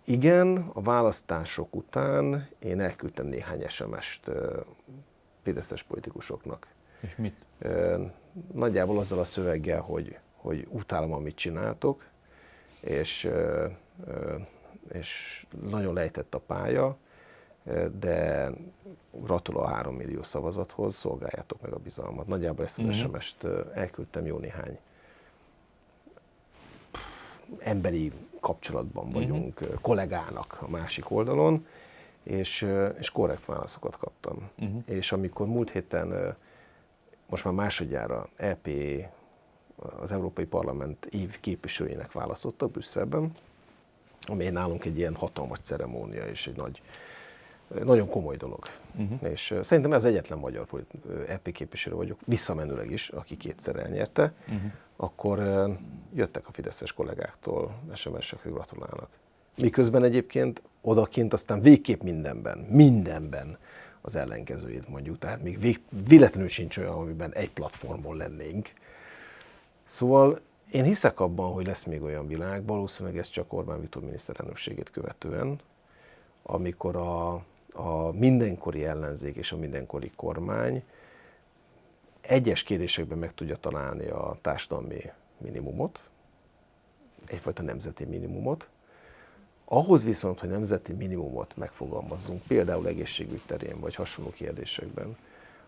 igen, 0.05 0.71
a 0.73 0.83
választások 0.83 1.77
után 1.77 2.49
én 2.59 2.81
elküldtem 2.81 3.27
néhány 3.27 3.69
SMS-t 3.69 4.31
fideszes 5.43 5.83
politikusoknak. 5.83 6.67
És 7.01 7.17
mit? 7.17 7.35
Nagyjából 8.53 8.99
azzal 8.99 9.19
a 9.19 9.25
szöveggel, 9.25 9.81
hogy, 9.81 10.19
hogy 10.37 10.67
utálom, 10.71 11.13
amit 11.13 11.37
csináltok, 11.37 12.05
és, 12.81 13.31
és 14.93 15.47
nagyon 15.69 15.95
lejtett 15.95 16.35
a 16.35 16.39
pálya, 16.39 16.97
de 17.99 18.51
gratulál 19.11 19.65
a 19.65 19.69
3 19.69 19.95
millió 19.95 20.23
szavazathoz, 20.23 20.95
szolgáljátok 20.95 21.61
meg 21.61 21.73
a 21.73 21.79
bizalmat. 21.79 22.27
Nagyjából 22.27 22.65
ezt 22.65 22.79
az 22.79 22.85
mm-hmm. 22.85 22.95
SMS-t 22.95 23.47
elküldtem 23.75 24.27
jó 24.27 24.39
néhány 24.39 24.79
emberi 27.59 28.13
kapcsolatban 28.41 29.05
mhm. 29.05 29.15
vagyunk, 29.15 29.65
mm-hmm. 29.65 29.75
kollégának 29.81 30.59
a 30.61 30.69
másik 30.69 31.11
oldalon, 31.11 31.67
és, 32.31 32.67
és 32.99 33.11
korrekt 33.11 33.45
válaszokat 33.45 33.97
kaptam. 33.97 34.51
Uh-huh. 34.59 34.83
És 34.85 35.13
amikor 35.13 35.47
múlt 35.47 35.71
héten, 35.71 36.37
most 37.27 37.45
már 37.45 37.55
másodjára 37.55 38.29
EP 38.37 38.69
az 40.01 40.13
Európai 40.13 40.45
Parlament 40.45 41.07
év 41.07 41.41
képviselőjének 41.41 42.13
választottak 42.13 42.71
Brüsszelben, 42.71 43.33
ami 44.27 44.49
nálunk 44.49 44.85
egy 44.85 44.99
ilyen 44.99 45.15
hatalmas 45.15 45.59
ceremónia 45.59 46.27
és 46.27 46.47
egy 46.47 46.57
nagy, 46.57 46.83
nagyon 47.85 48.09
komoly 48.09 48.37
dolog. 48.37 48.65
Uh-huh. 48.99 49.31
És 49.31 49.55
szerintem 49.63 49.93
ez 49.93 50.05
egyetlen 50.05 50.39
magyar 50.39 50.67
EP 51.27 51.53
képviselő 51.53 51.97
vagyok, 51.97 52.19
visszamenőleg 52.25 52.91
is, 52.91 53.09
aki 53.09 53.37
kétszer 53.37 53.77
elnyerte, 53.77 54.33
uh-huh. 54.41 54.73
akkor 54.97 55.39
jöttek 56.15 56.49
a 56.49 56.53
fideszes 56.53 56.93
kollégáktól 56.93 57.75
SMS-ek, 57.95 58.43
hogy 58.43 58.53
gratulálnak. 58.53 59.09
Miközben 59.57 60.05
egyébként 60.05 60.63
odakint 60.81 61.33
aztán 61.33 61.61
végképp 61.61 62.03
mindenben, 62.03 62.59
mindenben 62.59 63.59
az 64.01 64.17
ellenkezőjét 64.17 64.89
mondjuk. 64.89 65.19
Tehát 65.19 65.43
még 65.43 65.61
vég, 65.61 65.81
véletlenül 66.09 66.49
sincs 66.49 66.77
olyan, 66.77 66.93
amiben 66.93 67.35
egy 67.35 67.51
platformon 67.51 68.17
lennénk. 68.17 68.73
Szóval 69.87 70.41
én 70.71 70.85
hiszek 70.85 71.21
abban, 71.21 71.53
hogy 71.53 71.67
lesz 71.67 71.85
még 71.85 72.03
olyan 72.03 72.27
világ, 72.27 72.67
valószínűleg 72.67 73.19
ez 73.19 73.29
csak 73.29 73.53
Orbán 73.53 73.81
Viktor 73.81 74.03
miniszterelnökségét 74.03 74.91
követően, 74.91 75.59
amikor 76.43 76.97
a, 76.97 77.33
a 77.73 78.11
mindenkori 78.13 78.85
ellenzék 78.85 79.37
és 79.37 79.53
a 79.53 79.57
mindenkori 79.57 80.11
kormány 80.17 80.83
egyes 82.21 82.63
kérdésekben 82.63 83.19
meg 83.19 83.35
tudja 83.35 83.57
találni 83.57 84.07
a 84.07 84.39
társadalmi 84.41 85.13
minimumot, 85.39 86.01
egyfajta 87.27 87.63
nemzeti 87.63 88.05
minimumot, 88.05 88.69
ahhoz 89.73 90.05
viszont, 90.05 90.41
hogy 90.41 90.49
nemzeti 90.49 90.93
minimumot 90.93 91.57
megfogalmazzunk, 91.57 92.43
például 92.43 92.87
egészségügy 92.87 93.43
terén 93.47 93.81
vagy 93.81 93.95
hasonló 93.95 94.31
kérdésekben, 94.31 95.17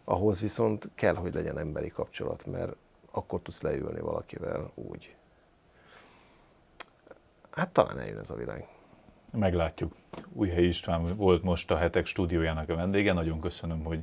ahhoz 0.05 0.41
viszont 0.41 0.89
kell, 0.95 1.15
hogy 1.15 1.35
legyen 1.35 1.59
emberi 1.59 1.89
kapcsolat, 1.89 2.47
mert 2.47 2.77
akkor 3.11 3.41
tudsz 3.43 3.63
leülni 3.63 4.01
valakivel 4.01 4.71
úgy. 4.75 5.15
Hát 7.51 7.69
talán 7.69 7.99
eljön 7.99 8.19
ez 8.19 8.31
a 8.31 8.35
világ. 8.35 8.69
Meglátjuk. 9.31 9.95
Újhelyi 10.33 10.67
István 10.67 11.17
volt 11.17 11.43
most 11.43 11.71
a 11.71 11.77
hetek 11.77 12.07
stúdiójának 12.07 12.69
a 12.69 12.75
vendége. 12.75 13.13
Nagyon 13.13 13.41
köszönöm, 13.41 13.85
hogy 13.85 14.01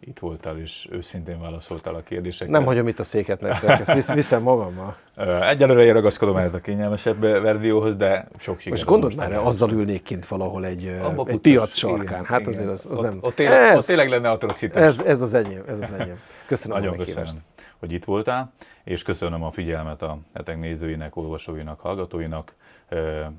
itt 0.00 0.18
voltál 0.18 0.58
és 0.58 0.88
őszintén 0.90 1.40
válaszoltál 1.40 1.94
a 1.94 2.00
kérdésekre. 2.00 2.52
Nem 2.52 2.64
hagyom 2.64 2.88
itt 2.88 2.98
a 2.98 3.04
széket 3.04 3.40
nektek, 3.40 3.80
ezt 3.80 3.92
visz, 3.92 4.12
viszem 4.12 4.42
magammal. 4.42 4.96
Egyelőre 5.40 5.84
én 5.84 5.92
ragaszkodom 5.92 6.36
ehhez 6.36 6.54
a 6.54 6.60
kényelmesebb 6.60 7.20
verzióhoz, 7.20 7.96
de 7.96 8.28
sok 8.38 8.58
sikert. 8.58 8.76
Most 8.76 8.84
gondold 8.84 9.16
már, 9.16 9.32
azzal 9.32 9.70
ülnék 9.70 10.02
kint 10.02 10.26
valahol 10.26 10.64
egy, 10.64 10.98
Abba 11.02 11.26
egy 11.26 11.38
piac 11.38 11.74
sarkán. 11.76 12.02
igen, 12.02 12.24
hát 12.24 12.40
igen. 12.40 12.52
azért 12.52 12.68
az, 12.68 12.86
az 12.90 12.98
ott, 12.98 13.04
nem... 13.04 13.18
Ott 13.20 13.34
tényleg, 13.34 13.62
ez, 13.62 13.78
ott 13.78 13.84
tényleg 13.84 14.08
lenne 14.08 14.30
atrocitás. 14.30 14.82
ez, 14.82 15.06
ez 15.06 15.20
az 15.20 15.34
enyém, 15.34 15.62
ez 15.68 15.78
az 15.78 15.92
enyém. 15.92 16.18
Köszönöm 16.46 16.76
Nagyon 16.76 16.92
a 16.92 16.96
köszönöm, 16.96 17.42
hogy 17.78 17.92
itt 17.92 18.04
voltál, 18.04 18.52
és 18.84 19.02
köszönöm 19.02 19.42
a 19.42 19.50
figyelmet 19.50 20.02
a 20.02 20.18
hetek 20.34 20.58
nézőinek, 20.58 21.16
olvasóinak, 21.16 21.80
hallgatóinak. 21.80 22.54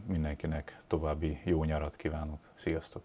Mindenkinek 0.08 0.80
további 0.88 1.40
jó 1.44 1.64
nyarat 1.64 1.96
kívánok. 1.96 2.40
Sziasztok! 2.56 3.02